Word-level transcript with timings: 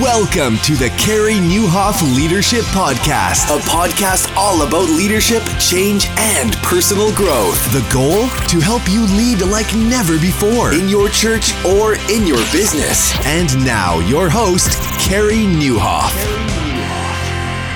Welcome 0.00 0.56
to 0.64 0.74
the 0.74 0.88
Carey 0.98 1.34
Nieuwhof 1.34 2.16
Leadership 2.16 2.64
Podcast, 2.74 3.54
a 3.54 3.60
podcast 3.60 4.34
all 4.34 4.66
about 4.66 4.88
leadership, 4.88 5.40
change, 5.60 6.08
and 6.18 6.52
personal 6.64 7.14
growth. 7.14 7.62
The 7.72 7.88
goal? 7.92 8.26
To 8.48 8.60
help 8.60 8.82
you 8.88 9.02
lead 9.16 9.42
like 9.42 9.72
never 9.76 10.18
before 10.18 10.72
in 10.72 10.88
your 10.88 11.08
church 11.10 11.54
or 11.64 11.94
in 12.10 12.26
your 12.26 12.42
business. 12.50 13.14
And 13.24 13.54
now, 13.64 14.00
your 14.08 14.28
host, 14.28 14.72
Carey 14.98 15.44
Nieuwhof. 15.44 16.10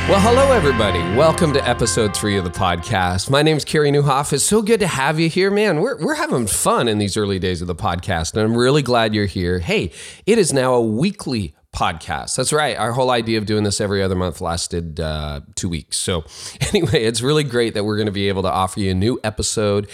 Well, 0.09 0.21
hello, 0.21 0.51
everybody. 0.51 0.99
Welcome 1.17 1.53
to 1.53 1.69
episode 1.69 2.17
three 2.17 2.37
of 2.37 2.43
the 2.43 2.51
podcast. 2.51 3.31
My 3.31 3.43
name 3.43 3.59
is 3.59 3.65
Carey 3.65 3.93
Nieuwhof. 3.93 4.33
It's 4.33 4.43
so 4.43 4.61
good 4.61 4.81
to 4.81 4.89
have 4.89 5.21
you 5.21 5.29
here, 5.29 5.53
man. 5.53 5.81
We're, 5.81 6.03
we're 6.03 6.15
having 6.15 6.49
fun 6.49 6.89
in 6.89 6.99
these 6.99 7.17
early 7.17 7.39
days 7.39 7.61
of 7.61 7.69
the 7.69 7.77
podcast, 7.77 8.33
and 8.33 8.43
I'm 8.43 8.57
really 8.57 8.83
glad 8.83 9.15
you're 9.15 9.27
here. 9.27 9.61
Hey, 9.61 9.93
it 10.27 10.39
is 10.39 10.53
now 10.53 10.75
a 10.75 10.83
weekly 10.83 11.55
podcast. 11.79 12.35
That's 12.35 12.53
right. 12.53 12.77
Our 12.77 12.93
whole 12.93 13.11
idea 13.11 13.39
of 13.39 13.47
doing 13.47 13.63
this 13.63 13.81
every 13.81 14.03
other 14.03 14.17
month 14.17 14.41
lasted 14.41 14.99
uh, 14.99 15.43
two 15.55 15.69
weeks. 15.69 15.97
So, 15.97 16.25
anyway, 16.73 17.05
it's 17.05 17.23
really 17.23 17.45
great 17.45 17.75
that 17.75 17.85
we're 17.85 17.97
going 17.97 18.07
to 18.07 18.13
be 18.13 18.29
able 18.29 18.43
to 18.43 18.51
offer 18.51 18.81
you 18.81 18.91
a 18.91 18.95
new 18.95 19.21
episode 19.23 19.89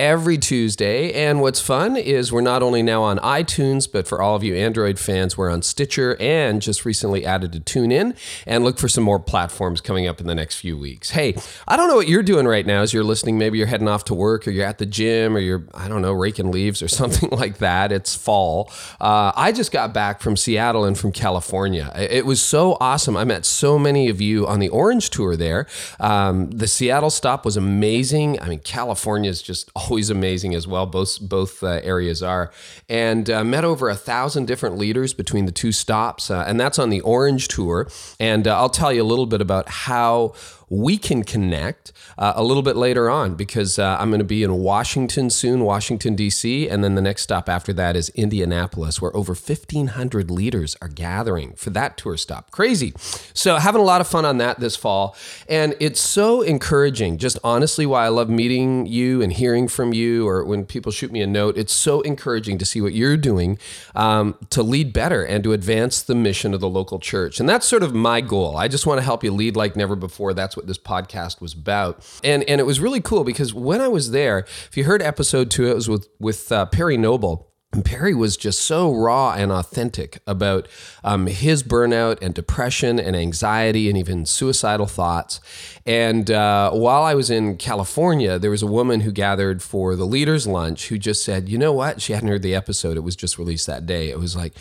every 0.00 0.38
Tuesday. 0.38 1.12
And 1.12 1.42
what's 1.42 1.60
fun 1.60 1.94
is 1.94 2.32
we're 2.32 2.40
not 2.40 2.62
only 2.62 2.82
now 2.82 3.02
on 3.02 3.18
iTunes, 3.18 3.86
but 3.90 4.08
for 4.08 4.22
all 4.22 4.34
of 4.34 4.42
you 4.42 4.54
Android 4.54 4.98
fans, 4.98 5.36
we're 5.36 5.50
on 5.50 5.60
Stitcher 5.60 6.16
and 6.18 6.62
just 6.62 6.86
recently 6.86 7.26
added 7.26 7.52
to 7.52 7.60
TuneIn. 7.60 8.16
And 8.46 8.64
look 8.64 8.78
for 8.78 8.88
some 8.88 9.04
more 9.04 9.18
platforms 9.18 9.82
coming 9.82 10.06
up 10.06 10.18
in 10.18 10.26
the 10.26 10.34
next 10.34 10.56
few 10.56 10.78
weeks. 10.78 11.10
Hey, 11.10 11.36
I 11.68 11.76
don't 11.76 11.86
know 11.86 11.96
what 11.96 12.08
you're 12.08 12.22
doing 12.22 12.46
right 12.46 12.64
now 12.64 12.80
as 12.80 12.94
you're 12.94 13.04
listening. 13.04 13.36
Maybe 13.36 13.58
you're 13.58 13.66
heading 13.66 13.88
off 13.88 14.06
to 14.06 14.14
work 14.14 14.48
or 14.48 14.52
you're 14.52 14.64
at 14.64 14.78
the 14.78 14.86
gym 14.86 15.36
or 15.36 15.38
you're, 15.38 15.64
I 15.74 15.86
don't 15.86 16.00
know, 16.00 16.14
raking 16.14 16.50
leaves 16.50 16.82
or 16.82 16.88
something 17.00 17.28
like 17.30 17.58
that. 17.58 17.92
It's 17.92 18.16
fall. 18.16 18.72
Uh, 19.02 19.32
I 19.36 19.52
just 19.52 19.70
got 19.70 19.92
back 19.92 20.22
from 20.22 20.34
Seattle 20.34 20.86
and 20.86 20.96
from 20.96 21.12
California. 21.12 21.92
It 21.94 22.24
was 22.24 22.40
so 22.40 22.78
awesome. 22.80 23.18
I 23.18 23.24
met 23.24 23.44
so 23.44 23.78
many 23.78 24.08
of 24.08 24.18
you 24.22 24.46
on 24.46 24.60
the 24.60 24.70
Orange 24.70 25.10
Tour 25.10 25.36
there. 25.36 25.66
Um, 25.98 26.50
the 26.50 26.66
Seattle 26.66 27.10
stop 27.10 27.44
was 27.44 27.58
amazing. 27.58 28.40
I 28.40 28.48
mean, 28.48 28.60
California 28.60 29.28
is 29.28 29.42
just 29.42 29.70
always 29.90 30.10
amazing 30.10 30.54
as 30.54 30.66
well. 30.66 30.86
Both 30.86 31.20
both 31.20 31.62
uh, 31.62 31.80
areas 31.82 32.22
are, 32.22 32.50
and 32.88 33.28
uh, 33.28 33.44
met 33.44 33.64
over 33.64 33.88
a 33.88 33.96
thousand 33.96 34.46
different 34.46 34.78
leaders 34.78 35.14
between 35.14 35.46
the 35.46 35.52
two 35.52 35.72
stops, 35.72 36.30
uh, 36.30 36.44
and 36.46 36.58
that's 36.58 36.78
on 36.78 36.90
the 36.90 37.00
Orange 37.00 37.48
Tour. 37.48 37.88
And 38.18 38.46
uh, 38.46 38.56
I'll 38.56 38.70
tell 38.70 38.92
you 38.92 39.02
a 39.02 39.04
little 39.04 39.26
bit 39.26 39.40
about 39.40 39.68
how 39.68 40.34
we 40.70 40.96
can 40.96 41.24
connect 41.24 41.92
uh, 42.16 42.32
a 42.36 42.44
little 42.44 42.62
bit 42.62 42.76
later 42.76 43.10
on 43.10 43.34
because 43.34 43.78
uh, 43.78 43.96
I'm 43.98 44.08
going 44.10 44.20
to 44.20 44.24
be 44.24 44.44
in 44.44 44.54
Washington 44.54 45.28
soon, 45.28 45.64
Washington, 45.64 46.14
D.C., 46.14 46.68
and 46.68 46.84
then 46.84 46.94
the 46.94 47.02
next 47.02 47.22
stop 47.22 47.48
after 47.48 47.72
that 47.72 47.96
is 47.96 48.08
Indianapolis, 48.10 49.02
where 49.02 49.14
over 49.16 49.32
1,500 49.32 50.30
leaders 50.30 50.76
are 50.80 50.88
gathering 50.88 51.54
for 51.54 51.70
that 51.70 51.96
tour 51.96 52.16
stop. 52.16 52.52
Crazy. 52.52 52.94
So, 53.34 53.56
having 53.56 53.80
a 53.80 53.84
lot 53.84 54.00
of 54.00 54.06
fun 54.06 54.24
on 54.24 54.38
that 54.38 54.60
this 54.60 54.76
fall. 54.76 55.16
And 55.48 55.74
it's 55.80 56.00
so 56.00 56.42
encouraging, 56.42 57.18
just 57.18 57.38
honestly, 57.42 57.84
why 57.84 58.04
I 58.04 58.08
love 58.08 58.30
meeting 58.30 58.86
you 58.86 59.22
and 59.22 59.32
hearing 59.32 59.66
from 59.66 59.92
you, 59.92 60.28
or 60.28 60.44
when 60.44 60.64
people 60.64 60.92
shoot 60.92 61.10
me 61.10 61.20
a 61.20 61.26
note, 61.26 61.58
it's 61.58 61.72
so 61.72 62.00
encouraging 62.02 62.58
to 62.58 62.64
see 62.64 62.80
what 62.80 62.94
you're 62.94 63.16
doing 63.16 63.58
um, 63.96 64.36
to 64.50 64.62
lead 64.62 64.92
better 64.92 65.24
and 65.24 65.42
to 65.42 65.52
advance 65.52 66.00
the 66.00 66.14
mission 66.14 66.54
of 66.54 66.60
the 66.60 66.68
local 66.68 67.00
church. 67.00 67.40
And 67.40 67.48
that's 67.48 67.66
sort 67.66 67.82
of 67.82 67.92
my 67.92 68.20
goal. 68.20 68.56
I 68.56 68.68
just 68.68 68.86
want 68.86 68.98
to 68.98 69.04
help 69.04 69.24
you 69.24 69.32
lead 69.32 69.56
like 69.56 69.74
never 69.74 69.96
before. 69.96 70.32
That's 70.32 70.56
this 70.66 70.78
podcast 70.78 71.40
was 71.40 71.54
about. 71.54 72.04
And 72.24 72.42
and 72.44 72.60
it 72.60 72.64
was 72.64 72.80
really 72.80 73.00
cool 73.00 73.24
because 73.24 73.54
when 73.54 73.80
I 73.80 73.88
was 73.88 74.10
there, 74.10 74.40
if 74.40 74.76
you 74.76 74.84
heard 74.84 75.02
episode 75.02 75.50
two, 75.50 75.66
it 75.66 75.74
was 75.74 75.88
with 75.88 76.08
with 76.18 76.50
uh, 76.52 76.66
Perry 76.66 76.96
Noble. 76.96 77.46
And 77.72 77.84
Perry 77.84 78.14
was 78.14 78.36
just 78.36 78.64
so 78.64 78.92
raw 78.92 79.32
and 79.32 79.52
authentic 79.52 80.18
about 80.26 80.66
um, 81.04 81.28
his 81.28 81.62
burnout 81.62 82.18
and 82.20 82.34
depression 82.34 82.98
and 82.98 83.14
anxiety 83.14 83.88
and 83.88 83.96
even 83.96 84.26
suicidal 84.26 84.86
thoughts. 84.86 85.40
And 85.86 86.32
uh, 86.32 86.72
while 86.72 87.04
I 87.04 87.14
was 87.14 87.30
in 87.30 87.58
California, 87.58 88.40
there 88.40 88.50
was 88.50 88.62
a 88.62 88.66
woman 88.66 89.02
who 89.02 89.12
gathered 89.12 89.62
for 89.62 89.94
the 89.94 90.04
leaders' 90.04 90.48
lunch 90.48 90.88
who 90.88 90.98
just 90.98 91.22
said, 91.24 91.48
You 91.48 91.58
know 91.58 91.72
what? 91.72 92.02
She 92.02 92.12
hadn't 92.12 92.28
heard 92.28 92.42
the 92.42 92.56
episode, 92.56 92.96
it 92.96 93.04
was 93.04 93.14
just 93.14 93.38
released 93.38 93.68
that 93.68 93.86
day. 93.86 94.10
It 94.10 94.18
was 94.18 94.34
like, 94.34 94.54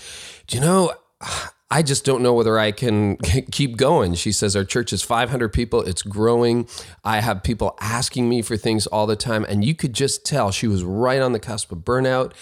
Do 0.45 0.57
you 0.57 0.61
know? 0.61 0.93
I 1.71 1.83
just 1.83 2.03
don't 2.03 2.23
know 2.23 2.33
whether 2.33 2.57
I 2.57 2.71
can 2.71 3.17
keep 3.51 3.77
going. 3.77 4.15
She 4.15 4.31
says, 4.31 4.55
Our 4.55 4.63
church 4.63 4.91
is 4.91 5.03
500 5.03 5.49
people. 5.49 5.81
It's 5.81 6.01
growing. 6.01 6.67
I 7.03 7.21
have 7.21 7.43
people 7.43 7.77
asking 7.79 8.27
me 8.27 8.41
for 8.41 8.57
things 8.57 8.87
all 8.87 9.05
the 9.05 9.15
time. 9.15 9.45
And 9.47 9.63
you 9.63 9.75
could 9.75 9.93
just 9.93 10.25
tell 10.25 10.51
she 10.51 10.67
was 10.67 10.83
right 10.83 11.21
on 11.21 11.33
the 11.33 11.39
cusp 11.39 11.71
of 11.71 11.79
burnout. 11.79 12.33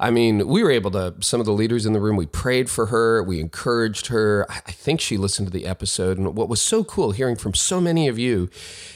I 0.00 0.10
mean, 0.10 0.46
we 0.46 0.62
were 0.62 0.70
able 0.70 0.92
to, 0.92 1.14
some 1.20 1.40
of 1.40 1.46
the 1.46 1.52
leaders 1.52 1.84
in 1.84 1.92
the 1.92 2.00
room, 2.00 2.16
we 2.16 2.26
prayed 2.26 2.70
for 2.70 2.86
her, 2.86 3.22
we 3.22 3.40
encouraged 3.40 4.06
her. 4.08 4.46
I 4.48 4.60
think 4.60 5.00
she 5.00 5.16
listened 5.16 5.48
to 5.48 5.52
the 5.52 5.66
episode. 5.66 6.18
And 6.18 6.36
what 6.36 6.48
was 6.48 6.62
so 6.62 6.84
cool 6.84 7.10
hearing 7.10 7.34
from 7.34 7.54
so 7.54 7.80
many 7.80 8.06
of 8.06 8.18
you 8.18 8.48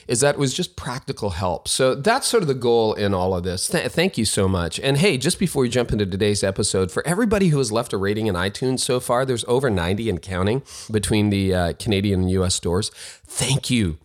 is 0.06 0.20
that 0.20 0.36
it 0.36 0.38
was 0.38 0.54
just 0.54 0.76
practical 0.76 1.30
help. 1.30 1.66
So 1.66 1.96
that's 1.96 2.28
sort 2.28 2.42
of 2.42 2.48
the 2.48 2.54
goal 2.54 2.94
in 2.94 3.14
all 3.14 3.34
of 3.34 3.42
this. 3.42 3.68
Th- 3.68 3.90
thank 3.90 4.16
you 4.16 4.24
so 4.24 4.46
much. 4.46 4.78
And 4.78 4.98
hey, 4.98 5.18
just 5.18 5.38
before 5.40 5.62
we 5.62 5.68
jump 5.68 5.92
into 5.92 6.06
today's 6.06 6.44
episode, 6.44 6.92
for 6.92 7.04
everybody 7.06 7.48
who 7.48 7.58
has 7.58 7.72
left 7.72 7.92
a 7.92 7.96
rating 7.96 8.28
in 8.28 8.36
iTunes 8.36 8.80
so 8.80 9.00
far, 9.00 9.24
there's 9.24 9.44
over 9.48 9.70
90 9.70 10.08
and 10.08 10.22
counting 10.22 10.62
between 10.90 11.30
the 11.30 11.54
uh, 11.54 11.72
Canadian 11.78 12.22
and 12.22 12.30
US 12.30 12.54
stores. 12.54 12.90
Thank 13.24 13.70
you 13.70 13.98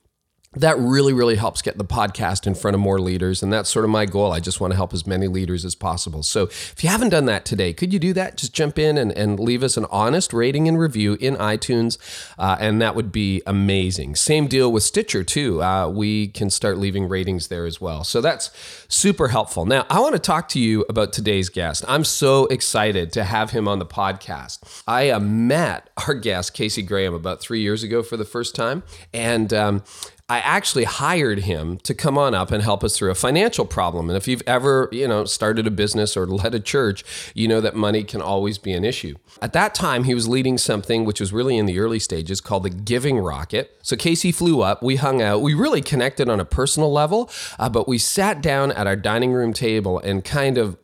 that 0.59 0.78
really, 0.79 1.13
really 1.13 1.35
helps 1.35 1.62
get 1.62 1.78
the 1.78 1.85
podcast 1.85 2.47
in 2.47 2.56
front 2.56 2.75
of 2.75 2.81
more 2.81 3.00
leaders. 3.00 3.44
And 3.44 3.51
that's 3.51 3.69
sort 3.69 3.85
of 3.85 3.91
my 3.91 4.06
goal. 4.06 4.31
I 4.31 4.40
just 4.40 4.59
want 4.59 4.72
to 4.72 4.75
help 4.75 4.94
as 4.94 5.06
many 5.06 5.28
leaders 5.28 5.66
as 5.66 5.75
possible. 5.75 6.23
So 6.23 6.44
if 6.44 6.84
you 6.84 6.90
haven't 6.90 7.09
done 7.09 7.25
that 7.25 7.45
today, 7.45 7.73
could 7.73 7.94
you 7.94 8.00
do 8.00 8.13
that? 8.13 8.38
Just 8.38 8.53
jump 8.53 8.79
in 8.79 8.97
and, 8.97 9.12
and 9.12 9.40
leave 9.40 9.63
us 9.63 9.78
an 9.78 9.85
honest 9.90 10.34
rating 10.34 10.68
and 10.68 10.79
review 10.79 11.18
in 11.19 11.35
iTunes. 11.35 11.97
Uh, 12.38 12.57
and 12.59 12.81
that 12.81 12.95
would 12.95 13.12
be 13.12 13.41
amazing. 13.45 14.16
Same 14.16 14.47
deal 14.47 14.72
with 14.72 14.84
Stitcher, 14.84 15.23
too. 15.23 15.62
Uh, 15.62 15.90
we 15.90 16.28
can 16.28 16.50
start 16.50 16.78
leaving 16.78 17.07
ratings 17.07 17.47
there 17.47 17.66
as 17.66 17.79
well. 17.79 18.03
So 18.03 18.22
that's 18.22 18.51
super 18.88 19.29
helpful. 19.29 19.66
Now, 19.66 19.85
I 19.89 20.00
want 20.00 20.13
to 20.13 20.19
talk 20.19 20.50
to 20.50 20.59
you 20.59 20.85
about 20.89 21.13
today's 21.13 21.50
guest. 21.50 21.84
I'm 21.88 22.03
so 22.03 22.45
excited 22.47 23.12
to 23.13 23.24
have 23.24 23.51
him 23.51 23.68
on 23.68 23.79
the 23.79 23.85
podcast. 23.85 24.59
I 24.88 25.09
uh, 25.09 25.19
met 25.19 25.89
our 26.07 26.13
guest, 26.13 26.53
Casey 26.53 26.81
Graham, 26.81 27.13
about 27.13 27.41
three 27.41 27.62
years 27.62 27.84
ago 27.84 28.03
for 28.03 28.18
the 28.18 28.25
first 28.25 28.56
time. 28.56 28.84
And 29.13 29.53
um, 29.53 29.84
I 30.29 30.39
actually 30.39 30.83
hired 30.83 31.39
him 31.39 31.77
to 31.83 31.93
come 31.93 32.17
on 32.17 32.33
up 32.33 32.51
and 32.51 32.61
help 32.61 32.83
us 32.83 32.97
through 32.97 33.11
a 33.11 33.15
financial 33.15 33.65
problem. 33.65 34.09
And 34.09 34.17
if 34.17 34.27
you've 34.27 34.43
ever, 34.45 34.89
you 34.91 35.07
know, 35.07 35.23
started 35.23 35.65
a 35.65 35.71
business 35.71 36.17
or 36.17 36.27
led 36.27 36.53
a 36.53 36.59
church, 36.59 37.05
you 37.33 37.47
know 37.47 37.61
that 37.61 37.77
money 37.77 38.03
can 38.03 38.21
always 38.21 38.57
be 38.57 38.73
an 38.73 38.83
issue. 38.83 39.15
At 39.41 39.53
that 39.53 39.73
time, 39.73 40.03
he 40.03 40.13
was 40.13 40.27
leading 40.27 40.57
something 40.57 41.05
which 41.05 41.21
was 41.21 41.31
really 41.31 41.57
in 41.57 41.65
the 41.65 41.79
early 41.79 41.99
stages 41.99 42.41
called 42.41 42.63
the 42.63 42.69
Giving 42.69 43.19
Rocket. 43.19 43.77
So 43.81 43.95
Casey 43.95 44.33
flew 44.33 44.61
up, 44.61 44.83
we 44.83 44.97
hung 44.97 45.21
out, 45.21 45.41
we 45.41 45.53
really 45.53 45.81
connected 45.81 46.27
on 46.27 46.41
a 46.41 46.45
personal 46.45 46.91
level, 46.91 47.29
uh, 47.57 47.69
but 47.69 47.88
we 47.88 47.97
sat 47.97 48.41
down 48.41 48.73
at 48.73 48.85
our 48.85 48.97
dining 48.97 49.31
room 49.31 49.53
table 49.53 49.97
and 49.99 50.25
kind 50.25 50.57
of 50.57 50.77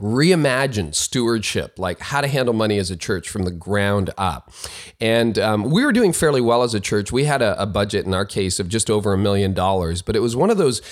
reimagine 0.00 0.94
stewardship, 0.94 1.78
like 1.78 2.00
how 2.00 2.20
to 2.20 2.28
handle 2.28 2.54
money 2.54 2.78
as 2.78 2.90
a 2.90 2.96
church 2.96 3.28
from 3.28 3.44
the 3.44 3.50
ground 3.50 4.10
up. 4.18 4.52
And 5.00 5.38
um, 5.38 5.64
we 5.70 5.84
were 5.84 5.92
doing 5.92 6.12
fairly 6.12 6.40
well 6.40 6.62
as 6.62 6.74
a 6.74 6.80
church. 6.80 7.10
We 7.10 7.24
had 7.24 7.40
a, 7.40 7.60
a 7.60 7.66
budget 7.66 8.04
in 8.04 8.12
our 8.12 8.26
case 8.26 8.60
of 8.60 8.68
just 8.68 8.90
over 8.90 9.12
a 9.12 9.18
million 9.18 9.54
dollars, 9.54 10.02
but 10.02 10.14
it 10.14 10.20
was 10.20 10.36
one 10.36 10.50
of 10.50 10.58
those 10.58 10.82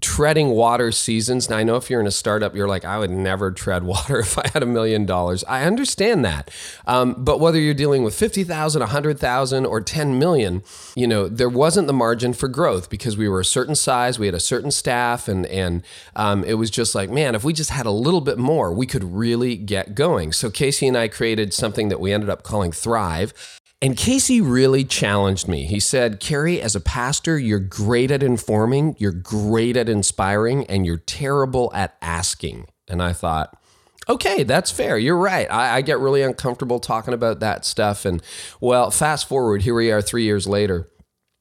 treading 0.00 0.50
water 0.50 0.90
seasons. 0.92 1.48
Now, 1.48 1.58
I 1.58 1.62
know 1.62 1.76
if 1.76 1.90
you're 1.90 2.00
in 2.00 2.06
a 2.06 2.12
startup, 2.12 2.54
you're 2.54 2.68
like, 2.68 2.84
I 2.84 2.98
would 2.98 3.10
never 3.10 3.50
tread 3.50 3.84
water 3.84 4.18
if 4.20 4.38
I 4.38 4.48
had 4.52 4.62
a 4.62 4.66
million 4.66 5.06
dollars. 5.06 5.44
I 5.44 5.64
understand 5.64 6.24
that. 6.24 6.50
Um, 6.86 7.14
but 7.18 7.40
whether 7.40 7.58
you're 7.58 7.74
dealing 7.74 8.02
with 8.02 8.14
50,000, 8.14 8.80
100,000, 8.80 9.66
or 9.66 9.80
10 9.80 10.18
million, 10.18 10.62
you 10.94 11.06
know, 11.06 11.28
there 11.28 11.48
wasn't 11.48 11.86
the 11.86 11.92
margin 11.92 12.32
for 12.32 12.48
growth 12.48 12.90
because 12.90 13.16
we 13.16 13.28
were 13.28 13.40
a 13.40 13.44
certain 13.44 13.74
size, 13.74 14.18
we 14.18 14.26
had 14.26 14.34
a 14.34 14.40
certain 14.40 14.70
staff, 14.70 15.28
and, 15.28 15.46
and 15.46 15.82
um, 16.16 16.44
it 16.44 16.54
was 16.54 16.70
just 16.70 16.94
like, 16.94 17.10
man, 17.10 17.34
if 17.34 17.44
we 17.44 17.52
just 17.52 17.70
had 17.70 17.86
a 17.86 17.90
little 17.90 18.20
bit 18.20 18.38
more, 18.38 18.72
we 18.72 18.86
could 18.86 19.04
really 19.04 19.56
get 19.56 19.94
going. 19.94 20.32
So 20.32 20.50
Casey 20.50 20.88
and 20.88 20.96
I 20.96 21.08
created 21.08 21.52
something 21.52 21.88
that 21.88 22.00
we 22.00 22.12
ended 22.12 22.30
up 22.30 22.42
calling 22.42 22.72
Thrive. 22.72 23.60
And 23.82 23.96
Casey 23.96 24.40
really 24.40 24.84
challenged 24.84 25.48
me. 25.48 25.64
He 25.66 25.80
said, 25.80 26.20
Carey, 26.20 26.60
as 26.60 26.76
a 26.76 26.80
pastor, 26.80 27.36
you're 27.36 27.58
great 27.58 28.12
at 28.12 28.22
informing, 28.22 28.94
you're 28.96 29.10
great 29.10 29.76
at 29.76 29.88
inspiring, 29.88 30.64
and 30.66 30.86
you're 30.86 30.98
terrible 30.98 31.72
at 31.74 31.96
asking. 32.00 32.68
And 32.86 33.02
I 33.02 33.12
thought, 33.12 33.60
okay, 34.08 34.44
that's 34.44 34.70
fair. 34.70 34.96
You're 34.98 35.16
right. 35.16 35.50
I, 35.50 35.78
I, 35.78 35.80
get 35.80 35.98
really 35.98 36.22
uncomfortable 36.22 36.78
talking 36.78 37.12
about 37.12 37.40
that 37.40 37.64
stuff. 37.64 38.04
And 38.04 38.22
well, 38.60 38.92
fast 38.92 39.28
forward, 39.28 39.62
here 39.62 39.74
we 39.74 39.90
are 39.90 40.00
three 40.00 40.24
years 40.24 40.46
later. 40.46 40.88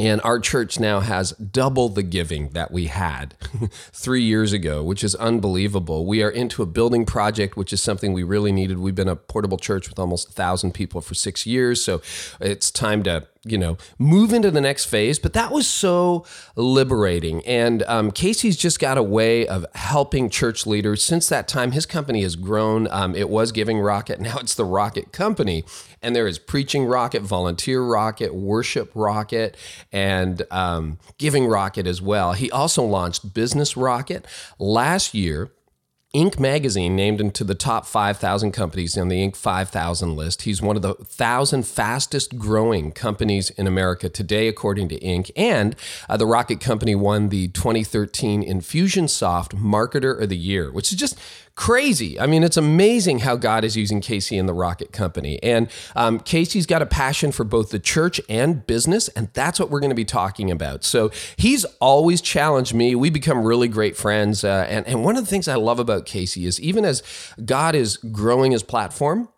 And 0.01 0.19
our 0.24 0.39
church 0.39 0.80
now 0.80 1.01
has 1.01 1.30
double 1.33 1.88
the 1.88 2.01
giving 2.01 2.50
that 2.50 2.71
we 2.71 2.88
had 2.88 3.36
three 3.94 4.24
years 4.24 4.51
ago, 4.51 4.83
which 4.83 5.03
is 5.03 5.13
unbelievable. 5.13 6.07
We 6.07 6.24
are 6.24 6.30
into 6.31 6.63
a 6.63 6.65
building 6.65 7.06
project, 7.06 7.56
which 7.56 7.71
is 7.71 7.83
something 7.83 8.12
we 8.12 8.24
really 8.24 8.51
needed. 8.51 8.80
We've 8.80 8.95
been 8.95 9.07
a 9.07 9.15
portable 9.15 9.59
church 9.59 9.89
with 9.89 10.00
almost 10.00 10.30
a 10.30 10.31
thousand 10.31 10.71
people 10.74 11.01
for 11.01 11.13
six 11.13 11.45
years. 11.45 11.86
So 11.86 12.01
it's 12.39 12.71
time 12.71 13.03
to 13.03 13.27
you 13.43 13.57
know, 13.57 13.75
move 13.97 14.33
into 14.33 14.51
the 14.51 14.61
next 14.61 14.85
phase. 14.85 15.17
But 15.17 15.33
that 15.33 15.51
was 15.51 15.67
so 15.67 16.25
liberating. 16.55 17.43
And 17.45 17.81
um, 17.83 18.11
Casey's 18.11 18.55
just 18.55 18.79
got 18.79 18.97
a 18.97 19.03
way 19.03 19.47
of 19.47 19.65
helping 19.73 20.29
church 20.29 20.67
leaders. 20.67 21.03
Since 21.03 21.27
that 21.29 21.47
time, 21.47 21.71
his 21.71 21.88
company 21.88 22.21
has 22.21 22.35
grown. 22.35 22.88
Um, 22.91 23.15
it 23.15 23.29
was 23.29 23.51
Giving 23.51 23.79
Rocket, 23.79 24.19
now 24.21 24.38
it's 24.38 24.53
the 24.53 24.65
Rocket 24.65 25.11
Company. 25.11 25.63
And 26.03 26.15
there 26.15 26.27
is 26.27 26.38
Preaching 26.38 26.85
Rocket, 26.85 27.23
Volunteer 27.23 27.81
Rocket, 27.81 28.33
Worship 28.33 28.91
Rocket, 28.93 29.57
and 29.91 30.43
um, 30.51 30.99
Giving 31.17 31.47
Rocket 31.47 31.88
as 31.88 32.01
well. 32.01 32.33
He 32.33 32.51
also 32.51 32.83
launched 32.83 33.33
Business 33.33 33.75
Rocket 33.75 34.25
last 34.59 35.13
year. 35.13 35.51
Inc. 36.13 36.37
magazine 36.39 36.93
named 36.93 37.21
him 37.21 37.31
to 37.31 37.45
the 37.45 37.55
top 37.55 37.85
5,000 37.85 38.51
companies 38.51 38.97
on 38.97 39.07
the 39.07 39.25
Inc. 39.25 39.33
5000 39.33 40.13
list. 40.13 40.41
He's 40.41 40.61
one 40.61 40.75
of 40.75 40.81
the 40.81 40.95
1,000 40.95 41.65
fastest 41.65 42.37
growing 42.37 42.91
companies 42.91 43.49
in 43.51 43.65
America 43.65 44.09
today, 44.09 44.49
according 44.49 44.89
to 44.89 44.99
Inc. 44.99 45.31
And 45.37 45.73
uh, 46.09 46.17
the 46.17 46.25
Rocket 46.25 46.59
Company 46.59 46.95
won 46.95 47.29
the 47.29 47.47
2013 47.47 48.43
Infusionsoft 48.43 49.53
Marketer 49.53 50.21
of 50.21 50.27
the 50.27 50.37
Year, 50.37 50.69
which 50.69 50.91
is 50.91 50.99
just 50.99 51.17
crazy. 51.61 52.19
I 52.19 52.25
mean, 52.25 52.41
it's 52.41 52.57
amazing 52.57 53.19
how 53.19 53.35
God 53.35 53.63
is 53.63 53.77
using 53.77 54.01
Casey 54.01 54.35
in 54.35 54.47
the 54.47 54.53
Rocket 54.53 54.91
Company. 54.91 55.37
And 55.43 55.69
um, 55.95 56.19
Casey's 56.19 56.65
got 56.65 56.81
a 56.81 56.87
passion 56.87 57.31
for 57.31 57.43
both 57.43 57.69
the 57.69 57.77
church 57.77 58.19
and 58.27 58.65
business, 58.65 59.09
and 59.09 59.29
that's 59.33 59.59
what 59.59 59.69
we're 59.69 59.79
going 59.79 59.91
to 59.91 59.95
be 59.95 60.03
talking 60.03 60.49
about. 60.49 60.83
So 60.83 61.11
he's 61.37 61.63
always 61.79 62.19
challenged 62.19 62.73
me. 62.73 62.95
We 62.95 63.11
become 63.11 63.43
really 63.43 63.67
great 63.67 63.95
friends. 63.95 64.43
Uh, 64.43 64.65
and, 64.67 64.87
and 64.87 65.05
one 65.05 65.15
of 65.15 65.23
the 65.23 65.29
things 65.29 65.47
I 65.47 65.53
love 65.53 65.77
about 65.77 66.07
Casey 66.07 66.47
is 66.47 66.59
even 66.59 66.83
as 66.83 67.03
God 67.45 67.75
is 67.75 67.97
growing 67.97 68.53
his 68.53 68.63
platform, 68.63 69.29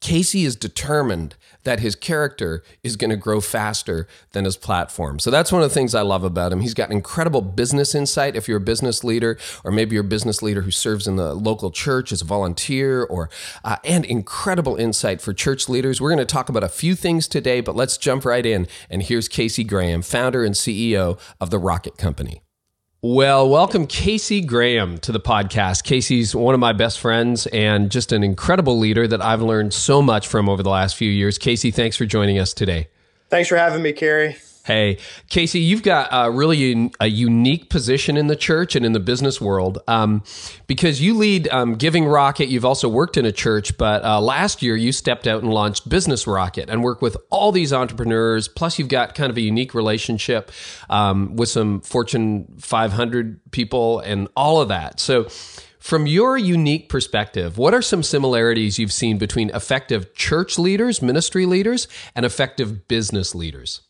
Casey 0.00 0.44
is 0.44 0.54
determined 0.54 1.34
that 1.64 1.80
his 1.80 1.96
character 1.96 2.62
is 2.82 2.96
going 2.96 3.10
to 3.10 3.16
grow 3.16 3.40
faster 3.40 4.06
than 4.32 4.44
his 4.44 4.56
platform. 4.56 5.18
So 5.18 5.30
that's 5.30 5.50
one 5.50 5.60
of 5.62 5.68
the 5.68 5.74
things 5.74 5.94
I 5.94 6.02
love 6.02 6.22
about 6.22 6.52
him. 6.52 6.60
He's 6.60 6.74
got 6.74 6.90
incredible 6.90 7.42
business 7.42 7.94
insight. 7.94 8.36
If 8.36 8.46
you're 8.48 8.58
a 8.58 8.60
business 8.60 9.02
leader, 9.02 9.38
or 9.64 9.72
maybe 9.72 9.94
you're 9.94 10.04
a 10.04 10.08
business 10.08 10.40
leader 10.40 10.62
who 10.62 10.70
serves 10.70 11.08
in 11.08 11.16
the 11.16 11.34
local 11.34 11.70
church 11.70 12.12
as 12.12 12.22
a 12.22 12.24
volunteer, 12.24 13.02
or 13.02 13.28
uh, 13.64 13.76
and 13.84 14.04
incredible 14.04 14.76
insight 14.76 15.20
for 15.20 15.34
church 15.34 15.68
leaders. 15.68 16.00
We're 16.00 16.10
going 16.10 16.18
to 16.18 16.32
talk 16.32 16.48
about 16.48 16.64
a 16.64 16.68
few 16.68 16.94
things 16.94 17.26
today, 17.26 17.60
but 17.60 17.74
let's 17.74 17.98
jump 17.98 18.24
right 18.24 18.46
in. 18.46 18.68
And 18.88 19.02
here's 19.02 19.28
Casey 19.28 19.64
Graham, 19.64 20.02
founder 20.02 20.44
and 20.44 20.54
CEO 20.54 21.18
of 21.40 21.50
the 21.50 21.58
Rocket 21.58 21.98
Company. 21.98 22.42
Well, 23.00 23.48
welcome 23.48 23.86
Casey 23.86 24.40
Graham 24.40 24.98
to 24.98 25.12
the 25.12 25.20
podcast. 25.20 25.84
Casey's 25.84 26.34
one 26.34 26.52
of 26.52 26.58
my 26.58 26.72
best 26.72 26.98
friends 26.98 27.46
and 27.46 27.92
just 27.92 28.10
an 28.10 28.24
incredible 28.24 28.76
leader 28.76 29.06
that 29.06 29.24
I've 29.24 29.40
learned 29.40 29.72
so 29.72 30.02
much 30.02 30.26
from 30.26 30.48
over 30.48 30.64
the 30.64 30.70
last 30.70 30.96
few 30.96 31.08
years. 31.08 31.38
Casey, 31.38 31.70
thanks 31.70 31.96
for 31.96 32.06
joining 32.06 32.40
us 32.40 32.52
today. 32.52 32.88
Thanks 33.28 33.48
for 33.50 33.56
having 33.56 33.82
me, 33.82 33.92
Carey. 33.92 34.36
Hey, 34.68 34.98
Casey, 35.30 35.60
you've 35.60 35.82
got 35.82 36.34
really 36.34 36.92
a 37.00 37.06
unique 37.06 37.70
position 37.70 38.18
in 38.18 38.26
the 38.26 38.36
church 38.36 38.76
and 38.76 38.84
in 38.84 38.92
the 38.92 39.00
business 39.00 39.40
world 39.40 39.78
um, 39.88 40.22
because 40.66 41.00
you 41.00 41.14
lead 41.16 41.48
um, 41.48 41.76
Giving 41.76 42.04
Rocket. 42.04 42.50
You've 42.50 42.66
also 42.66 42.86
worked 42.86 43.16
in 43.16 43.24
a 43.24 43.32
church, 43.32 43.78
but 43.78 44.04
uh, 44.04 44.20
last 44.20 44.60
year 44.60 44.76
you 44.76 44.92
stepped 44.92 45.26
out 45.26 45.42
and 45.42 45.54
launched 45.54 45.88
Business 45.88 46.26
Rocket 46.26 46.68
and 46.68 46.84
work 46.84 47.00
with 47.00 47.16
all 47.30 47.50
these 47.50 47.72
entrepreneurs. 47.72 48.46
Plus, 48.46 48.78
you've 48.78 48.88
got 48.90 49.14
kind 49.14 49.30
of 49.30 49.38
a 49.38 49.40
unique 49.40 49.72
relationship 49.72 50.52
um, 50.90 51.34
with 51.34 51.48
some 51.48 51.80
Fortune 51.80 52.54
500 52.60 53.50
people 53.52 54.00
and 54.00 54.28
all 54.36 54.60
of 54.60 54.68
that. 54.68 55.00
So, 55.00 55.28
from 55.78 56.06
your 56.06 56.36
unique 56.36 56.90
perspective, 56.90 57.56
what 57.56 57.72
are 57.72 57.80
some 57.80 58.02
similarities 58.02 58.78
you've 58.78 58.92
seen 58.92 59.16
between 59.16 59.48
effective 59.54 60.12
church 60.12 60.58
leaders, 60.58 61.00
ministry 61.00 61.46
leaders, 61.46 61.88
and 62.14 62.26
effective 62.26 62.86
business 62.86 63.34
leaders? 63.34 63.87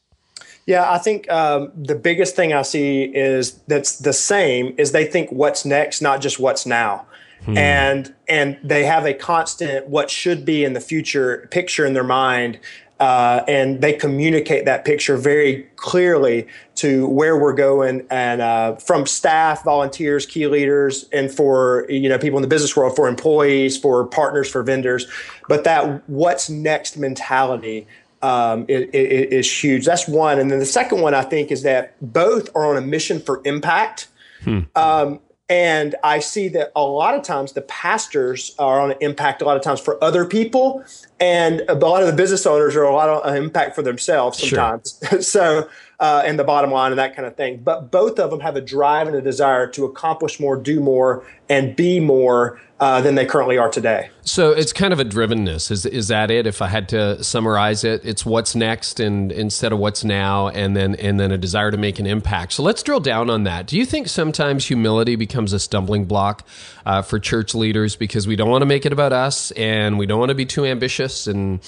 Yeah, 0.69 0.93
I 0.93 0.99
think 0.99 1.31
um, 1.31 1.73
the 1.75 1.95
biggest 1.95 2.37
thing 2.37 2.53
I 2.53 2.61
see 2.61 3.05
is 3.05 3.53
that's 3.69 4.01
the 4.01 4.13
same 4.13 4.75
is 4.77 4.93
they 4.93 5.07
think 5.07 5.31
what's 5.31 5.65
next, 5.65 6.03
not 6.03 6.21
just 6.21 6.39
what's 6.39 6.67
now. 6.67 7.07
Hmm. 7.47 7.57
And 7.57 8.15
and 8.29 8.59
they 8.63 8.85
have 8.85 9.07
a 9.07 9.15
constant 9.15 9.89
what 9.89 10.11
should 10.11 10.45
be 10.45 10.65
in 10.65 10.75
the 10.75 10.81
future 10.81 11.49
picture 11.51 11.87
in 11.87 11.95
their 11.95 12.05
mind, 12.05 12.59
uh, 13.01 13.45
and 13.49 13.81
they 13.81 13.95
communicate 13.95 14.67
that 14.67 14.85
picture 14.85 15.17
very 15.17 15.63
clearly 15.77 16.47
to 16.75 17.09
where 17.09 17.39
we're 17.39 17.55
going, 17.55 18.07
and 18.11 18.43
uh, 18.43 18.77
from 18.77 19.07
staff, 19.07 19.65
volunteers, 19.65 20.27
key 20.27 20.49
leaders, 20.49 21.09
and 21.15 21.33
for 21.33 21.87
you 21.89 22.11
know 22.11 22.19
people 22.19 22.37
in 22.37 22.43
the 22.43 22.49
business 22.49 22.77
world, 22.77 22.95
for 22.95 23.09
employees, 23.09 23.79
for 23.79 24.05
partners, 24.05 24.51
for 24.51 24.63
vendors. 24.63 25.07
But 25.49 25.65
that 25.65 26.07
what's 26.11 26.51
next 26.51 26.99
mentality 26.99 27.87
um, 28.23 28.65
is, 28.69 28.89
is, 28.93 29.65
huge. 29.65 29.87
That's 29.87 30.09
one. 30.09 30.39
And 30.39 30.51
then 30.51 30.59
the 30.59 30.67
second 30.67 31.01
one, 31.01 31.15
I 31.15 31.23
think, 31.23 31.51
is 31.51 31.63
that 31.63 31.95
both 32.01 32.55
are 32.55 32.67
on 32.67 32.77
a 32.77 32.81
mission 32.81 33.21
for 33.21 33.41
impact. 33.45 34.09
Hmm. 34.43 34.61
Um, 34.75 35.21
and 35.49 35.95
I 36.05 36.19
see 36.19 36.49
that 36.49 36.73
a 36.77 36.83
lot 36.83 37.15
of 37.15 37.23
times 37.23 37.53
the 37.53 37.63
pastors 37.63 38.55
are 38.59 38.81
on 38.81 38.91
an 38.91 38.99
impact 39.01 39.41
a 39.41 39.47
lot 39.47 39.57
of 39.57 39.63
times 39.63 39.81
for 39.81 40.03
other 40.05 40.27
people, 40.27 40.85
and 41.19 41.63
a 41.69 41.75
lot 41.75 42.03
of 42.03 42.09
the 42.09 42.15
business 42.15 42.45
owners 42.45 42.77
are 42.77 42.83
a 42.83 42.95
lot 42.95 43.09
of 43.09 43.35
impact 43.35 43.75
for 43.75 43.83
themselves 43.83 44.39
sometimes. 44.39 45.01
Sure. 45.09 45.23
so, 45.23 45.69
uh, 46.01 46.23
and 46.25 46.39
the 46.39 46.45
bottom 46.45 46.71
line 46.71 46.93
and 46.93 46.99
that 46.99 47.17
kind 47.17 47.27
of 47.27 47.37
thing. 47.37 47.59
But 47.59 47.91
both 47.91 48.19
of 48.19 48.31
them 48.31 48.41
have 48.41 48.57
a 48.57 48.61
drive 48.61 49.09
and 49.09 49.17
a 49.17 49.23
desire 49.23 49.67
to 49.69 49.85
accomplish 49.85 50.39
more, 50.39 50.57
do 50.57 50.81
more, 50.81 51.25
and 51.49 51.75
be 51.75 51.99
more 51.99 52.61
uh, 52.79 53.01
than 53.01 53.17
they 53.17 53.27
currently 53.27 53.59
are 53.59 53.69
today. 53.69 54.09
So 54.23 54.53
it's 54.53 54.73
kind 54.73 54.93
of 54.93 55.01
a 55.01 55.05
drivenness. 55.05 55.73
Is 55.73 55.85
is 55.85 56.09
that 56.09 56.31
it? 56.31 56.47
If 56.47 56.63
I 56.63 56.69
had 56.69 56.89
to 56.91 57.23
summarize 57.25 57.83
it, 57.83 58.03
it's 58.05 58.25
what's 58.25 58.55
next, 58.55 59.01
and 59.01 59.33
instead 59.33 59.73
of 59.73 59.81
what's 59.81 60.05
now, 60.05 60.49
and 60.49 60.77
then 60.77 60.95
and 60.95 61.19
then 61.19 61.33
a 61.33 61.39
desire 61.39 61.73
to 61.73 61.77
make 61.77 61.99
an 61.99 62.07
impact. 62.07 62.53
So 62.53 62.63
let's 62.63 62.83
drill 62.85 63.01
down 63.01 63.31
on 63.31 63.43
that. 63.45 63.67
Do 63.67 63.77
you 63.77 63.85
think 63.85 64.07
sometimes 64.07 64.67
humility 64.67 65.17
becomes 65.17 65.53
a 65.53 65.59
stumbling 65.59 66.05
block 66.05 66.47
uh, 66.87 67.03
for 67.03 67.19
church 67.19 67.55
leaders 67.55 67.97
because 67.97 68.29
we 68.29 68.37
don't 68.37 68.51
want 68.51 68.63
to 68.63 68.67
make 68.67 68.87
it 68.87 68.93
about 68.93 69.13
us, 69.13 69.51
and 69.53 69.99
we 69.99 70.07
don't 70.07 70.21
want 70.21 70.29
to 70.29 70.37
be 70.37 70.47
too 70.47 70.65
ambitious, 70.65 71.27
and 71.27 71.61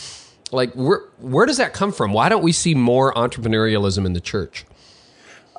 like 0.53 0.73
where 0.75 1.03
where 1.19 1.47
does 1.47 1.57
that 1.59 1.73
come 1.73 1.93
from? 1.93 2.13
Why 2.13 2.29
don't 2.29 2.43
we 2.43 2.53
see 2.53 2.75
more 2.75 3.13
entrepreneurialism 3.15 4.05
in 4.07 4.13
the 4.13 4.21
church? 4.21 4.65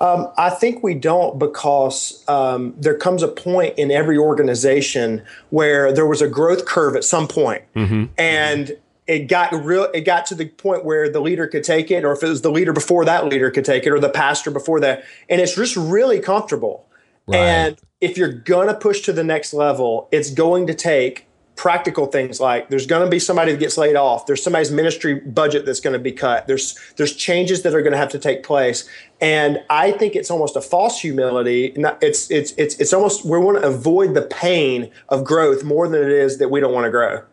Um, 0.01 0.31
I 0.35 0.49
think 0.49 0.81
we 0.81 0.95
don't 0.95 1.37
because 1.37 2.27
um, 2.27 2.73
there 2.75 2.97
comes 2.97 3.21
a 3.21 3.27
point 3.27 3.77
in 3.77 3.91
every 3.91 4.17
organization 4.17 5.23
where 5.51 5.93
there 5.93 6.07
was 6.07 6.23
a 6.23 6.27
growth 6.27 6.65
curve 6.65 6.95
at 6.95 7.03
some 7.03 7.27
point, 7.27 7.61
mm-hmm. 7.75 8.05
and 8.17 8.75
it 9.05 9.27
got 9.27 9.53
real. 9.53 9.83
It 9.93 10.01
got 10.01 10.25
to 10.27 10.35
the 10.35 10.47
point 10.47 10.85
where 10.85 11.07
the 11.07 11.19
leader 11.19 11.45
could 11.45 11.63
take 11.63 11.91
it, 11.91 12.03
or 12.03 12.13
if 12.13 12.23
it 12.23 12.29
was 12.29 12.41
the 12.41 12.51
leader 12.51 12.73
before 12.73 13.05
that 13.05 13.27
leader 13.27 13.51
could 13.51 13.65
take 13.65 13.85
it, 13.85 13.91
or 13.91 13.99
the 13.99 14.09
pastor 14.09 14.49
before 14.49 14.79
that, 14.79 15.03
and 15.29 15.39
it's 15.39 15.55
just 15.55 15.77
really 15.77 16.19
comfortable. 16.19 16.87
Right. 17.27 17.37
And 17.37 17.79
if 18.01 18.17
you're 18.17 18.33
gonna 18.33 18.73
push 18.73 19.01
to 19.01 19.13
the 19.13 19.23
next 19.23 19.53
level, 19.53 20.07
it's 20.11 20.31
going 20.31 20.65
to 20.65 20.73
take 20.73 21.27
practical 21.61 22.07
things 22.07 22.39
like 22.39 22.69
there's 22.69 22.87
going 22.87 23.05
to 23.05 23.07
be 23.07 23.19
somebody 23.19 23.51
that 23.51 23.59
gets 23.59 23.77
laid 23.77 23.95
off 23.95 24.25
there's 24.25 24.41
somebody's 24.41 24.71
ministry 24.71 25.13
budget 25.13 25.63
that's 25.63 25.79
going 25.79 25.93
to 25.93 25.99
be 25.99 26.11
cut 26.11 26.47
there's 26.47 26.75
there's 26.95 27.15
changes 27.15 27.61
that 27.61 27.75
are 27.75 27.83
going 27.83 27.91
to 27.91 27.99
have 27.99 28.09
to 28.09 28.17
take 28.17 28.41
place. 28.41 28.89
And 29.21 29.61
i 29.69 29.91
think 29.91 30.15
it's 30.15 30.31
almost 30.31 30.55
a 30.55 30.61
false 30.61 30.99
humility 30.99 31.71
it's 32.01 32.31
it's 32.31 32.51
it's 32.53 32.73
it's 32.77 32.93
almost 32.93 33.25
we 33.25 33.37
want 33.37 33.61
to 33.61 33.67
avoid 33.67 34.15
the 34.15 34.23
pain 34.23 34.89
of 35.09 35.23
growth 35.23 35.63
more 35.63 35.87
than 35.87 36.01
it 36.01 36.09
is 36.09 36.39
that 36.39 36.49
we 36.49 36.59
don't 36.61 36.73
want 36.73 36.85
to 36.85 36.89
grow. 36.89 37.25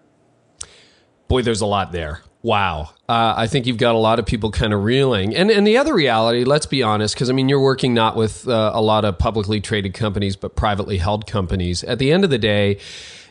Boy 1.28 1.40
there's 1.40 1.62
a 1.62 1.66
lot 1.66 1.92
there 1.92 2.20
Wow. 2.42 2.90
Uh, 3.08 3.34
I 3.36 3.46
think 3.48 3.66
you've 3.66 3.78
got 3.78 3.94
a 3.94 3.98
lot 3.98 4.18
of 4.18 4.26
people 4.26 4.50
kind 4.50 4.72
of 4.72 4.84
reeling. 4.84 5.34
And, 5.34 5.50
and 5.50 5.66
the 5.66 5.76
other 5.78 5.92
reality, 5.92 6.44
let's 6.44 6.66
be 6.66 6.82
honest, 6.82 7.14
because 7.14 7.30
I 7.30 7.32
mean, 7.32 7.48
you're 7.48 7.60
working 7.60 7.94
not 7.94 8.16
with 8.16 8.46
uh, 8.46 8.70
a 8.74 8.80
lot 8.80 9.04
of 9.04 9.18
publicly 9.18 9.60
traded 9.60 9.94
companies, 9.94 10.36
but 10.36 10.54
privately 10.54 10.98
held 10.98 11.26
companies. 11.26 11.82
At 11.82 11.98
the 11.98 12.12
end 12.12 12.22
of 12.22 12.30
the 12.30 12.38
day, 12.38 12.78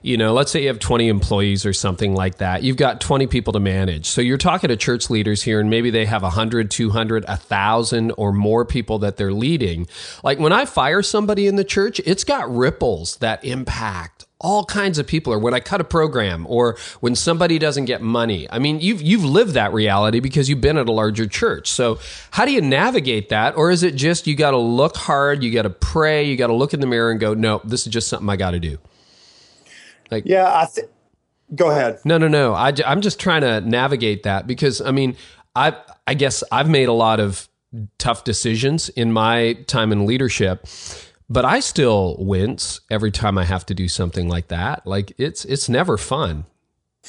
you 0.02 0.18
know, 0.18 0.34
let's 0.34 0.52
say 0.52 0.62
you 0.62 0.68
have 0.68 0.80
20 0.80 1.08
employees 1.08 1.66
or 1.66 1.74
something 1.74 2.14
like 2.14 2.38
that. 2.38 2.64
You've 2.64 2.78
got 2.78 3.02
20 3.02 3.28
people 3.28 3.54
to 3.54 3.60
manage. 3.60 4.06
So 4.06 4.22
you're 4.22 4.38
talking 4.38 4.70
to 4.70 4.78
church 4.78 5.10
leaders 5.10 5.42
here, 5.42 5.60
and 5.60 5.70
maybe 5.70 5.90
they 5.90 6.06
have 6.06 6.22
100, 6.22 6.70
200, 6.70 7.28
1,000 7.28 8.12
or 8.18 8.32
more 8.32 8.66
people 8.66 9.00
that 9.00 9.18
they're 9.18 9.34
leading. 9.34 9.88
Like 10.24 10.40
when 10.40 10.54
I 10.54 10.66
fire 10.66 11.02
somebody 11.02 11.48
in 11.48 11.56
the 11.56 11.64
church, 11.64 12.00
it's 12.06 12.24
got 12.24 12.54
ripples 12.54 13.18
that 13.18 13.44
impact 13.44 14.17
all 14.40 14.66
kinds 14.66 15.00
of 15.00 15.08
people 15.08 15.34
or 15.34 15.40
when 15.40 15.54
I 15.54 15.60
cut 15.60 15.82
a 15.82 15.84
program 15.84 16.46
or 16.48 16.78
when 17.00 17.16
somebody 17.16 17.58
doesn't 17.58 17.86
get 17.86 18.02
money. 18.02 18.48
I 18.52 18.60
mean, 18.60 18.80
you've 18.80 19.02
you've 19.02 19.24
lived 19.24 19.54
that 19.54 19.74
reality 19.74 20.20
because 20.20 20.48
you've 20.48 20.62
been 20.62 20.78
at 20.78 20.88
a 20.88 20.92
larger 20.92 21.26
church. 21.26 21.72
So, 21.72 22.00
how 22.32 22.46
do 22.46 22.52
you 22.52 22.62
navigate 22.62 23.30
that 23.30 23.56
or 23.56 23.72
is 23.72 23.84
it 23.84 23.96
just 23.96 24.28
you 24.28 24.36
got 24.36 24.52
to 24.52 24.58
look 24.58 24.96
hard, 24.96 25.44
you 25.44 25.52
got 25.52 25.64
to 25.64 25.70
pray, 25.70 26.24
you 26.24 26.38
got 26.38 26.48
to 26.48 26.54
look 26.54 26.74
in 26.74 26.80
the 26.80 26.88
mirror 26.88 27.10
and 27.10 27.20
go, 27.20 27.34
"No, 27.34 27.62
this 27.64 27.88
is 27.88 27.94
just 27.94 28.08
something 28.08 28.30
I 28.30 28.36
got 28.36 28.52
to 28.52 28.60
do." 28.60 28.78
Like, 30.12 30.24
yeah, 30.26 30.54
I 30.54 30.66
think. 30.66 30.90
Go 31.56 31.72
ahead. 31.72 32.00
No, 32.04 32.18
no, 32.18 32.28
no. 32.28 32.54
I, 32.54 32.74
I'm 32.86 33.00
just 33.00 33.20
trying 33.20 33.42
to 33.42 33.62
navigate 33.62 34.24
that 34.24 34.48
because 34.48 34.82
I 34.82 34.92
mean, 34.92 35.16
I 35.56 35.76
I 36.06 36.14
guess 36.14 36.44
I've 36.52 36.70
made 36.70 36.90
a 36.90 36.94
lot 36.94 37.20
of 37.20 37.48
tough 37.98 38.24
decisions 38.24 38.90
in 38.90 39.12
my 39.12 39.54
time 39.68 39.92
in 39.92 40.06
leadership, 40.06 40.66
but 41.30 41.46
I 41.46 41.60
still 41.60 42.16
wince 42.20 42.80
every 42.90 43.12
time 43.12 43.38
I 43.38 43.44
have 43.44 43.66
to 43.68 43.74
do 43.74 43.88
something 43.88 44.28
like 44.30 44.48
that. 44.48 44.86
Like 44.88 45.14
it's 45.18 45.46
it's 45.46 45.68
never 45.68 45.98
fun. 45.98 46.46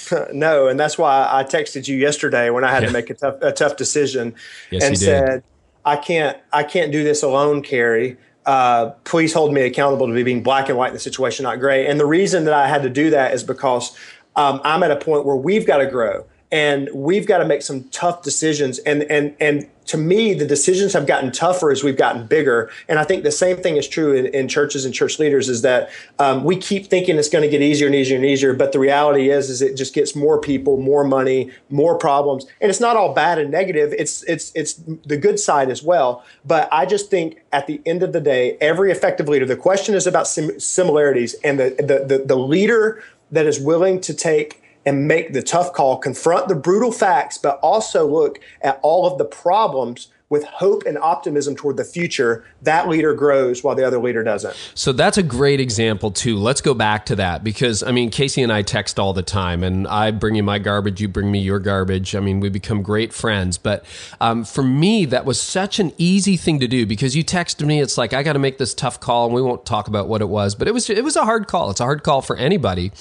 no, 0.33 0.69
and 0.69 0.79
that's 0.79 0.99
why 0.99 1.29
I 1.31 1.45
texted 1.45 1.89
you 1.89 1.97
yesterday 1.97 2.51
when 2.51 2.65
I 2.65 2.71
had 2.71 2.83
yeah. 2.83 2.89
to 2.89 2.93
make 2.93 3.11
a 3.11 3.15
tough, 3.15 3.37
a 3.41 3.53
tough 3.53 3.77
decision, 3.77 4.35
yes, 4.71 4.85
and 4.85 4.99
said, 4.99 5.43
"I 5.85 5.97
can't, 5.97 6.39
I 6.53 6.63
can't 6.63 6.93
do 6.93 7.03
this 7.03 7.23
alone, 7.23 7.63
Carey. 7.63 8.17
Uh, 8.47 8.91
please 9.05 9.33
hold 9.33 9.53
me 9.53 9.63
accountable 9.63 10.07
to 10.07 10.13
be 10.13 10.23
being 10.23 10.43
black 10.43 10.69
and 10.69 10.79
white 10.79 10.89
in 10.89 10.95
the 10.95 11.01
situation, 11.01 11.45
not 11.45 11.61
gray." 11.61 11.87
And 11.87 11.99
the 11.99 12.07
reason 12.07 12.45
that 12.45 12.55
I 12.55 12.69
had 12.69 12.83
to 12.83 12.91
do 12.91 13.11
that 13.11 13.35
is 13.35 13.43
because 13.43 13.97
um, 14.37 14.61
I'm 14.65 14.83
at 14.83 14.91
a 14.91 14.97
point 14.97 15.25
where 15.25 15.37
we've 15.37 15.67
got 15.67 15.79
to 15.79 15.87
grow 15.87 16.25
and 16.51 16.89
we've 16.95 17.27
got 17.27 17.39
to 17.39 17.45
make 17.45 17.63
some 17.63 17.85
tough 17.91 18.23
decisions. 18.23 18.79
And 18.81 19.03
and 19.05 19.35
and 19.41 19.69
to 19.87 19.97
me 19.97 20.35
the 20.35 20.47
decisions 20.47 20.93
have 20.93 21.07
gotten 21.07 21.33
tougher 21.33 21.71
as 21.71 21.83
we've 21.85 21.97
gotten 21.97 22.27
bigger. 22.27 22.71
And 22.89 22.99
i 22.99 23.05
think 23.05 23.23
the 23.23 23.31
same 23.31 23.59
thing 23.59 23.77
is 23.77 23.87
true 23.87 24.15
in, 24.15 24.27
in 24.27 24.49
churches 24.49 24.85
and 24.85 24.95
church 24.95 25.19
leaders 25.19 25.49
is 25.49 25.63
that 25.63 25.91
um, 26.19 26.45
we 26.45 26.57
keep 26.57 26.87
thinking 26.87 27.17
it's 27.17 27.29
going 27.29 27.43
to 27.43 27.49
get 27.49 27.61
easier 27.61 27.87
and 27.87 27.95
easier 27.95 28.17
and 28.17 28.25
easier 28.25 28.55
but 28.55 28.73
the 28.73 28.79
reality 28.79 29.31
is 29.31 29.51
is 29.51 29.61
it 29.61 29.77
just 29.77 29.95
gets 29.95 30.15
more 30.15 30.41
people 30.41 30.79
more 30.79 31.05
money 31.05 31.51
more 31.69 31.97
problems. 31.99 32.47
And 32.61 32.71
it's 32.71 32.81
not 32.81 32.97
all 32.97 33.13
bad 33.13 33.39
and 33.39 33.51
negative. 33.51 33.95
It's 33.99 34.23
it's 34.25 34.53
it's 34.55 34.75
the 35.05 35.17
good 35.17 35.39
side 35.39 35.71
as 35.71 35.83
well. 35.83 36.25
But 36.47 36.69
i 36.73 36.87
just 36.87 37.11
think 37.11 37.43
at 37.53 37.67
the 37.67 37.81
end 37.85 38.03
of 38.03 38.13
the 38.13 38.21
day 38.21 38.57
every 38.61 38.91
effective 38.91 39.29
leader 39.29 39.45
the 39.45 39.57
question 39.57 39.95
is 39.95 40.07
about 40.07 40.27
sim- 40.27 40.59
similarities. 40.59 41.35
And 41.45 41.59
the, 41.59 41.75
the 41.79 42.19
the 42.19 42.25
the 42.25 42.37
leader 42.37 43.03
that 43.31 43.47
is 43.47 43.61
willing 43.61 44.01
to 44.01 44.15
take 44.15 44.63
and 44.89 45.07
make 45.07 45.35
the 45.35 45.43
tough 45.43 45.75
call, 45.75 45.99
confront 45.99 46.49
the 46.49 46.55
brutal 46.55 46.91
facts, 46.91 47.37
but 47.37 47.61
also 47.63 48.07
look 48.07 48.41
at 48.63 48.81
all 48.83 49.07
of 49.07 49.19
the 49.19 49.25
problems 49.27 50.09
with 50.31 50.45
hope 50.45 50.85
and 50.87 50.99
optimism 50.99 51.57
toward 51.57 51.77
the 51.77 51.85
future, 51.85 52.45
that 52.61 52.87
leader 52.89 53.15
grows 53.15 53.65
while 53.65 53.75
the 53.75 53.87
other 53.87 53.99
leader 53.99 54.23
doesn't. 54.23 54.55
So 54.75 54.93
that's 54.93 55.17
a 55.17 55.23
great 55.23 55.59
example, 55.59 56.11
too. 56.11 56.37
Let's 56.37 56.61
go 56.61 56.75
back 56.75 57.07
to 57.07 57.17
that 57.17 57.43
because, 57.43 57.83
I 57.83 57.93
mean, 57.93 58.11
Casey 58.11 58.43
and 58.43 58.53
I 58.53 58.61
text 58.63 58.99
all 58.99 59.15
the 59.15 59.23
time, 59.23 59.63
and 59.63 59.89
I 59.89 60.11
bring 60.11 60.35
you 60.35 60.43
my 60.43 60.59
garbage, 60.59 61.01
you 61.01 61.09
bring 61.09 61.31
me 61.31 61.39
your 61.39 61.59
garbage. 61.59 62.15
I 62.15 62.21
mean, 62.21 62.41
we 62.41 62.51
become 62.51 62.83
great 62.83 63.13
friends. 63.13 63.57
But 63.57 63.85
um, 64.21 64.45
for 64.45 64.63
me, 64.63 65.07
that 65.07 65.25
was 65.25 65.41
such 65.41 65.79
an 65.79 65.93
easy 65.97 66.37
thing 66.37 66.61
to 66.61 66.69
do 66.69 66.85
because 66.85 67.17
you 67.17 67.25
texted 67.25 67.67
me, 67.67 67.81
it's 67.81 67.97
like, 67.97 68.13
I 68.13 68.23
got 68.23 68.35
to 68.35 68.39
make 68.39 68.59
this 68.59 68.75
tough 68.75 69.01
call, 69.01 69.27
and 69.27 69.35
we 69.35 69.41
won't 69.41 69.65
talk 69.65 69.89
about 69.89 70.09
what 70.09 70.21
it 70.21 70.29
was, 70.29 70.55
but 70.55 70.69
it 70.69 70.73
was, 70.73 70.91
it 70.91 71.05
was 71.05 71.17
a 71.17 71.25
hard 71.25 71.47
call. 71.47 71.71
It's 71.71 71.81
a 71.81 71.85
hard 71.85 72.03
call 72.03 72.21
for 72.21 72.37
anybody. 72.37 72.93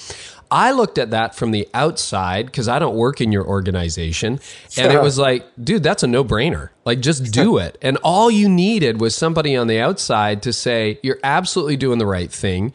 I 0.50 0.72
looked 0.72 0.98
at 0.98 1.10
that 1.10 1.34
from 1.34 1.50
the 1.50 1.68
outside 1.74 2.46
because 2.46 2.68
I 2.68 2.78
don't 2.78 2.96
work 2.96 3.20
in 3.20 3.32
your 3.32 3.46
organization. 3.46 4.40
And 4.76 4.92
it 4.92 5.02
was 5.02 5.18
like, 5.18 5.46
dude, 5.62 5.82
that's 5.82 6.02
a 6.02 6.06
no 6.06 6.24
brainer. 6.24 6.70
Like, 6.84 7.00
just 7.00 7.32
do 7.32 7.58
it. 7.58 7.76
And 7.82 7.98
all 7.98 8.30
you 8.30 8.48
needed 8.48 9.00
was 9.00 9.14
somebody 9.14 9.56
on 9.56 9.66
the 9.66 9.78
outside 9.78 10.42
to 10.44 10.52
say, 10.52 10.98
you're 11.02 11.20
absolutely 11.22 11.76
doing 11.76 11.98
the 11.98 12.06
right 12.06 12.32
thing. 12.32 12.72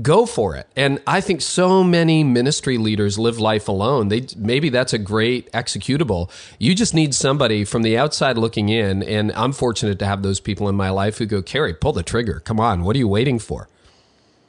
Go 0.00 0.24
for 0.24 0.56
it. 0.56 0.66
And 0.74 1.02
I 1.06 1.20
think 1.20 1.42
so 1.42 1.84
many 1.84 2.24
ministry 2.24 2.78
leaders 2.78 3.18
live 3.18 3.38
life 3.38 3.68
alone. 3.68 4.08
They 4.08 4.26
maybe 4.38 4.70
that's 4.70 4.94
a 4.94 4.98
great 4.98 5.52
executable. 5.52 6.30
You 6.58 6.74
just 6.74 6.94
need 6.94 7.14
somebody 7.14 7.66
from 7.66 7.82
the 7.82 7.98
outside 7.98 8.38
looking 8.38 8.70
in. 8.70 9.02
And 9.02 9.32
I'm 9.32 9.52
fortunate 9.52 9.98
to 9.98 10.06
have 10.06 10.22
those 10.22 10.40
people 10.40 10.66
in 10.70 10.76
my 10.76 10.88
life 10.88 11.18
who 11.18 11.26
go, 11.26 11.42
Carey, 11.42 11.74
pull 11.74 11.92
the 11.92 12.02
trigger. 12.02 12.40
Come 12.40 12.58
on. 12.58 12.84
What 12.84 12.96
are 12.96 13.00
you 13.00 13.08
waiting 13.08 13.38
for? 13.38 13.68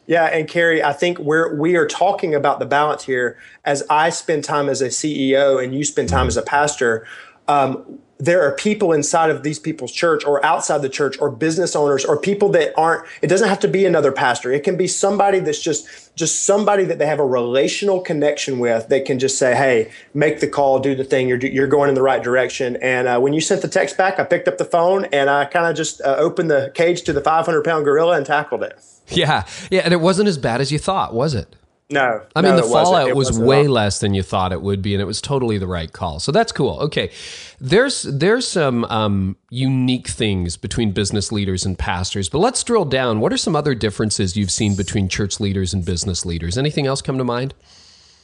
Yeah, 0.05 0.25
and 0.25 0.47
Carey, 0.47 0.83
I 0.83 0.93
think 0.93 1.19
we're 1.19 1.55
we 1.55 1.75
are 1.75 1.87
talking 1.87 2.35
about 2.35 2.59
the 2.59 2.65
balance 2.65 3.03
here. 3.03 3.37
As 3.63 3.83
I 3.89 4.09
spend 4.09 4.43
time 4.43 4.67
as 4.67 4.81
a 4.81 4.87
CEO 4.87 5.63
and 5.63 5.73
you 5.73 5.83
spend 5.85 6.09
time 6.09 6.27
as 6.27 6.35
a 6.35 6.41
pastor, 6.41 7.07
um, 7.47 7.99
there 8.19 8.41
are 8.41 8.53
people 8.55 8.91
inside 8.93 9.29
of 9.29 9.43
these 9.43 9.59
people's 9.59 9.91
church 9.91 10.23
or 10.25 10.43
outside 10.45 10.81
the 10.81 10.89
church 10.89 11.17
or 11.19 11.29
business 11.29 11.75
owners 11.75 12.05
or 12.05 12.17
people 12.17 12.49
that 12.49 12.73
aren't 12.77 13.05
it 13.21 13.27
doesn't 13.27 13.49
have 13.49 13.59
to 13.61 13.67
be 13.67 13.85
another 13.85 14.11
pastor. 14.11 14.51
It 14.51 14.63
can 14.63 14.77
be 14.77 14.87
somebody 14.87 15.39
that's 15.39 15.61
just 15.61 16.15
just 16.15 16.45
somebody 16.45 16.83
that 16.85 16.99
they 16.99 17.05
have 17.05 17.19
a 17.19 17.25
relational 17.25 17.99
connection 18.01 18.59
with 18.59 18.87
They 18.89 19.01
can 19.01 19.19
just 19.19 19.37
say 19.37 19.55
hey 19.55 19.91
make 20.13 20.41
the 20.41 20.47
call 20.47 20.79
do 20.79 20.95
the 20.95 21.03
thing. 21.03 21.29
You're, 21.29 21.39
you're 21.39 21.67
going 21.67 21.89
in 21.89 21.95
the 21.95 22.01
right 22.01 22.21
direction. 22.21 22.77
And 22.81 23.07
uh, 23.07 23.19
when 23.19 23.33
you 23.33 23.41
sent 23.41 23.61
the 23.61 23.69
text 23.69 23.97
back 23.97 24.19
i 24.19 24.23
picked 24.23 24.47
up 24.49 24.57
the 24.57 24.65
phone 24.65 25.05
and 25.05 25.29
i 25.29 25.45
kind 25.45 25.65
of 25.65 25.75
just 25.75 26.01
uh, 26.01 26.15
opened 26.17 26.51
the 26.51 26.71
cage 26.75 27.03
to 27.03 27.13
the 27.13 27.21
500 27.21 27.63
pound 27.63 27.85
gorilla 27.85 28.17
and 28.17 28.25
tackled 28.25 28.63
it 28.63 28.77
yeah 29.15 29.45
yeah 29.71 29.81
and 29.81 29.93
it 29.93 30.01
wasn't 30.01 30.27
as 30.27 30.37
bad 30.37 30.61
as 30.61 30.71
you 30.71 30.79
thought 30.79 31.13
was 31.13 31.33
it 31.33 31.55
no, 31.93 32.21
I 32.35 32.41
mean 32.41 32.55
no, 32.55 32.61
the 32.61 32.67
fallout 32.67 33.15
was 33.15 33.37
way 33.37 33.67
less 33.67 33.99
than 33.99 34.13
you 34.13 34.23
thought 34.23 34.51
it 34.51 34.61
would 34.61 34.81
be, 34.81 34.95
and 34.95 35.01
it 35.01 35.05
was 35.05 35.21
totally 35.21 35.57
the 35.57 35.67
right 35.67 35.91
call. 35.91 36.19
So 36.19 36.31
that's 36.31 36.51
cool. 36.51 36.79
Okay, 36.79 37.11
there's 37.59 38.03
there's 38.03 38.47
some 38.47 38.85
um, 38.85 39.35
unique 39.49 40.07
things 40.07 40.57
between 40.57 40.91
business 40.91 41.31
leaders 41.31 41.65
and 41.65 41.77
pastors, 41.77 42.29
but 42.29 42.39
let's 42.39 42.63
drill 42.63 42.85
down. 42.85 43.19
What 43.19 43.31
are 43.31 43.37
some 43.37 43.55
other 43.55 43.75
differences 43.75 44.35
you've 44.35 44.49
seen 44.49 44.75
between 44.75 45.07
church 45.07 45.39
leaders 45.39 45.73
and 45.73 45.85
business 45.85 46.25
leaders? 46.25 46.57
Anything 46.57 46.87
else 46.87 47.01
come 47.01 47.17
to 47.17 47.23
mind? 47.23 47.53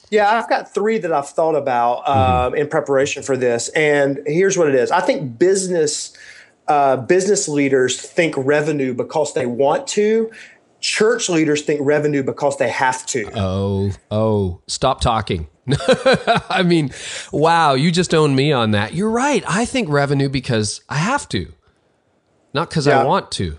Yeah, 0.10 0.40
I've 0.40 0.50
got 0.50 0.74
three 0.74 0.98
that 0.98 1.12
I've 1.12 1.30
thought 1.30 1.56
about 1.56 2.06
mm-hmm. 2.06 2.56
in 2.56 2.68
preparation 2.70 3.22
for 3.22 3.38
this, 3.38 3.70
and 3.70 4.20
here's 4.26 4.58
what 4.58 4.68
it 4.68 4.76
is. 4.76 4.90
I 4.90 5.02
think 5.02 5.38
business. 5.38 6.16
Uh, 6.68 6.96
business 6.96 7.48
leaders 7.48 8.00
think 8.00 8.36
revenue 8.38 8.94
because 8.94 9.34
they 9.34 9.48
want 9.48 9.88
to, 9.88 10.30
church 10.80 11.30
leaders 11.30 11.62
think 11.62 11.82
revenue 11.84 12.24
because 12.24 12.58
they 12.58 12.70
have 12.70 13.06
to. 13.08 13.30
Oh, 13.36 13.92
oh, 14.12 14.62
stop 14.68 15.02
talking. 15.02 15.48
I 16.50 16.64
mean, 16.64 16.92
wow, 17.32 17.74
you 17.74 17.92
just 17.92 18.14
own 18.14 18.36
me 18.36 18.52
on 18.52 18.72
that. 18.72 18.94
You're 18.94 19.10
right. 19.10 19.44
I 19.48 19.66
think 19.66 19.90
revenue 19.90 20.30
because 20.30 20.82
I 20.90 20.98
have 20.98 21.30
to, 21.30 21.54
not 22.54 22.70
because 22.70 22.88
yeah. 22.88 23.02
I 23.02 23.06
want 23.06 23.32
to. 23.34 23.58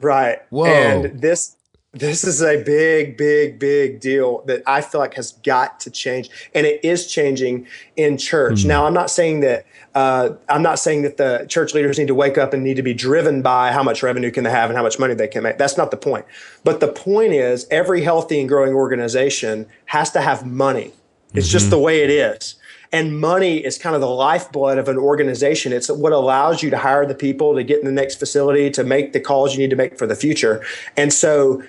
Right. 0.00 0.38
Whoa. 0.50 0.66
And 0.66 1.20
this 1.20 1.56
this 1.94 2.24
is 2.24 2.42
a 2.42 2.62
big, 2.62 3.18
big, 3.18 3.58
big 3.58 4.00
deal 4.00 4.42
that 4.46 4.62
I 4.66 4.80
feel 4.80 5.00
like 5.00 5.14
has 5.14 5.32
got 5.44 5.78
to 5.80 5.90
change, 5.90 6.30
and 6.54 6.66
it 6.66 6.82
is 6.82 7.06
changing 7.06 7.66
in 7.96 8.16
church. 8.16 8.60
Mm. 8.60 8.66
Now, 8.66 8.86
I'm 8.86 8.94
not 8.94 9.10
saying 9.10 9.40
that 9.40 9.66
uh, 9.94 10.30
I'm 10.48 10.62
not 10.62 10.78
saying 10.78 11.02
that 11.02 11.18
the 11.18 11.44
church 11.50 11.74
leaders 11.74 11.98
need 11.98 12.08
to 12.08 12.14
wake 12.14 12.38
up 12.38 12.54
and 12.54 12.64
need 12.64 12.76
to 12.76 12.82
be 12.82 12.94
driven 12.94 13.42
by 13.42 13.72
how 13.72 13.82
much 13.82 14.02
revenue 14.02 14.30
can 14.30 14.44
they 14.44 14.50
have 14.50 14.70
and 14.70 14.76
how 14.76 14.82
much 14.82 14.98
money 14.98 15.12
they 15.12 15.28
can 15.28 15.42
make. 15.42 15.58
That's 15.58 15.76
not 15.76 15.90
the 15.90 15.98
point. 15.98 16.24
But 16.64 16.80
the 16.80 16.88
point 16.88 17.34
is, 17.34 17.66
every 17.70 18.02
healthy 18.02 18.40
and 18.40 18.48
growing 18.48 18.72
organization 18.72 19.66
has 19.86 20.10
to 20.12 20.22
have 20.22 20.46
money. 20.46 20.92
It's 21.34 21.46
mm-hmm. 21.46 21.52
just 21.52 21.68
the 21.68 21.78
way 21.78 22.02
it 22.02 22.10
is. 22.10 22.54
And 22.90 23.18
money 23.18 23.58
is 23.58 23.78
kind 23.78 23.94
of 23.94 24.00
the 24.02 24.08
lifeblood 24.08 24.76
of 24.78 24.88
an 24.88 24.98
organization. 24.98 25.72
It's 25.72 25.90
what 25.90 26.12
allows 26.12 26.62
you 26.62 26.70
to 26.70 26.76
hire 26.76 27.06
the 27.06 27.14
people 27.14 27.54
to 27.54 27.64
get 27.64 27.78
in 27.78 27.86
the 27.86 27.92
next 27.92 28.16
facility, 28.16 28.70
to 28.70 28.84
make 28.84 29.12
the 29.12 29.20
calls 29.20 29.54
you 29.54 29.60
need 29.60 29.70
to 29.70 29.76
make 29.76 29.98
for 29.98 30.06
the 30.06 30.14
future. 30.14 30.62
And 30.96 31.10
so 31.10 31.62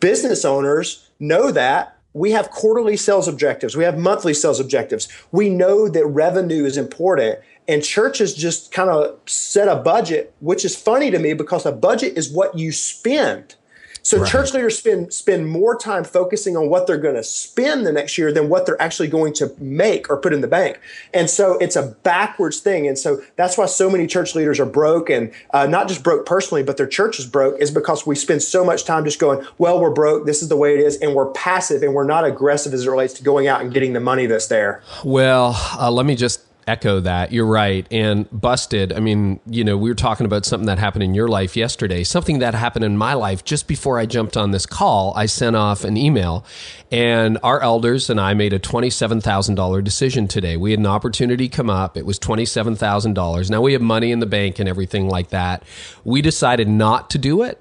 business 0.00 0.44
owners 0.44 1.10
know 1.18 1.50
that 1.50 1.96
we 2.12 2.30
have 2.30 2.50
quarterly 2.50 2.96
sales 2.96 3.28
objectives 3.28 3.76
we 3.76 3.84
have 3.84 3.98
monthly 3.98 4.32
sales 4.34 4.58
objectives. 4.58 5.08
We 5.32 5.50
know 5.50 5.88
that 5.88 6.06
revenue 6.06 6.64
is 6.64 6.76
important 6.76 7.40
and 7.68 7.82
churches 7.82 8.34
just 8.34 8.72
kind 8.72 8.90
of 8.90 9.18
set 9.26 9.68
a 9.68 9.76
budget 9.76 10.34
which 10.40 10.64
is 10.64 10.76
funny 10.76 11.10
to 11.10 11.18
me 11.18 11.34
because 11.34 11.66
a 11.66 11.72
budget 11.72 12.16
is 12.16 12.32
what 12.32 12.56
you 12.56 12.72
spend 12.72 13.56
so 14.06 14.20
right. 14.20 14.30
church 14.30 14.54
leaders 14.54 14.78
spend 14.78 15.12
spend 15.12 15.48
more 15.48 15.76
time 15.76 16.04
focusing 16.04 16.56
on 16.56 16.68
what 16.68 16.86
they're 16.86 16.96
going 16.96 17.16
to 17.16 17.24
spend 17.24 17.84
the 17.84 17.90
next 17.90 18.16
year 18.16 18.30
than 18.30 18.48
what 18.48 18.64
they're 18.64 18.80
actually 18.80 19.08
going 19.08 19.32
to 19.32 19.52
make 19.58 20.08
or 20.08 20.16
put 20.16 20.32
in 20.32 20.42
the 20.42 20.46
bank. 20.46 20.78
And 21.12 21.28
so 21.28 21.58
it's 21.58 21.74
a 21.74 21.88
backwards 22.04 22.60
thing. 22.60 22.86
And 22.86 22.96
so 22.96 23.20
that's 23.34 23.58
why 23.58 23.66
so 23.66 23.90
many 23.90 24.06
church 24.06 24.36
leaders 24.36 24.60
are 24.60 24.64
broke 24.64 25.10
and 25.10 25.32
uh, 25.50 25.66
not 25.66 25.88
just 25.88 26.04
broke 26.04 26.24
personally, 26.24 26.62
but 26.62 26.76
their 26.76 26.86
church 26.86 27.18
is 27.18 27.26
broke 27.26 27.58
is 27.60 27.72
because 27.72 28.06
we 28.06 28.14
spend 28.14 28.44
so 28.44 28.64
much 28.64 28.84
time 28.84 29.02
just 29.02 29.18
going, 29.18 29.44
well, 29.58 29.80
we're 29.80 29.90
broke. 29.90 30.24
This 30.24 30.40
is 30.40 30.48
the 30.50 30.56
way 30.56 30.74
it 30.74 30.80
is. 30.80 30.96
And 30.98 31.12
we're 31.12 31.32
passive 31.32 31.82
and 31.82 31.92
we're 31.92 32.04
not 32.04 32.24
aggressive 32.24 32.72
as 32.74 32.86
it 32.86 32.88
relates 32.88 33.14
to 33.14 33.24
going 33.24 33.48
out 33.48 33.60
and 33.60 33.72
getting 33.74 33.92
the 33.92 33.98
money 33.98 34.26
that's 34.26 34.46
there. 34.46 34.84
Well, 35.02 35.56
uh, 35.80 35.90
let 35.90 36.06
me 36.06 36.14
just 36.14 36.45
echo 36.66 37.00
that. 37.00 37.32
You're 37.32 37.46
right. 37.46 37.86
And 37.90 38.28
busted, 38.30 38.92
I 38.92 39.00
mean, 39.00 39.40
you 39.46 39.62
know, 39.64 39.76
we 39.76 39.88
were 39.88 39.94
talking 39.94 40.26
about 40.26 40.44
something 40.44 40.66
that 40.66 40.78
happened 40.78 41.04
in 41.04 41.14
your 41.14 41.28
life 41.28 41.56
yesterday, 41.56 42.02
something 42.02 42.40
that 42.40 42.54
happened 42.54 42.84
in 42.84 42.96
my 42.96 43.14
life 43.14 43.44
just 43.44 43.68
before 43.68 43.98
I 43.98 44.06
jumped 44.06 44.36
on 44.36 44.50
this 44.50 44.66
call. 44.66 45.12
I 45.16 45.26
sent 45.26 45.56
off 45.56 45.84
an 45.84 45.96
email, 45.96 46.44
and 46.90 47.38
our 47.42 47.60
elders 47.60 48.10
and 48.10 48.20
I 48.20 48.34
made 48.34 48.52
a 48.52 48.58
$27,000 48.58 49.84
decision 49.84 50.28
today. 50.28 50.56
We 50.56 50.72
had 50.72 50.80
an 50.80 50.86
opportunity 50.86 51.48
come 51.48 51.70
up. 51.70 51.96
It 51.96 52.06
was 52.06 52.18
$27,000. 52.18 53.50
Now 53.50 53.60
we 53.60 53.72
have 53.72 53.82
money 53.82 54.10
in 54.10 54.18
the 54.18 54.26
bank 54.26 54.58
and 54.58 54.68
everything 54.68 55.08
like 55.08 55.28
that. 55.30 55.62
We 56.04 56.22
decided 56.22 56.68
not 56.68 57.10
to 57.10 57.18
do 57.18 57.42
it 57.42 57.60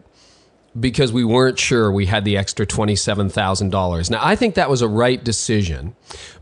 because 0.77 1.13
we 1.13 1.23
weren't 1.23 1.57
sure 1.57 1.91
we 1.91 2.05
had 2.05 2.25
the 2.25 2.37
extra 2.37 2.65
$27,000. 2.65 4.09
Now, 4.09 4.19
I 4.21 4.35
think 4.35 4.55
that 4.55 4.69
was 4.69 4.81
a 4.81 4.87
right 4.87 5.23
decision. 5.23 5.95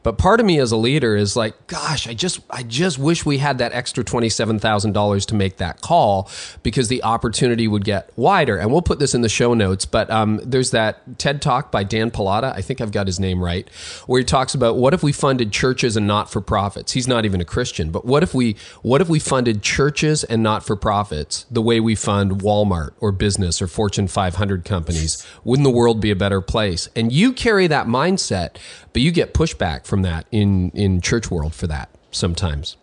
But 0.03 0.17
part 0.17 0.41
of 0.41 0.45
me 0.45 0.59
as 0.59 0.71
a 0.71 0.77
leader 0.77 1.15
is 1.15 1.35
like, 1.35 1.67
gosh, 1.67 2.07
I 2.07 2.13
just 2.13 2.41
I 2.49 2.63
just 2.63 2.99
wish 2.99 3.25
we 3.25 3.37
had 3.37 3.57
that 3.59 3.71
extra 3.71 4.03
$27,000 4.03 5.25
to 5.27 5.35
make 5.35 5.57
that 5.57 5.81
call 5.81 6.29
because 6.61 6.89
the 6.89 7.01
opportunity 7.03 7.67
would 7.69 7.85
get 7.85 8.11
wider. 8.17 8.57
And 8.57 8.71
we'll 8.71 8.81
put 8.81 8.99
this 8.99 9.15
in 9.15 9.21
the 9.21 9.29
show 9.29 9.53
notes, 9.53 9.85
but 9.85 10.09
um, 10.09 10.41
there's 10.43 10.71
that 10.71 11.17
TED 11.17 11.41
Talk 11.41 11.71
by 11.71 11.83
Dan 11.83 12.11
Pallotta, 12.11 12.53
I 12.53 12.61
think 12.61 12.81
I've 12.81 12.91
got 12.91 13.07
his 13.07 13.19
name 13.19 13.41
right, 13.41 13.69
where 14.05 14.19
he 14.19 14.25
talks 14.25 14.53
about 14.53 14.75
what 14.75 14.93
if 14.93 15.03
we 15.03 15.13
funded 15.13 15.53
churches 15.53 15.95
and 15.95 16.05
not-for-profits. 16.05 16.91
He's 16.91 17.07
not 17.07 17.23
even 17.23 17.39
a 17.39 17.45
Christian, 17.45 17.89
but 17.89 18.03
what 18.05 18.23
if 18.23 18.33
we 18.33 18.57
what 18.81 18.99
if 18.99 19.07
we 19.07 19.19
funded 19.19 19.63
churches 19.63 20.25
and 20.25 20.43
not-for-profits 20.43 21.45
the 21.49 21.61
way 21.61 21.79
we 21.79 21.95
fund 21.95 22.41
Walmart 22.41 22.91
or 22.99 23.13
business 23.13 23.61
or 23.61 23.67
Fortune 23.67 24.09
5 24.09 24.22
500 24.31 24.63
companies. 24.63 25.25
Wouldn't 25.43 25.65
the 25.65 25.71
world 25.71 25.99
be 25.99 26.11
a 26.11 26.15
better 26.15 26.39
place? 26.39 26.87
And 26.95 27.11
you 27.11 27.33
carry 27.33 27.67
that 27.67 27.87
mindset, 27.87 28.55
but 28.93 29.01
you 29.01 29.11
get 29.11 29.33
pushback 29.33 29.85
from 29.85 30.01
that 30.03 30.25
in 30.31 30.69
in 30.71 31.01
church 31.01 31.29
world 31.29 31.53
for 31.53 31.67
that 31.67 31.89
sometimes 32.11 32.77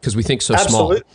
because 0.00 0.14
we 0.14 0.22
think 0.22 0.40
so 0.42 0.54
Absolutely. 0.54 0.98
small. 0.98 1.06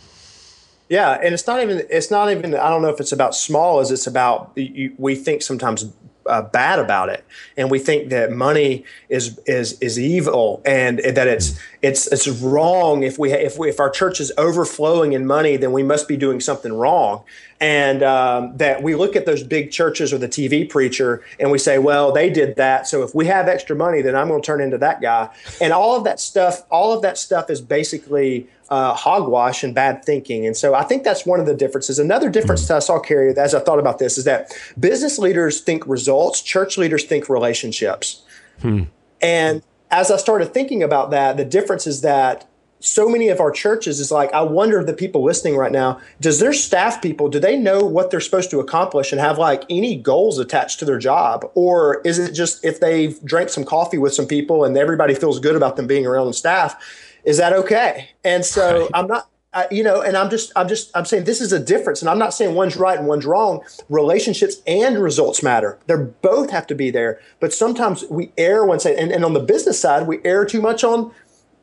Yeah, 0.90 1.18
and 1.22 1.32
it's 1.32 1.46
not 1.46 1.62
even 1.62 1.82
it's 1.88 2.10
not 2.10 2.30
even 2.30 2.54
I 2.54 2.68
don't 2.68 2.82
know 2.82 2.90
if 2.90 3.00
it's 3.00 3.12
about 3.12 3.34
small 3.34 3.80
as 3.80 3.90
it's 3.90 4.06
about 4.06 4.52
you, 4.56 4.92
we 4.98 5.14
think 5.14 5.40
sometimes 5.40 5.86
uh, 6.30 6.42
bad 6.42 6.78
about 6.78 7.08
it, 7.08 7.24
and 7.56 7.70
we 7.70 7.78
think 7.78 8.08
that 8.10 8.30
money 8.30 8.84
is 9.08 9.38
is 9.46 9.78
is 9.80 9.98
evil, 9.98 10.62
and 10.64 11.00
that 11.00 11.26
it's 11.26 11.58
it's 11.82 12.06
it's 12.06 12.28
wrong. 12.28 13.02
If 13.02 13.18
we 13.18 13.32
if 13.32 13.58
we, 13.58 13.68
if 13.68 13.80
our 13.80 13.90
church 13.90 14.20
is 14.20 14.32
overflowing 14.38 15.12
in 15.12 15.26
money, 15.26 15.56
then 15.56 15.72
we 15.72 15.82
must 15.82 16.06
be 16.06 16.16
doing 16.16 16.40
something 16.40 16.72
wrong. 16.72 17.24
And 17.62 18.02
um, 18.02 18.56
that 18.56 18.82
we 18.82 18.94
look 18.94 19.16
at 19.16 19.26
those 19.26 19.42
big 19.42 19.70
churches 19.70 20.14
or 20.14 20.18
the 20.18 20.28
TV 20.28 20.66
preacher, 20.66 21.22
and 21.38 21.50
we 21.50 21.58
say, 21.58 21.78
well, 21.78 22.10
they 22.10 22.30
did 22.30 22.56
that, 22.56 22.86
so 22.86 23.02
if 23.02 23.14
we 23.14 23.26
have 23.26 23.48
extra 23.48 23.76
money, 23.76 24.00
then 24.00 24.16
I'm 24.16 24.28
going 24.28 24.40
to 24.40 24.46
turn 24.46 24.62
into 24.62 24.78
that 24.78 25.02
guy. 25.02 25.28
And 25.60 25.72
all 25.72 25.94
of 25.94 26.04
that 26.04 26.20
stuff, 26.20 26.62
all 26.70 26.94
of 26.94 27.02
that 27.02 27.18
stuff 27.18 27.50
is 27.50 27.60
basically 27.60 28.48
uh, 28.70 28.94
hogwash 28.94 29.64
and 29.64 29.74
bad 29.74 30.04
thinking. 30.04 30.46
And 30.46 30.56
so 30.56 30.74
I 30.74 30.84
think 30.84 31.02
that's 31.02 31.26
one 31.26 31.40
of 31.40 31.46
the 31.46 31.54
differences. 31.54 31.98
Another 31.98 32.30
difference 32.30 32.66
mm. 32.68 32.76
I 32.76 32.78
saw, 32.78 33.00
Carey, 33.00 33.36
as 33.36 33.54
I 33.54 33.60
thought 33.60 33.80
about 33.80 33.98
this, 33.98 34.16
is 34.16 34.24
that 34.24 34.52
business 34.78 35.18
leaders 35.18 35.60
think 35.60 35.86
results, 35.86 36.40
church 36.40 36.78
leaders 36.78 37.04
think 37.04 37.28
relationships. 37.28 38.22
Hmm. 38.60 38.84
And 39.20 39.62
as 39.90 40.10
I 40.10 40.16
started 40.16 40.54
thinking 40.54 40.82
about 40.82 41.10
that, 41.10 41.36
the 41.36 41.44
difference 41.44 41.86
is 41.86 42.02
that 42.02 42.46
so 42.80 43.08
many 43.08 43.28
of 43.28 43.40
our 43.40 43.50
churches 43.50 44.00
is 44.00 44.10
like, 44.10 44.32
I 44.32 44.40
wonder 44.40 44.80
if 44.80 44.86
the 44.86 44.94
people 44.94 45.22
listening 45.22 45.56
right 45.56 45.70
now, 45.70 46.00
does 46.20 46.40
their 46.40 46.54
staff 46.54 47.02
people, 47.02 47.28
do 47.28 47.38
they 47.38 47.58
know 47.58 47.84
what 47.84 48.10
they're 48.10 48.20
supposed 48.20 48.50
to 48.52 48.60
accomplish 48.60 49.12
and 49.12 49.20
have 49.20 49.36
like 49.36 49.64
any 49.68 49.96
goals 49.96 50.38
attached 50.38 50.78
to 50.78 50.86
their 50.86 50.98
job? 50.98 51.50
Or 51.54 52.00
is 52.02 52.18
it 52.18 52.32
just 52.32 52.64
if 52.64 52.80
they've 52.80 53.22
drank 53.22 53.50
some 53.50 53.64
coffee 53.64 53.98
with 53.98 54.14
some 54.14 54.26
people 54.26 54.64
and 54.64 54.76
everybody 54.78 55.14
feels 55.14 55.38
good 55.38 55.56
about 55.56 55.76
them 55.76 55.86
being 55.86 56.06
around 56.06 56.28
the 56.28 56.34
staff? 56.34 56.82
Is 57.24 57.38
that 57.38 57.52
okay? 57.52 58.10
And 58.24 58.44
so 58.44 58.82
right. 58.82 58.90
I'm 58.94 59.06
not, 59.06 59.28
I, 59.52 59.66
you 59.70 59.82
know, 59.82 60.00
and 60.00 60.16
I'm 60.16 60.30
just, 60.30 60.52
I'm 60.54 60.68
just, 60.68 60.90
I'm 60.96 61.04
saying 61.04 61.24
this 61.24 61.40
is 61.40 61.52
a 61.52 61.58
difference, 61.58 62.02
and 62.02 62.08
I'm 62.08 62.18
not 62.18 62.32
saying 62.32 62.54
one's 62.54 62.76
right 62.76 62.98
and 62.98 63.08
one's 63.08 63.26
wrong. 63.26 63.62
Relationships 63.88 64.62
and 64.66 64.98
results 64.98 65.42
matter; 65.42 65.78
they 65.86 65.96
both 65.96 66.50
have 66.50 66.66
to 66.68 66.74
be 66.74 66.90
there. 66.90 67.20
But 67.40 67.52
sometimes 67.52 68.04
we 68.08 68.32
err 68.38 68.64
when 68.64 68.78
say, 68.78 68.96
and, 68.96 69.10
and 69.10 69.24
on 69.24 69.32
the 69.32 69.40
business 69.40 69.80
side, 69.80 70.06
we 70.06 70.20
err 70.24 70.44
too 70.44 70.60
much 70.60 70.84
on 70.84 71.12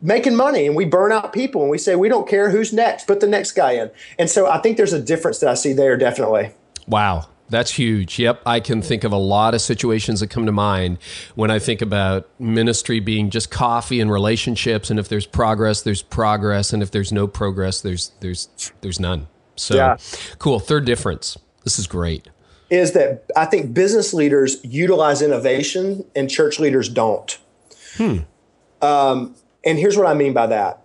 making 0.01 0.35
money, 0.35 0.67
and 0.67 0.75
we 0.75 0.83
burn 0.83 1.13
out 1.13 1.31
people, 1.31 1.61
and 1.61 1.71
we 1.71 1.77
say 1.77 1.95
we 1.95 2.09
don't 2.09 2.27
care 2.27 2.49
who's 2.49 2.73
next, 2.73 3.07
put 3.07 3.21
the 3.21 3.27
next 3.27 3.53
guy 3.53 3.71
in. 3.73 3.89
And 4.19 4.29
so 4.29 4.47
I 4.47 4.59
think 4.59 4.75
there's 4.75 4.93
a 4.93 5.01
difference 5.01 5.39
that 5.39 5.49
I 5.49 5.53
see 5.53 5.71
there, 5.71 5.95
definitely. 5.95 6.51
Wow, 6.87 7.27
that's 7.49 7.71
huge. 7.71 8.19
Yep. 8.19 8.41
I 8.45 8.59
can 8.59 8.81
think 8.81 9.03
of 9.03 9.11
a 9.11 9.17
lot 9.17 9.53
of 9.53 9.61
situations 9.61 10.19
that 10.19 10.29
come 10.29 10.45
to 10.45 10.51
mind 10.51 10.97
when 11.35 11.49
I 11.49 11.59
think 11.59 11.81
about 11.81 12.29
ministry 12.39 12.99
being 12.99 13.29
just 13.29 13.49
coffee 13.51 13.99
and 14.01 14.11
relationships. 14.11 14.89
And 14.89 14.99
if 14.99 15.07
there's 15.07 15.25
progress, 15.25 15.81
there's 15.81 16.01
progress. 16.01 16.73
And 16.73 16.83
if 16.83 16.91
there's 16.91 17.11
no 17.11 17.27
progress, 17.27 17.81
there's, 17.81 18.11
there's, 18.19 18.49
there's 18.81 18.99
none. 18.99 19.27
So 19.55 19.75
yeah. 19.75 19.97
cool. 20.39 20.59
Third 20.59 20.85
difference. 20.85 21.37
This 21.63 21.79
is 21.79 21.87
great. 21.87 22.27
Is 22.69 22.91
that 22.93 23.25
I 23.35 23.45
think 23.45 23.73
business 23.73 24.13
leaders 24.13 24.57
utilize 24.63 25.21
innovation 25.21 26.05
and 26.15 26.29
church 26.29 26.59
leaders 26.59 26.89
don't. 26.89 27.37
Hmm. 27.95 28.17
Um, 28.81 29.35
and 29.63 29.79
here's 29.79 29.97
what 29.97 30.05
I 30.05 30.13
mean 30.13 30.33
by 30.33 30.47
that. 30.47 30.81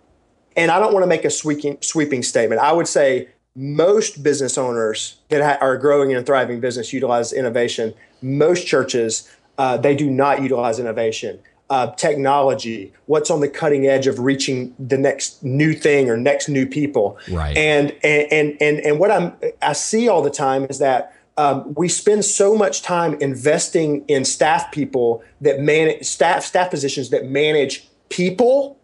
And 0.57 0.71
I 0.71 0.78
don't 0.78 0.92
want 0.92 1.02
to 1.02 1.09
make 1.09 1.25
a 1.25 1.31
sweeping, 1.31 1.78
sweeping 1.81 2.23
statement. 2.23 2.61
I 2.61 2.73
would 2.73 2.87
say 2.87 3.28
most 3.54 4.23
business 4.23 4.56
owners 4.56 5.16
that 5.28 5.42
ha- 5.42 5.64
are 5.64 5.76
growing 5.76 6.14
and 6.14 6.25
thriving 6.25 6.61
business 6.61 6.92
utilize 6.92 7.32
innovation. 7.32 7.94
Most 8.23 8.66
churches, 8.66 9.30
uh, 9.59 9.76
they 9.76 9.94
do 9.94 10.11
not 10.11 10.42
utilize 10.42 10.78
innovation. 10.78 11.38
Uh, 11.71 11.90
technology, 11.94 12.92
what's 13.06 13.30
on 13.30 13.40
the 13.40 13.49
cutting 13.49 13.87
edge 13.87 14.06
of 14.06 14.18
reaching 14.18 14.75
the 14.78 14.99
next 14.99 15.42
new 15.42 15.73
thing 15.73 16.11
or 16.11 16.16
next 16.18 16.49
new 16.49 16.66
people. 16.66 17.18
Right. 17.30 17.56
And 17.56 17.92
and 18.02 18.30
and 18.30 18.56
and, 18.61 18.80
and 18.80 18.99
what 18.99 19.11
I'm 19.11 19.35
I 19.62 19.73
see 19.73 20.06
all 20.06 20.23
the 20.23 20.30
time 20.30 20.66
is 20.68 20.78
that 20.80 21.16
um, 21.38 21.73
we 21.75 21.88
spend 21.88 22.26
so 22.26 22.54
much 22.54 22.82
time 22.82 23.14
investing 23.21 24.04
in 24.06 24.26
staff 24.26 24.71
people 24.71 25.23
that 25.40 25.61
manage 25.61 26.04
staff 26.04 26.42
staff 26.44 26.71
positions 26.71 27.09
that 27.09 27.26
manage 27.26 27.88
people 28.11 28.78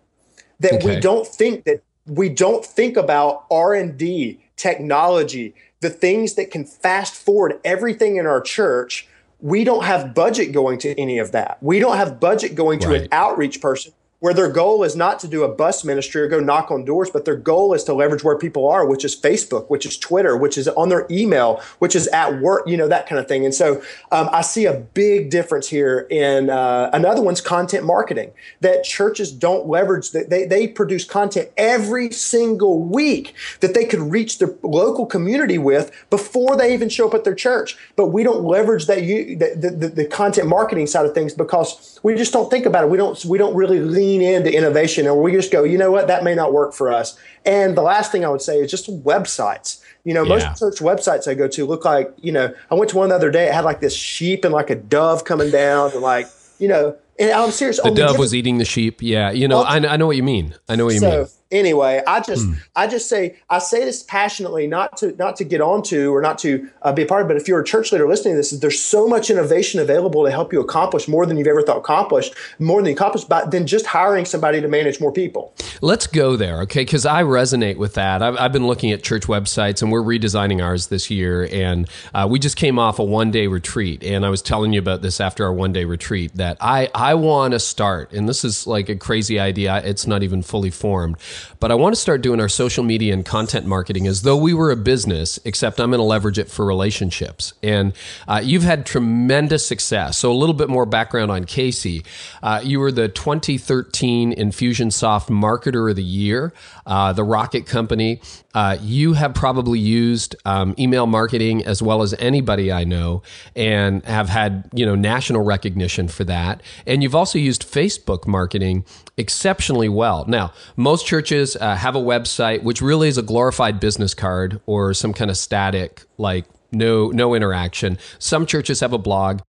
that 0.60 0.74
okay. 0.74 0.94
we 0.94 1.00
don't 1.00 1.26
think 1.26 1.64
that 1.64 1.82
we 2.06 2.30
don't 2.30 2.64
think 2.64 2.96
about 2.96 3.44
R 3.50 3.74
and 3.74 3.98
D 3.98 4.40
technology, 4.58 5.54
the 5.80 5.90
things 5.90 6.34
that 6.34 6.50
can 6.50 6.64
fast 6.64 7.14
forward 7.14 7.60
everything 7.64 8.16
in 8.16 8.26
our 8.26 8.40
church, 8.40 9.08
we 9.40 9.64
don't 9.64 9.84
have 9.84 10.14
budget 10.14 10.52
going 10.52 10.78
to 10.80 10.98
any 11.00 11.18
of 11.18 11.32
that. 11.32 11.58
We 11.62 11.78
don't 11.78 11.96
have 11.96 12.20
budget 12.20 12.54
going 12.54 12.80
to 12.80 12.88
right. 12.88 13.02
an 13.02 13.08
outreach 13.12 13.60
person 13.60 13.92
where 14.20 14.34
their 14.34 14.50
goal 14.50 14.82
is 14.82 14.96
not 14.96 15.20
to 15.20 15.28
do 15.28 15.44
a 15.44 15.48
bus 15.48 15.84
ministry 15.84 16.20
or 16.20 16.26
go 16.26 16.40
knock 16.40 16.72
on 16.72 16.84
doors, 16.84 17.08
but 17.08 17.24
their 17.24 17.36
goal 17.36 17.72
is 17.72 17.84
to 17.84 17.94
leverage 17.94 18.24
where 18.24 18.36
people 18.36 18.68
are, 18.68 18.84
which 18.84 19.04
is 19.04 19.14
Facebook, 19.14 19.70
which 19.70 19.86
is 19.86 19.96
Twitter, 19.96 20.36
which 20.36 20.58
is 20.58 20.66
on 20.66 20.88
their 20.88 21.06
email, 21.08 21.62
which 21.78 21.94
is 21.94 22.08
at 22.08 22.40
work, 22.40 22.66
you 22.66 22.76
know, 22.76 22.88
that 22.88 23.08
kind 23.08 23.20
of 23.20 23.28
thing. 23.28 23.44
And 23.44 23.54
so 23.54 23.80
um, 24.10 24.28
I 24.32 24.40
see 24.40 24.66
a 24.66 24.74
big 24.74 25.30
difference 25.30 25.68
here 25.68 26.08
in 26.10 26.50
uh, 26.50 26.90
another 26.92 27.22
one's 27.22 27.40
content 27.40 27.84
marketing 27.84 28.32
that 28.60 28.82
churches 28.82 29.30
don't 29.30 29.68
leverage, 29.68 30.10
that 30.10 30.30
they, 30.30 30.46
they 30.46 30.66
produce 30.66 31.04
content 31.04 31.50
every 31.56 32.10
single 32.10 32.82
week 32.82 33.34
that 33.60 33.72
they 33.72 33.84
could 33.84 34.00
reach 34.00 34.38
their 34.38 34.52
local 34.64 35.06
community 35.06 35.58
with 35.58 35.92
before 36.10 36.56
they 36.56 36.74
even 36.74 36.88
show 36.88 37.06
up 37.06 37.14
at 37.14 37.22
their 37.22 37.36
church. 37.36 37.76
But 37.94 38.08
we 38.08 38.24
don't 38.24 38.42
leverage 38.42 38.86
that, 38.86 39.04
you, 39.04 39.36
the, 39.36 39.70
the, 39.70 39.88
the 39.88 40.04
content 40.06 40.48
marketing 40.48 40.88
side 40.88 41.06
of 41.06 41.14
things 41.14 41.34
because 41.34 42.00
we 42.02 42.16
just 42.16 42.32
don't 42.32 42.50
think 42.50 42.66
about 42.66 42.82
it. 42.82 42.90
We 42.90 42.96
don't, 42.96 43.24
we 43.24 43.38
don't 43.38 43.54
really 43.54 43.78
lean 43.78 44.07
lean 44.08 44.22
into 44.22 44.54
innovation 44.54 45.06
and 45.06 45.20
we 45.20 45.32
just 45.32 45.50
go, 45.52 45.64
you 45.64 45.78
know 45.78 45.90
what, 45.90 46.06
that 46.06 46.24
may 46.24 46.34
not 46.34 46.52
work 46.52 46.72
for 46.72 46.92
us. 46.92 47.18
And 47.44 47.76
the 47.76 47.82
last 47.82 48.12
thing 48.12 48.24
I 48.24 48.28
would 48.28 48.42
say 48.42 48.58
is 48.58 48.70
just 48.70 48.88
websites. 49.04 49.82
You 50.04 50.14
know, 50.14 50.24
most 50.24 50.42
yeah. 50.42 50.54
church 50.54 50.78
websites 50.78 51.28
I 51.28 51.34
go 51.34 51.48
to 51.48 51.66
look 51.66 51.84
like, 51.84 52.12
you 52.20 52.32
know, 52.32 52.54
I 52.70 52.74
went 52.74 52.90
to 52.90 52.96
one 52.96 53.10
the 53.10 53.14
other 53.14 53.30
day, 53.30 53.48
it 53.48 53.54
had 53.54 53.64
like 53.64 53.80
this 53.80 53.94
sheep 53.94 54.44
and 54.44 54.54
like 54.54 54.70
a 54.70 54.74
dove 54.74 55.24
coming 55.24 55.50
down 55.50 55.92
and 55.92 56.00
like, 56.00 56.26
you 56.58 56.68
know, 56.68 56.96
and 57.18 57.30
I'm 57.32 57.50
serious. 57.50 57.78
The 57.78 57.90
oh, 57.90 57.94
dove 57.94 58.18
was 58.18 58.34
eating 58.34 58.58
the 58.58 58.64
sheep. 58.64 59.02
Yeah. 59.02 59.30
You 59.30 59.48
know, 59.48 59.62
I, 59.62 59.76
I 59.76 59.96
know 59.96 60.06
what 60.06 60.16
you 60.16 60.22
mean. 60.22 60.54
I 60.68 60.76
know 60.76 60.84
what 60.84 60.94
you 60.94 61.00
so, 61.00 61.18
mean 61.18 61.28
anyway, 61.50 62.02
I 62.06 62.20
just 62.20 62.46
hmm. 62.46 62.54
I 62.76 62.86
just 62.86 63.08
say 63.08 63.36
I 63.48 63.58
say 63.58 63.84
this 63.84 64.02
passionately, 64.02 64.66
not 64.66 64.96
to 64.98 65.14
not 65.16 65.36
to 65.36 65.44
get 65.44 65.60
onto 65.60 66.14
or 66.14 66.20
not 66.20 66.38
to 66.38 66.68
uh, 66.82 66.92
be 66.92 67.02
a 67.02 67.06
part 67.06 67.22
of, 67.22 67.26
it, 67.26 67.34
but 67.34 67.40
if 67.40 67.48
you're 67.48 67.60
a 67.60 67.64
church 67.64 67.92
leader 67.92 68.06
listening 68.08 68.34
to 68.34 68.38
this, 68.38 68.50
there's 68.50 68.80
so 68.80 69.08
much 69.08 69.30
innovation 69.30 69.80
available 69.80 70.24
to 70.24 70.30
help 70.30 70.52
you 70.52 70.60
accomplish 70.60 71.08
more 71.08 71.26
than 71.26 71.36
you've 71.36 71.46
ever 71.46 71.62
thought 71.62 71.78
accomplished, 71.78 72.34
more 72.58 72.80
than 72.80 72.88
you 72.88 72.94
accomplished, 72.94 73.28
but 73.28 73.50
than 73.50 73.66
just 73.66 73.86
hiring 73.86 74.24
somebody 74.24 74.60
to 74.60 74.68
manage 74.68 75.00
more 75.00 75.12
people. 75.12 75.54
Let's 75.80 76.06
go 76.06 76.36
there, 76.36 76.60
okay? 76.62 76.82
Because 76.82 77.06
I 77.06 77.22
resonate 77.22 77.76
with 77.76 77.94
that. 77.94 78.22
I've, 78.22 78.36
I've, 78.36 78.52
been 78.52 78.66
looking 78.66 78.92
at 78.92 79.02
church 79.02 79.24
websites, 79.24 79.82
and 79.82 79.92
we're 79.92 80.02
redesigning 80.02 80.64
ours 80.64 80.88
this 80.88 81.10
year, 81.10 81.48
and 81.52 81.88
uh, 82.14 82.26
we 82.28 82.38
just 82.38 82.56
came 82.56 82.78
off 82.78 82.98
a 82.98 83.04
one 83.04 83.30
day 83.30 83.46
retreat, 83.46 84.02
and 84.02 84.24
I 84.24 84.30
was 84.30 84.42
telling 84.42 84.72
you 84.72 84.78
about 84.80 85.02
this 85.02 85.20
after 85.20 85.44
our 85.44 85.52
one 85.52 85.72
day 85.72 85.84
retreat 85.84 86.34
that 86.34 86.56
I 86.60 86.88
I 86.94 87.14
want 87.14 87.52
to 87.52 87.60
start, 87.60 88.12
and 88.12 88.28
this 88.28 88.44
is 88.44 88.66
like 88.66 88.88
a 88.88 88.96
crazy 88.96 89.38
idea. 89.38 89.82
It's 89.84 90.06
not 90.06 90.22
even 90.22 90.42
fully 90.42 90.70
formed 90.70 91.18
but 91.60 91.70
I 91.70 91.74
want 91.74 91.94
to 91.94 92.00
start 92.00 92.22
doing 92.22 92.40
our 92.40 92.48
social 92.48 92.84
media 92.84 93.12
and 93.12 93.24
content 93.24 93.66
marketing 93.66 94.06
as 94.06 94.22
though 94.22 94.36
we 94.36 94.54
were 94.54 94.70
a 94.70 94.76
business, 94.76 95.38
except 95.44 95.80
I'm 95.80 95.90
going 95.90 95.98
to 95.98 96.04
leverage 96.04 96.38
it 96.38 96.50
for 96.50 96.64
relationships. 96.64 97.52
And 97.62 97.92
uh, 98.26 98.40
you've 98.42 98.62
had 98.62 98.86
tremendous 98.86 99.66
success. 99.66 100.18
So, 100.18 100.30
a 100.30 100.34
little 100.34 100.54
bit 100.54 100.68
more 100.68 100.86
background 100.86 101.30
on 101.30 101.44
Casey. 101.44 102.04
Uh, 102.42 102.60
you 102.62 102.80
were 102.80 102.92
the 102.92 103.08
2013 103.08 104.34
Infusionsoft 104.34 105.28
Marketer 105.28 105.90
of 105.90 105.96
the 105.96 106.02
Year, 106.02 106.52
uh, 106.86 107.12
the 107.12 107.24
Rocket 107.24 107.66
Company. 107.66 108.20
Uh, 108.54 108.76
you 108.80 109.12
have 109.12 109.34
probably 109.34 109.78
used 109.78 110.34
um, 110.44 110.74
email 110.78 111.06
marketing 111.06 111.64
as 111.64 111.82
well 111.82 112.02
as 112.02 112.14
anybody 112.14 112.72
I 112.72 112.84
know, 112.84 113.22
and 113.54 114.04
have 114.04 114.28
had 114.28 114.68
you 114.72 114.86
know 114.86 114.94
national 114.94 115.42
recognition 115.42 116.08
for 116.08 116.24
that. 116.24 116.62
And 116.86 117.02
you've 117.02 117.14
also 117.14 117.38
used 117.38 117.62
Facebook 117.62 118.26
marketing 118.26 118.84
exceptionally 119.16 119.88
well. 119.88 120.24
Now, 120.26 120.52
most 120.76 121.06
churches 121.06 121.27
uh, 121.32 121.76
have 121.76 121.96
a 121.96 122.00
website, 122.00 122.62
which 122.62 122.80
really 122.80 123.08
is 123.08 123.18
a 123.18 123.22
glorified 123.22 123.80
business 123.80 124.14
card 124.14 124.60
or 124.66 124.94
some 124.94 125.12
kind 125.12 125.30
of 125.30 125.36
static, 125.36 126.04
like 126.16 126.46
no 126.72 127.08
no 127.08 127.34
interaction. 127.34 127.98
Some 128.18 128.46
churches 128.46 128.80
have 128.80 128.92
a 128.92 128.98
blog. 128.98 129.40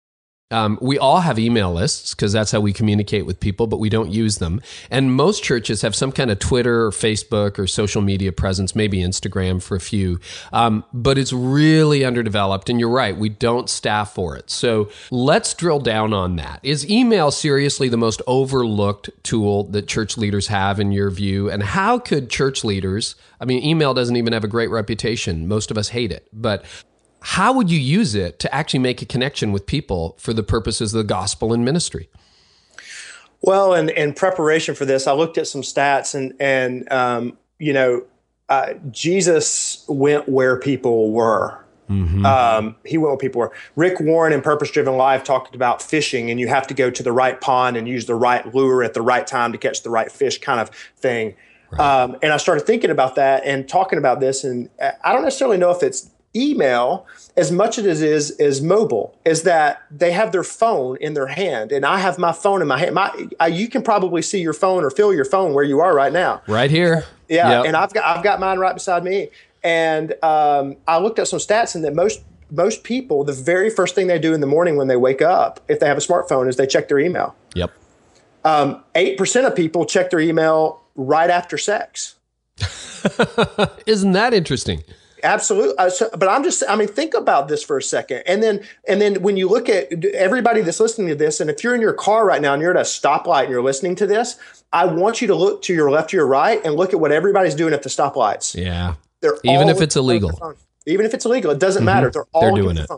Um, 0.50 0.78
we 0.80 0.98
all 0.98 1.20
have 1.20 1.38
email 1.38 1.72
lists 1.72 2.14
because 2.14 2.32
that's 2.32 2.50
how 2.50 2.60
we 2.60 2.72
communicate 2.72 3.26
with 3.26 3.38
people, 3.38 3.66
but 3.66 3.78
we 3.78 3.90
don't 3.90 4.10
use 4.10 4.38
them. 4.38 4.62
And 4.90 5.12
most 5.12 5.42
churches 5.42 5.82
have 5.82 5.94
some 5.94 6.10
kind 6.10 6.30
of 6.30 6.38
Twitter 6.38 6.86
or 6.86 6.90
Facebook 6.90 7.58
or 7.58 7.66
social 7.66 8.00
media 8.00 8.32
presence, 8.32 8.74
maybe 8.74 8.98
Instagram 9.00 9.62
for 9.62 9.76
a 9.76 9.80
few. 9.80 10.20
Um, 10.52 10.84
but 10.92 11.18
it's 11.18 11.34
really 11.34 12.02
underdeveloped. 12.04 12.70
And 12.70 12.80
you're 12.80 12.88
right, 12.88 13.16
we 13.16 13.28
don't 13.28 13.68
staff 13.68 14.14
for 14.14 14.36
it. 14.36 14.48
So 14.48 14.90
let's 15.10 15.52
drill 15.52 15.80
down 15.80 16.14
on 16.14 16.36
that. 16.36 16.60
Is 16.62 16.88
email 16.88 17.30
seriously 17.30 17.90
the 17.90 17.98
most 17.98 18.22
overlooked 18.26 19.10
tool 19.22 19.64
that 19.64 19.86
church 19.86 20.16
leaders 20.16 20.46
have, 20.46 20.80
in 20.80 20.92
your 20.92 21.10
view? 21.10 21.50
And 21.50 21.62
how 21.62 21.98
could 21.98 22.30
church 22.30 22.64
leaders, 22.64 23.16
I 23.38 23.44
mean, 23.44 23.62
email 23.62 23.92
doesn't 23.92 24.16
even 24.16 24.32
have 24.32 24.44
a 24.44 24.48
great 24.48 24.70
reputation. 24.70 25.46
Most 25.46 25.70
of 25.70 25.76
us 25.76 25.90
hate 25.90 26.10
it. 26.10 26.26
But 26.32 26.64
how 27.32 27.52
would 27.52 27.70
you 27.70 27.78
use 27.78 28.14
it 28.14 28.38
to 28.38 28.52
actually 28.54 28.80
make 28.80 29.02
a 29.02 29.04
connection 29.04 29.52
with 29.52 29.66
people 29.66 30.16
for 30.18 30.32
the 30.32 30.42
purposes 30.42 30.94
of 30.94 30.98
the 30.98 31.04
gospel 31.04 31.52
and 31.52 31.62
ministry? 31.62 32.08
Well, 33.42 33.74
in, 33.74 33.90
in 33.90 34.14
preparation 34.14 34.74
for 34.74 34.86
this, 34.86 35.06
I 35.06 35.12
looked 35.12 35.36
at 35.36 35.46
some 35.46 35.60
stats 35.60 36.14
and, 36.14 36.32
and 36.40 36.90
um, 36.90 37.36
you 37.58 37.74
know, 37.74 38.04
uh, 38.48 38.72
Jesus 38.90 39.84
went 39.88 40.26
where 40.26 40.58
people 40.58 41.12
were. 41.12 41.62
Mm-hmm. 41.90 42.24
Um, 42.24 42.76
he 42.86 42.96
went 42.96 43.10
where 43.10 43.18
people 43.18 43.40
were. 43.40 43.52
Rick 43.76 44.00
Warren 44.00 44.32
in 44.32 44.40
Purpose 44.40 44.70
Driven 44.70 44.96
Life 44.96 45.22
talked 45.22 45.54
about 45.54 45.82
fishing, 45.82 46.30
and 46.30 46.40
you 46.40 46.48
have 46.48 46.66
to 46.68 46.74
go 46.74 46.90
to 46.90 47.02
the 47.02 47.12
right 47.12 47.38
pond 47.38 47.76
and 47.76 47.86
use 47.86 48.06
the 48.06 48.14
right 48.14 48.54
lure 48.54 48.82
at 48.82 48.94
the 48.94 49.02
right 49.02 49.26
time 49.26 49.52
to 49.52 49.58
catch 49.58 49.82
the 49.82 49.90
right 49.90 50.10
fish, 50.10 50.38
kind 50.38 50.60
of 50.60 50.70
thing. 50.96 51.34
Right. 51.72 51.80
Um, 51.80 52.16
and 52.22 52.32
I 52.32 52.38
started 52.38 52.66
thinking 52.66 52.90
about 52.90 53.16
that 53.16 53.44
and 53.44 53.68
talking 53.68 53.98
about 53.98 54.18
this, 54.20 54.44
and 54.44 54.70
I 54.80 55.12
don't 55.12 55.24
necessarily 55.24 55.58
know 55.58 55.70
if 55.70 55.82
it's 55.82 56.10
email 56.36 57.06
as 57.36 57.50
much 57.50 57.78
as 57.78 58.02
it 58.02 58.10
is 58.10 58.30
is 58.32 58.60
mobile 58.60 59.18
is 59.24 59.42
that 59.44 59.82
they 59.90 60.12
have 60.12 60.30
their 60.32 60.42
phone 60.44 60.96
in 60.98 61.14
their 61.14 61.26
hand 61.26 61.72
and 61.72 61.86
i 61.86 61.98
have 61.98 62.18
my 62.18 62.32
phone 62.32 62.60
in 62.60 62.68
my 62.68 62.78
hand. 62.78 62.94
My 62.94 63.28
I, 63.40 63.46
you 63.46 63.68
can 63.68 63.82
probably 63.82 64.20
see 64.22 64.40
your 64.40 64.52
phone 64.52 64.84
or 64.84 64.90
feel 64.90 65.14
your 65.14 65.24
phone 65.24 65.54
where 65.54 65.64
you 65.64 65.80
are 65.80 65.94
right 65.94 66.12
now. 66.12 66.42
Right 66.46 66.70
here. 66.70 67.04
Yeah 67.28 67.50
yep. 67.50 67.66
and 67.66 67.76
i've 67.76 67.92
got 67.92 68.04
i've 68.04 68.22
got 68.22 68.40
mine 68.40 68.58
right 68.58 68.74
beside 68.74 69.04
me. 69.04 69.30
And 69.64 70.12
um, 70.22 70.76
i 70.86 70.98
looked 70.98 71.18
at 71.18 71.28
some 71.28 71.38
stats 71.38 71.74
and 71.74 71.84
that 71.84 71.94
most 71.94 72.22
most 72.50 72.84
people 72.84 73.24
the 73.24 73.32
very 73.32 73.70
first 73.70 73.94
thing 73.94 74.06
they 74.06 74.18
do 74.18 74.34
in 74.34 74.40
the 74.40 74.46
morning 74.46 74.76
when 74.76 74.88
they 74.88 74.96
wake 74.96 75.22
up 75.22 75.60
if 75.68 75.80
they 75.80 75.86
have 75.86 75.98
a 75.98 76.00
smartphone 76.00 76.48
is 76.48 76.56
they 76.56 76.66
check 76.66 76.88
their 76.88 76.98
email. 76.98 77.34
Yep. 77.54 77.72
Um, 78.44 78.82
8% 78.94 79.46
of 79.46 79.56
people 79.56 79.84
check 79.84 80.10
their 80.10 80.20
email 80.20 80.80
right 80.94 81.28
after 81.28 81.58
sex. 81.58 82.14
Isn't 83.86 84.12
that 84.12 84.32
interesting 84.32 84.84
Absolutely. 85.22 85.76
Uh, 85.78 85.90
so, 85.90 86.08
but 86.16 86.28
I'm 86.28 86.42
just, 86.42 86.62
I 86.68 86.76
mean, 86.76 86.88
think 86.88 87.14
about 87.14 87.48
this 87.48 87.62
for 87.62 87.76
a 87.76 87.82
second. 87.82 88.22
And 88.26 88.42
then, 88.42 88.64
and 88.88 89.00
then 89.00 89.22
when 89.22 89.36
you 89.36 89.48
look 89.48 89.68
at 89.68 90.04
everybody 90.14 90.60
that's 90.60 90.80
listening 90.80 91.08
to 91.08 91.14
this, 91.14 91.40
and 91.40 91.50
if 91.50 91.64
you're 91.64 91.74
in 91.74 91.80
your 91.80 91.92
car 91.92 92.26
right 92.26 92.40
now 92.40 92.52
and 92.54 92.62
you're 92.62 92.70
at 92.70 92.76
a 92.76 92.80
stoplight 92.80 93.44
and 93.44 93.50
you're 93.50 93.62
listening 93.62 93.94
to 93.96 94.06
this, 94.06 94.36
I 94.72 94.84
want 94.84 95.20
you 95.20 95.28
to 95.28 95.34
look 95.34 95.62
to 95.62 95.74
your 95.74 95.90
left, 95.90 96.10
to 96.10 96.16
your 96.16 96.26
right, 96.26 96.64
and 96.64 96.74
look 96.74 96.92
at 96.92 97.00
what 97.00 97.12
everybody's 97.12 97.54
doing 97.54 97.72
at 97.72 97.82
the 97.82 97.88
stoplights. 97.88 98.54
Yeah. 98.54 98.94
They're 99.20 99.36
even 99.44 99.68
if 99.68 99.80
it's 99.80 99.96
illegal. 99.96 100.56
Even 100.86 101.04
if 101.04 101.12
it's 101.12 101.24
illegal, 101.24 101.50
it 101.50 101.58
doesn't 101.58 101.80
mm-hmm. 101.80 101.86
matter. 101.86 102.10
They're 102.10 102.24
all 102.32 102.54
They're 102.54 102.62
doing 102.62 102.78
it. 102.78 102.90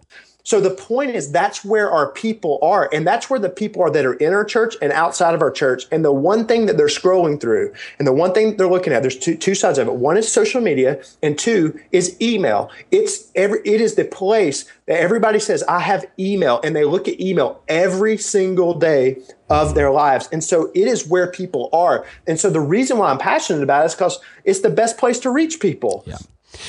So 0.43 0.61
the 0.61 0.71
point 0.71 1.11
is 1.11 1.31
that's 1.31 1.65
where 1.65 1.91
our 1.91 2.11
people 2.13 2.59
are. 2.63 2.89
And 2.93 3.07
that's 3.07 3.29
where 3.29 3.41
the 3.41 3.49
people 3.51 3.83
are 3.83 3.91
that 3.91 4.05
are 4.05 4.15
in 4.15 4.33
our 4.33 4.45
church 4.45 4.77
and 4.81 4.93
outside 4.93 5.35
of 5.35 5.43
our 5.43 5.51
church. 5.51 5.85
And 5.91 6.05
the 6.05 6.13
one 6.13 6.47
thing 6.47 6.67
that 6.67 6.77
they're 6.77 6.87
scrolling 6.87 7.41
through 7.41 7.73
and 7.99 8.07
the 8.07 8.13
one 8.13 8.33
thing 8.33 8.57
they're 8.57 8.69
looking 8.69 8.93
at, 8.93 9.03
there's 9.03 9.19
two, 9.19 9.37
two 9.37 9.55
sides 9.55 9.79
of 9.79 9.89
it. 9.89 9.95
One 9.95 10.17
is 10.17 10.31
social 10.31 10.61
media 10.61 11.03
and 11.23 11.39
two 11.39 11.79
is 11.93 12.17
email. 12.21 12.71
It's 12.91 13.31
every, 13.35 13.61
it 13.65 13.81
is 13.81 13.95
the 13.95 14.05
place 14.05 14.65
that 14.87 15.01
everybody 15.01 15.39
says, 15.39 15.63
I 15.65 15.81
have 15.81 16.07
email 16.19 16.61
and 16.63 16.75
they 16.75 16.85
look 16.85 17.09
at 17.09 17.21
email 17.21 17.63
every 17.69 18.17
single 18.17 18.75
day 18.75 19.19
of 19.49 19.75
their 19.75 19.91
lives. 19.91 20.29
And 20.33 20.43
so 20.43 20.71
it 20.75 20.87
is 20.87 21.07
where 21.07 21.31
people 21.31 21.69
are. 21.73 22.07
And 22.27 22.39
so 22.39 22.51
the 22.51 22.61
reason 22.61 22.99
why 22.99 23.11
I'm 23.11 23.19
passionate 23.19 23.63
about 23.63 23.83
it 23.83 23.87
is 23.87 23.95
because 23.95 24.21
it's 24.45 24.61
the 24.61 24.71
best 24.71 24.97
place 24.97 25.19
to 25.21 25.31
reach 25.31 25.61
people. 25.61 26.05
Yeah. 26.07 26.19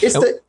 It's 0.02 0.14
the, 0.14 0.42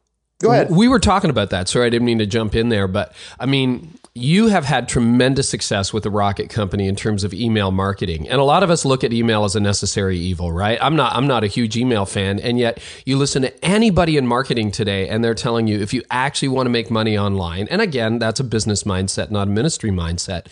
Go 0.42 0.50
ahead. 0.50 0.70
We 0.70 0.88
were 0.88 0.98
talking 0.98 1.30
about 1.30 1.50
that. 1.50 1.68
Sorry, 1.68 1.86
I 1.86 1.90
didn't 1.90 2.06
mean 2.06 2.18
to 2.18 2.26
jump 2.26 2.54
in 2.54 2.68
there, 2.68 2.88
but 2.88 3.14
I 3.38 3.46
mean, 3.46 3.96
you 4.14 4.48
have 4.48 4.64
had 4.64 4.88
tremendous 4.88 5.48
success 5.48 5.92
with 5.92 6.02
the 6.02 6.10
Rocket 6.10 6.50
Company 6.50 6.86
in 6.86 6.96
terms 6.96 7.24
of 7.24 7.32
email 7.32 7.70
marketing. 7.70 8.28
And 8.28 8.40
a 8.40 8.44
lot 8.44 8.62
of 8.62 8.68
us 8.68 8.84
look 8.84 9.04
at 9.04 9.12
email 9.12 9.44
as 9.44 9.56
a 9.56 9.60
necessary 9.60 10.18
evil, 10.18 10.52
right? 10.52 10.78
I'm 10.82 10.96
not 10.96 11.14
I'm 11.14 11.26
not 11.26 11.44
a 11.44 11.46
huge 11.46 11.76
email 11.76 12.04
fan, 12.04 12.38
and 12.40 12.58
yet 12.58 12.82
you 13.06 13.16
listen 13.16 13.42
to 13.42 13.64
anybody 13.64 14.16
in 14.16 14.26
marketing 14.26 14.72
today 14.72 15.08
and 15.08 15.24
they're 15.24 15.34
telling 15.34 15.66
you 15.66 15.80
if 15.80 15.94
you 15.94 16.02
actually 16.10 16.48
want 16.48 16.66
to 16.66 16.70
make 16.70 16.90
money 16.90 17.16
online, 17.16 17.68
and 17.68 17.80
again, 17.80 18.18
that's 18.18 18.40
a 18.40 18.44
business 18.44 18.82
mindset, 18.82 19.30
not 19.30 19.48
a 19.48 19.50
ministry 19.50 19.90
mindset 19.90 20.46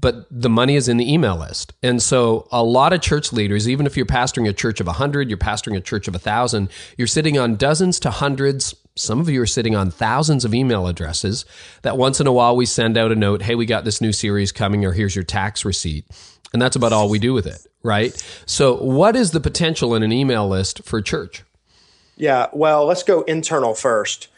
but 0.00 0.26
the 0.30 0.50
money 0.50 0.76
is 0.76 0.86
in 0.86 0.98
the 0.98 1.10
email 1.10 1.34
list. 1.34 1.72
And 1.82 2.02
so 2.02 2.46
a 2.52 2.62
lot 2.62 2.92
of 2.92 3.00
church 3.00 3.32
leaders, 3.32 3.66
even 3.66 3.86
if 3.86 3.96
you're 3.96 4.04
pastoring 4.04 4.46
a 4.46 4.52
church 4.52 4.78
of 4.78 4.86
100, 4.86 5.30
you're 5.30 5.38
pastoring 5.38 5.78
a 5.78 5.80
church 5.80 6.06
of 6.06 6.12
1,000, 6.12 6.68
you're 6.98 7.06
sitting 7.06 7.38
on 7.38 7.56
dozens 7.56 7.98
to 8.00 8.10
hundreds, 8.10 8.74
some 8.96 9.20
of 9.20 9.28
you 9.28 9.42
are 9.42 9.46
sitting 9.46 9.74
on 9.74 9.90
thousands 9.90 10.44
of 10.44 10.54
email 10.54 10.86
addresses 10.86 11.44
that 11.82 11.98
once 11.98 12.20
in 12.20 12.26
a 12.26 12.32
while 12.32 12.54
we 12.54 12.66
send 12.66 12.96
out 12.96 13.10
a 13.10 13.16
note, 13.16 13.42
hey, 13.42 13.54
we 13.54 13.66
got 13.66 13.84
this 13.84 14.00
new 14.00 14.12
series 14.12 14.52
coming, 14.52 14.84
or 14.84 14.92
here's 14.92 15.16
your 15.16 15.24
tax 15.24 15.64
receipt. 15.64 16.06
And 16.52 16.62
that's 16.62 16.76
about 16.76 16.92
all 16.92 17.08
we 17.08 17.18
do 17.18 17.34
with 17.34 17.46
it, 17.46 17.66
right? 17.82 18.14
So, 18.46 18.76
what 18.76 19.16
is 19.16 19.32
the 19.32 19.40
potential 19.40 19.94
in 19.96 20.04
an 20.04 20.12
email 20.12 20.48
list 20.48 20.84
for 20.84 21.02
church? 21.02 21.42
Yeah, 22.16 22.46
well, 22.52 22.86
let's 22.86 23.02
go 23.02 23.22
internal 23.22 23.74
first. 23.74 24.28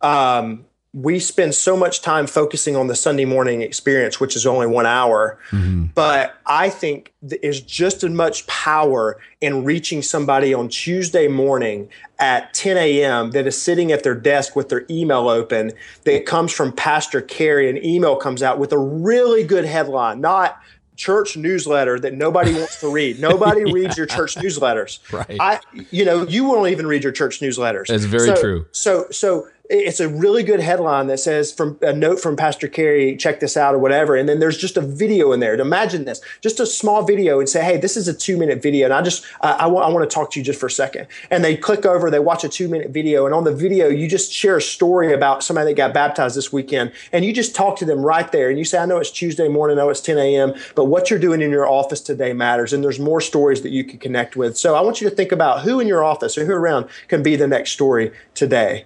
Um, 0.00 0.64
we 0.96 1.18
spend 1.18 1.54
so 1.54 1.76
much 1.76 2.00
time 2.00 2.26
focusing 2.26 2.74
on 2.74 2.86
the 2.86 2.94
Sunday 2.94 3.26
morning 3.26 3.60
experience, 3.60 4.18
which 4.18 4.34
is 4.34 4.46
only 4.46 4.66
one 4.66 4.86
hour. 4.86 5.38
Mm-hmm. 5.50 5.88
But 5.94 6.36
I 6.46 6.70
think 6.70 7.12
there's 7.20 7.60
just 7.60 8.02
as 8.02 8.10
much 8.10 8.46
power 8.46 9.20
in 9.42 9.62
reaching 9.62 10.00
somebody 10.00 10.54
on 10.54 10.70
Tuesday 10.70 11.28
morning 11.28 11.90
at 12.18 12.54
10 12.54 12.78
a.m. 12.78 13.32
that 13.32 13.46
is 13.46 13.60
sitting 13.60 13.92
at 13.92 14.04
their 14.04 14.14
desk 14.14 14.56
with 14.56 14.70
their 14.70 14.86
email 14.88 15.28
open 15.28 15.72
that 16.04 16.24
comes 16.24 16.50
from 16.50 16.72
Pastor 16.72 17.20
Carey. 17.20 17.68
An 17.68 17.84
email 17.84 18.16
comes 18.16 18.42
out 18.42 18.58
with 18.58 18.72
a 18.72 18.78
really 18.78 19.44
good 19.44 19.66
headline, 19.66 20.22
not 20.22 20.62
church 20.96 21.36
newsletter 21.36 22.00
that 22.00 22.14
nobody 22.14 22.54
wants 22.54 22.80
to 22.80 22.90
read. 22.90 23.20
Nobody 23.20 23.60
yeah. 23.66 23.72
reads 23.72 23.96
your 23.96 24.06
church 24.06 24.34
newsletters. 24.36 25.00
Right. 25.12 25.36
I, 25.38 25.60
you 25.90 26.04
know, 26.04 26.26
you 26.26 26.44
won't 26.44 26.70
even 26.70 26.86
read 26.86 27.02
your 27.04 27.12
church 27.12 27.40
newsletters. 27.40 27.88
That's 27.88 28.04
very 28.04 28.28
so, 28.28 28.40
true. 28.40 28.66
So, 28.72 29.06
so 29.10 29.48
it's 29.68 30.00
a 30.00 30.08
really 30.08 30.42
good 30.42 30.60
headline 30.60 31.06
that 31.08 31.18
says 31.18 31.52
from 31.52 31.78
a 31.82 31.92
note 31.92 32.20
from 32.20 32.36
Pastor 32.36 32.68
Carey, 32.68 33.16
check 33.16 33.40
this 33.40 33.56
out 33.56 33.74
or 33.74 33.78
whatever. 33.78 34.16
And 34.16 34.28
then 34.28 34.38
there's 34.38 34.56
just 34.56 34.76
a 34.76 34.80
video 34.80 35.32
in 35.32 35.40
there. 35.40 35.54
Imagine 35.54 36.04
this, 36.04 36.20
just 36.40 36.60
a 36.60 36.66
small 36.66 37.02
video 37.02 37.40
and 37.40 37.48
say, 37.48 37.64
Hey, 37.64 37.76
this 37.76 37.96
is 37.96 38.08
a 38.08 38.14
two 38.14 38.36
minute 38.36 38.62
video. 38.62 38.86
And 38.86 38.94
I 38.94 39.02
just, 39.02 39.24
I 39.40 39.66
want 39.66 40.08
to 40.08 40.14
talk 40.14 40.30
to 40.32 40.40
you 40.40 40.44
just 40.44 40.60
for 40.60 40.66
a 40.66 40.70
second. 40.70 41.06
And 41.30 41.44
they 41.44 41.56
click 41.56 41.84
over, 41.84 42.10
they 42.10 42.18
watch 42.18 42.44
a 42.44 42.48
two 42.48 42.68
minute 42.68 42.90
video. 42.90 43.26
And 43.26 43.34
on 43.34 43.44
the 43.44 43.54
video, 43.54 43.88
you 43.88 44.08
just 44.08 44.32
share 44.32 44.56
a 44.56 44.62
story 44.62 45.12
about 45.12 45.42
somebody 45.42 45.70
that 45.70 45.76
got 45.76 45.94
baptized 45.94 46.36
this 46.36 46.52
weekend. 46.52 46.92
And 47.12 47.24
you 47.24 47.32
just 47.32 47.54
talk 47.54 47.76
to 47.78 47.84
them 47.84 48.00
right 48.00 48.30
there. 48.30 48.48
And 48.48 48.58
you 48.58 48.64
say, 48.64 48.78
I 48.78 48.86
know 48.86 48.98
it's 48.98 49.10
Tuesday 49.10 49.48
morning. 49.48 49.78
I 49.78 49.82
know 49.82 49.90
it's 49.90 50.00
10 50.00 50.18
a.m., 50.18 50.54
but 50.74 50.86
what 50.86 51.10
you're 51.10 51.18
doing 51.18 51.42
in 51.42 51.50
your 51.50 51.68
office 51.68 52.00
today 52.00 52.32
matters. 52.32 52.72
And 52.72 52.84
there's 52.84 53.00
more 53.00 53.20
stories 53.20 53.62
that 53.62 53.70
you 53.70 53.84
can 53.84 53.98
connect 53.98 54.36
with. 54.36 54.56
So 54.56 54.74
I 54.74 54.80
want 54.80 55.00
you 55.00 55.08
to 55.08 55.14
think 55.14 55.32
about 55.32 55.62
who 55.62 55.80
in 55.80 55.88
your 55.88 56.04
office 56.04 56.38
or 56.38 56.44
who 56.44 56.52
around 56.52 56.88
can 57.08 57.22
be 57.22 57.36
the 57.36 57.46
next 57.46 57.72
story 57.72 58.12
today. 58.34 58.84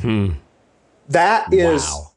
Hmm. 0.00 0.32
That 1.08 1.52
is 1.52 1.82
wow. 1.82 2.12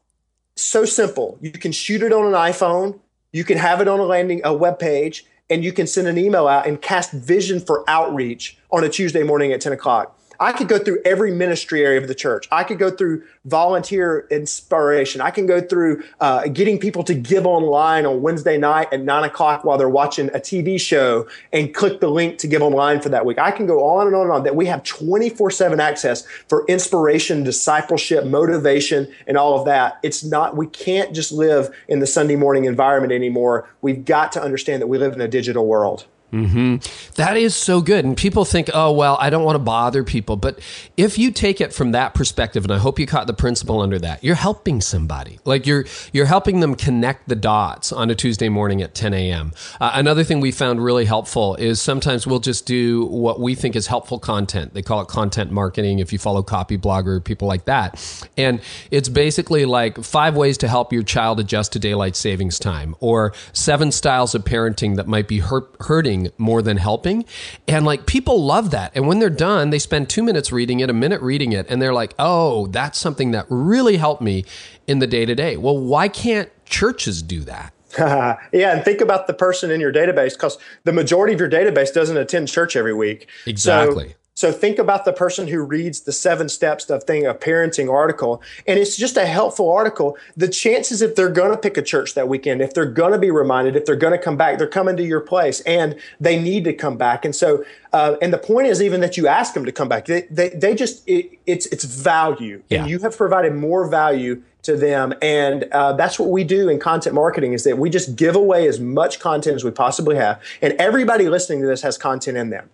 so 0.56 0.84
simple. 0.84 1.38
You 1.40 1.52
can 1.52 1.72
shoot 1.72 2.02
it 2.02 2.12
on 2.12 2.26
an 2.26 2.32
iPhone, 2.32 2.98
you 3.32 3.44
can 3.44 3.58
have 3.58 3.80
it 3.80 3.88
on 3.88 4.00
a 4.00 4.04
landing 4.04 4.40
a 4.44 4.52
web 4.52 4.78
page, 4.78 5.24
and 5.48 5.64
you 5.64 5.72
can 5.72 5.86
send 5.86 6.08
an 6.08 6.18
email 6.18 6.48
out 6.48 6.66
and 6.66 6.80
cast 6.80 7.12
vision 7.12 7.60
for 7.60 7.88
outreach 7.88 8.58
on 8.70 8.84
a 8.84 8.88
Tuesday 8.88 9.22
morning 9.22 9.52
at 9.52 9.60
10 9.60 9.72
o'clock. 9.72 10.19
I 10.42 10.52
could 10.52 10.68
go 10.68 10.78
through 10.78 11.02
every 11.04 11.32
ministry 11.32 11.84
area 11.84 12.00
of 12.00 12.08
the 12.08 12.14
church. 12.14 12.48
I 12.50 12.64
could 12.64 12.78
go 12.78 12.90
through 12.90 13.24
volunteer 13.44 14.26
inspiration. 14.30 15.20
I 15.20 15.30
can 15.30 15.44
go 15.44 15.60
through 15.60 16.02
uh, 16.18 16.48
getting 16.48 16.78
people 16.78 17.04
to 17.04 17.14
give 17.14 17.46
online 17.46 18.06
on 18.06 18.22
Wednesday 18.22 18.56
night 18.56 18.88
at 18.90 19.02
nine 19.02 19.24
o'clock 19.24 19.64
while 19.64 19.76
they're 19.76 19.90
watching 19.90 20.28
a 20.30 20.38
TV 20.38 20.80
show 20.80 21.28
and 21.52 21.74
click 21.74 22.00
the 22.00 22.08
link 22.08 22.38
to 22.38 22.46
give 22.46 22.62
online 22.62 23.02
for 23.02 23.10
that 23.10 23.26
week. 23.26 23.38
I 23.38 23.50
can 23.50 23.66
go 23.66 23.84
on 23.84 24.06
and 24.06 24.16
on 24.16 24.22
and 24.22 24.32
on 24.32 24.44
that 24.44 24.56
we 24.56 24.64
have 24.64 24.82
24 24.82 25.50
7 25.50 25.78
access 25.78 26.26
for 26.48 26.64
inspiration, 26.68 27.44
discipleship, 27.44 28.24
motivation, 28.24 29.12
and 29.26 29.36
all 29.36 29.58
of 29.58 29.66
that. 29.66 29.98
It's 30.02 30.24
not, 30.24 30.56
we 30.56 30.68
can't 30.68 31.14
just 31.14 31.32
live 31.32 31.68
in 31.86 31.98
the 31.98 32.06
Sunday 32.06 32.36
morning 32.36 32.64
environment 32.64 33.12
anymore. 33.12 33.68
We've 33.82 34.06
got 34.06 34.32
to 34.32 34.42
understand 34.42 34.80
that 34.80 34.86
we 34.86 34.96
live 34.96 35.12
in 35.12 35.20
a 35.20 35.28
digital 35.28 35.66
world. 35.66 36.06
Mm-hmm. 36.32 37.12
That 37.14 37.36
is 37.36 37.54
so 37.54 37.80
good. 37.80 38.04
And 38.04 38.16
people 38.16 38.44
think, 38.44 38.70
oh, 38.72 38.92
well, 38.92 39.16
I 39.20 39.30
don't 39.30 39.44
want 39.44 39.56
to 39.56 39.60
bother 39.60 40.04
people. 40.04 40.36
But 40.36 40.60
if 40.96 41.18
you 41.18 41.30
take 41.32 41.60
it 41.60 41.72
from 41.72 41.92
that 41.92 42.14
perspective, 42.14 42.64
and 42.64 42.72
I 42.72 42.78
hope 42.78 42.98
you 42.98 43.06
caught 43.06 43.26
the 43.26 43.32
principle 43.32 43.80
under 43.80 43.98
that, 43.98 44.22
you're 44.22 44.36
helping 44.36 44.80
somebody. 44.80 45.38
Like 45.44 45.66
you're, 45.66 45.86
you're 46.12 46.26
helping 46.26 46.60
them 46.60 46.74
connect 46.74 47.28
the 47.28 47.36
dots 47.36 47.92
on 47.92 48.10
a 48.10 48.14
Tuesday 48.14 48.48
morning 48.48 48.80
at 48.82 48.94
10 48.94 49.14
a.m. 49.14 49.52
Uh, 49.80 49.90
another 49.94 50.24
thing 50.24 50.40
we 50.40 50.52
found 50.52 50.82
really 50.82 51.04
helpful 51.04 51.56
is 51.56 51.80
sometimes 51.80 52.26
we'll 52.26 52.38
just 52.38 52.66
do 52.66 53.06
what 53.06 53.40
we 53.40 53.54
think 53.54 53.74
is 53.74 53.88
helpful 53.88 54.18
content. 54.18 54.74
They 54.74 54.82
call 54.82 55.00
it 55.00 55.08
content 55.08 55.50
marketing 55.50 55.98
if 55.98 56.12
you 56.12 56.18
follow 56.18 56.42
Copyblogger, 56.42 57.24
people 57.24 57.48
like 57.48 57.64
that. 57.64 58.00
And 58.36 58.60
it's 58.90 59.08
basically 59.08 59.64
like 59.64 60.02
five 60.02 60.36
ways 60.36 60.58
to 60.58 60.68
help 60.68 60.92
your 60.92 61.02
child 61.02 61.40
adjust 61.40 61.72
to 61.72 61.78
daylight 61.78 62.16
savings 62.16 62.58
time 62.58 62.94
or 63.00 63.32
seven 63.52 63.90
styles 63.90 64.34
of 64.34 64.44
parenting 64.44 64.96
that 64.96 65.08
might 65.08 65.26
be 65.26 65.38
hurt, 65.38 65.74
hurting 65.80 66.19
more 66.38 66.62
than 66.62 66.76
helping. 66.76 67.24
And 67.68 67.84
like 67.84 68.06
people 68.06 68.44
love 68.44 68.70
that. 68.70 68.92
And 68.94 69.06
when 69.06 69.18
they're 69.18 69.30
done, 69.30 69.70
they 69.70 69.78
spend 69.78 70.08
two 70.08 70.22
minutes 70.22 70.52
reading 70.52 70.80
it, 70.80 70.90
a 70.90 70.92
minute 70.92 71.20
reading 71.22 71.52
it, 71.52 71.66
and 71.68 71.80
they're 71.80 71.94
like, 71.94 72.14
oh, 72.18 72.66
that's 72.68 72.98
something 72.98 73.30
that 73.32 73.46
really 73.48 73.96
helped 73.96 74.22
me 74.22 74.44
in 74.86 74.98
the 74.98 75.06
day 75.06 75.24
to 75.24 75.34
day. 75.34 75.56
Well, 75.56 75.78
why 75.78 76.08
can't 76.08 76.50
churches 76.64 77.22
do 77.22 77.40
that? 77.40 77.72
yeah, 77.98 78.38
and 78.52 78.84
think 78.84 79.00
about 79.00 79.26
the 79.26 79.34
person 79.34 79.70
in 79.70 79.80
your 79.80 79.92
database 79.92 80.34
because 80.34 80.58
the 80.84 80.92
majority 80.92 81.34
of 81.34 81.40
your 81.40 81.50
database 81.50 81.92
doesn't 81.92 82.16
attend 82.16 82.48
church 82.48 82.76
every 82.76 82.94
week. 82.94 83.28
Exactly. 83.46 84.10
So, 84.10 84.14
So 84.40 84.50
think 84.50 84.78
about 84.78 85.04
the 85.04 85.12
person 85.12 85.48
who 85.48 85.60
reads 85.60 86.00
the 86.00 86.12
seven 86.12 86.48
steps 86.48 86.88
of 86.88 87.04
thing 87.04 87.26
a 87.26 87.34
parenting 87.34 87.92
article, 87.92 88.40
and 88.66 88.78
it's 88.78 88.96
just 88.96 89.18
a 89.18 89.26
helpful 89.26 89.70
article. 89.70 90.16
The 90.34 90.48
chances 90.48 91.02
if 91.02 91.14
they're 91.14 91.28
going 91.28 91.50
to 91.50 91.58
pick 91.58 91.76
a 91.76 91.82
church 91.82 92.14
that 92.14 92.26
weekend, 92.26 92.62
if 92.62 92.72
they're 92.72 92.86
going 92.86 93.12
to 93.12 93.18
be 93.18 93.30
reminded, 93.30 93.76
if 93.76 93.84
they're 93.84 93.96
going 93.96 94.18
to 94.18 94.24
come 94.24 94.38
back, 94.38 94.56
they're 94.56 94.66
coming 94.66 94.96
to 94.96 95.02
your 95.02 95.20
place, 95.20 95.60
and 95.66 95.94
they 96.20 96.40
need 96.40 96.64
to 96.64 96.72
come 96.72 96.96
back. 96.96 97.26
And 97.26 97.36
so, 97.36 97.66
uh, 97.92 98.16
and 98.22 98.32
the 98.32 98.38
point 98.38 98.66
is 98.68 98.80
even 98.80 99.02
that 99.02 99.18
you 99.18 99.28
ask 99.28 99.52
them 99.52 99.66
to 99.66 99.72
come 99.72 99.90
back. 99.90 100.06
They 100.06 100.22
they, 100.30 100.48
they 100.48 100.74
just 100.74 101.06
it, 101.06 101.38
it's 101.44 101.66
it's 101.66 101.84
value, 101.84 102.62
yeah. 102.70 102.80
and 102.80 102.90
you 102.90 102.98
have 103.00 103.18
provided 103.18 103.54
more 103.54 103.90
value 103.90 104.42
to 104.62 104.76
them 104.76 105.14
and 105.22 105.64
uh, 105.72 105.94
that's 105.94 106.18
what 106.18 106.28
we 106.28 106.44
do 106.44 106.68
in 106.68 106.78
content 106.78 107.14
marketing 107.14 107.54
is 107.54 107.64
that 107.64 107.78
we 107.78 107.88
just 107.88 108.14
give 108.14 108.36
away 108.36 108.68
as 108.68 108.78
much 108.78 109.18
content 109.18 109.56
as 109.56 109.64
we 109.64 109.70
possibly 109.70 110.16
have 110.16 110.38
and 110.60 110.74
everybody 110.74 111.30
listening 111.30 111.62
to 111.62 111.66
this 111.66 111.80
has 111.80 111.96
content 111.96 112.36
in 112.36 112.50
them 112.50 112.68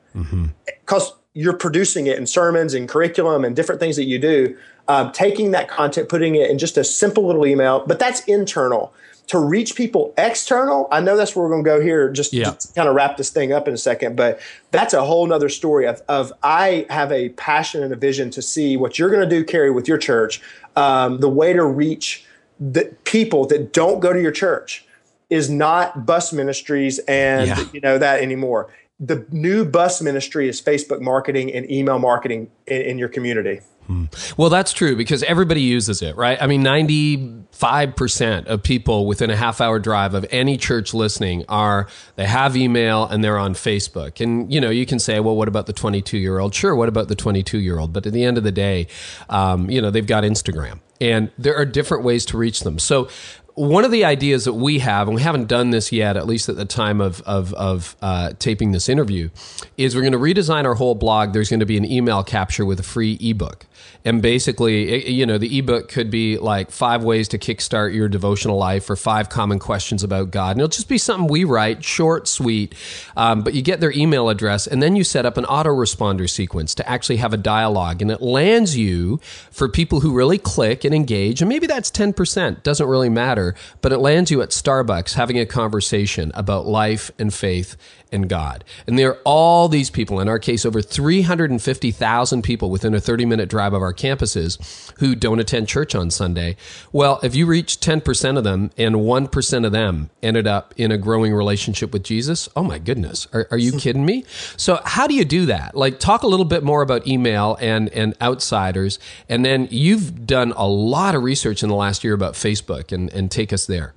because 0.83 1.12
mm-hmm 1.12 1.20
you're 1.37 1.53
producing 1.53 2.07
it 2.07 2.16
in 2.16 2.27
sermons 2.27 2.72
and 2.72 2.88
curriculum 2.88 3.44
and 3.44 3.55
different 3.55 3.79
things 3.79 3.96
that 3.96 4.05
you 4.05 4.18
do, 4.18 4.57
um, 4.88 5.12
taking 5.12 5.51
that 5.51 5.68
content, 5.68 6.09
putting 6.09 6.35
it 6.35 6.51
in 6.51 6.57
just 6.57 6.79
a 6.79 6.83
simple 6.83 7.27
little 7.27 7.46
email, 7.46 7.85
but 7.87 7.99
that's 7.99 8.20
internal. 8.25 8.94
To 9.27 9.38
reach 9.38 9.75
people 9.75 10.14
external, 10.16 10.88
I 10.90 11.01
know 11.01 11.14
that's 11.14 11.37
where 11.37 11.44
we're 11.44 11.51
going 11.51 11.64
to 11.64 11.68
go 11.68 11.81
here, 11.81 12.09
just 12.11 12.33
yeah. 12.33 12.53
to 12.53 12.72
kind 12.75 12.88
of 12.88 12.94
wrap 12.94 13.18
this 13.18 13.29
thing 13.29 13.53
up 13.53 13.68
in 13.68 13.75
a 13.75 13.79
second, 13.79 14.16
but 14.16 14.40
that's 14.70 14.94
a 14.94 15.05
whole 15.05 15.27
nother 15.27 15.51
story 15.51 15.87
of, 15.87 16.01
of 16.09 16.33
I 16.42 16.87
have 16.88 17.12
a 17.12 17.29
passion 17.31 17.83
and 17.83 17.92
a 17.92 17.96
vision 17.96 18.31
to 18.31 18.40
see 18.40 18.79
what 18.79 18.99
you're 18.99 19.11
going 19.11 19.29
to 19.29 19.29
do, 19.29 19.44
Carey, 19.44 19.70
with 19.70 19.88
your 19.88 19.99
church. 19.99 20.40
Um, 20.75 21.18
the 21.18 21.29
way 21.29 21.53
to 21.53 21.66
reach 21.66 22.25
the 22.59 22.94
people 23.05 23.46
that 23.49 23.75
don't 23.75 24.01
go 24.01 24.14
to 24.14 24.22
your 24.22 24.33
church 24.33 24.87
is 25.29 25.51
not 25.51 26.07
bus 26.07 26.33
ministries 26.33 26.99
and 27.01 27.49
yeah. 27.49 27.64
you 27.72 27.81
know 27.81 27.99
that 27.99 28.22
anymore 28.22 28.70
the 28.99 29.27
new 29.31 29.65
bus 29.65 30.01
ministry 30.01 30.49
is 30.49 30.61
Facebook 30.61 31.01
marketing 31.01 31.53
and 31.53 31.71
email 31.71 31.99
marketing 31.99 32.51
in, 32.67 32.83
in 32.83 32.99
your 32.99 33.09
community. 33.09 33.61
Hmm. 33.87 34.07
Well, 34.37 34.51
that's 34.51 34.73
true 34.73 34.97
because 34.97 35.23
everybody 35.23 35.61
uses 35.61 36.03
it, 36.03 36.17
right? 36.17 36.41
I 36.43 36.49
mean, 36.49 36.65
95% 36.65 38.47
of 38.47 38.63
people 38.65 39.07
within 39.07 39.31
a 39.31 39.37
half 39.37 39.61
hour 39.61 39.79
drive 39.79 40.15
of 40.15 40.27
any 40.31 40.57
church 40.57 40.93
listening 40.93 41.45
are, 41.49 41.87
they 42.17 42.27
have 42.27 42.57
email 42.57 43.05
and 43.05 43.23
they're 43.23 43.39
on 43.39 43.55
Facebook. 43.55 44.21
And, 44.21 44.53
you 44.53 44.61
know, 44.61 44.71
you 44.71 44.87
can 44.87 44.99
say, 44.99 45.21
well, 45.21 45.37
what 45.37 45.47
about 45.47 45.67
the 45.67 45.73
22 45.73 46.19
year 46.19 46.41
old? 46.41 46.53
Sure, 46.53 46.75
what 46.75 46.89
about 46.89 47.07
the 47.07 47.15
22 47.15 47.59
year 47.59 47.79
old? 47.79 47.93
But 47.93 48.07
at 48.07 48.13
the 48.13 48.25
end 48.25 48.39
of 48.39 48.45
the 48.45 48.51
day, 48.51 48.89
um, 49.29 49.71
you 49.71 49.81
know, 49.81 49.91
they've 49.91 50.07
got 50.07 50.25
Instagram 50.25 50.81
and 51.01 51.31
there 51.39 51.55
are 51.55 51.65
different 51.65 52.03
ways 52.03 52.25
to 52.27 52.37
reach 52.37 52.61
them. 52.61 52.81
So 52.81 53.09
one 53.57 53.87
of 53.87 53.90
the 53.90 54.05
ideas 54.05 54.45
that 54.45 54.53
we 54.53 54.81
have, 54.81 55.09
and 55.09 55.14
we 55.14 55.23
haven't 55.23 55.49
done 55.49 55.71
this 55.71 55.90
yet, 55.90 56.19
at 56.19 56.27
least 56.27 56.51
at 56.51 56.57
the 56.57 56.66
time 56.66 57.01
of 57.01 57.23
of, 57.23 57.55
of 57.55 57.97
uh, 58.03 58.33
taping 58.38 58.73
this 58.73 58.87
interview, 58.88 59.31
is 59.79 59.95
we're 59.95 60.03
going 60.03 60.12
to 60.12 60.19
redesign 60.19 60.64
our 60.66 60.75
whole 60.75 60.95
blog. 60.95 61.33
There's 61.33 61.49
going 61.49 61.61
to 61.61 61.66
be 61.66 61.79
an 61.79 61.85
email 61.85 62.23
capture 62.23 62.66
with 62.66 62.79
a 62.79 62.83
free 62.83 63.16
ebook, 63.19 63.64
and 64.05 64.21
basically, 64.21 65.11
you 65.11 65.25
know, 65.25 65.38
the 65.38 65.59
ebook 65.59 65.88
could 65.88 66.11
be 66.11 66.37
like 66.37 66.71
five 66.71 67.03
ways 67.03 67.29
to 67.29 67.38
kickstart 67.38 67.95
your 67.95 68.11
devotional 68.11 68.59
life, 68.59 68.90
or 68.90 68.97
five 68.97 69.31
common 69.31 69.59
questions 69.59 70.05
about 70.05 70.31
God, 70.31 70.51
and 70.51 70.61
it'll 70.61 70.69
just 70.69 70.90
be 70.90 70.99
something 70.99 71.27
we 71.27 71.45
write, 71.45 71.83
short, 71.83 72.29
sweet. 72.29 72.75
Um, 73.16 73.40
but 73.40 73.55
you 73.55 73.62
get 73.62 73.81
their 73.81 73.92
email 73.92 74.29
address, 74.29 74.66
and 74.66 74.83
then 74.83 74.97
you 74.97 75.03
set 75.03 75.25
up 75.25 75.38
an 75.38 75.45
autoresponder 75.45 76.29
sequence 76.29 76.75
to 76.75 76.87
actually 76.87 77.16
have 77.16 77.33
a 77.33 77.38
dialogue, 77.38 78.03
and 78.03 78.11
it 78.11 78.21
lands 78.21 78.77
you 78.77 79.19
for 79.51 79.66
people 79.66 80.01
who 80.01 80.12
really 80.12 80.37
click 80.37 80.85
and 80.85 80.95
engage, 80.95 81.40
and 81.40 81.49
maybe 81.49 81.66
that's 81.66 81.90
ten 81.90 82.12
percent. 82.12 82.62
Doesn't 82.62 82.87
really 82.87 83.09
matter 83.09 83.46
but 83.81 83.93
it 83.93 83.99
lands 83.99 84.31
you 84.31 84.43
at 84.43 84.51
Starbucks 84.51 85.15
having 85.15 85.39
a 85.39 85.47
conversation 85.47 86.33
about 86.35 86.67
life 86.67 87.11
and 87.19 87.33
faith 87.33 87.77
and 88.16 88.29
God. 88.29 88.64
And 88.88 88.98
there 88.98 89.11
are 89.11 89.18
all 89.24 89.68
these 89.68 89.90
people, 89.90 90.18
in 90.18 90.29
our 90.29 90.40
case, 90.40 90.66
over 90.66 90.83
350,000 90.83 92.42
people 92.42 92.70
within 92.70 92.94
a 92.94 93.00
30 93.00 93.26
minute 93.26 93.48
drive 93.48 93.72
of 93.72 93.83
our 93.83 93.94
campuses 93.94 94.90
who 94.98 95.14
don't 95.14 95.38
attend 95.38 95.68
church 95.68 95.94
on 95.94 96.11
Sunday. 96.11 96.57
Well, 96.90 97.20
if 97.22 97.37
you 97.37 97.46
reach 97.46 97.79
10% 97.79 98.37
of 98.37 98.42
them 98.42 98.72
and 98.76 98.96
1% 98.96 99.66
of 99.66 99.72
them 99.72 100.11
ended 100.22 100.48
up 100.48 100.74
in 100.76 100.90
a 100.90 100.98
growing 100.98 101.33
relationship 101.33 101.92
with 101.92 102.02
Jesus, 102.02 102.48
oh 102.57 102.64
my 102.64 102.79
goodness, 102.79 103.29
are, 103.33 103.46
are 103.52 103.59
you 103.59 103.72
kidding 103.79 104.05
me? 104.05 104.24
So, 104.57 104.81
how 104.85 105.07
do 105.07 105.14
you 105.14 105.24
do 105.24 105.46
that? 105.46 105.76
Like, 105.76 106.00
talk 106.00 106.22
a 106.22 106.26
little 106.26 106.46
bit 106.46 106.64
more 106.64 106.83
about 106.83 107.07
email 107.07 107.57
and, 107.61 107.88
and 107.90 108.14
outsiders. 108.20 108.98
And 109.29 109.44
then 109.44 109.68
you've 109.70 110.26
done 110.26 110.52
a 110.57 110.66
lot 110.66 111.14
of 111.14 111.22
research 111.22 111.62
in 111.62 111.68
the 111.68 111.76
last 111.76 112.02
year 112.02 112.14
about 112.14 112.33
Facebook 112.35 112.90
and, 112.90 113.12
and 113.12 113.31
take 113.31 113.52
us 113.52 113.66
there. 113.66 113.94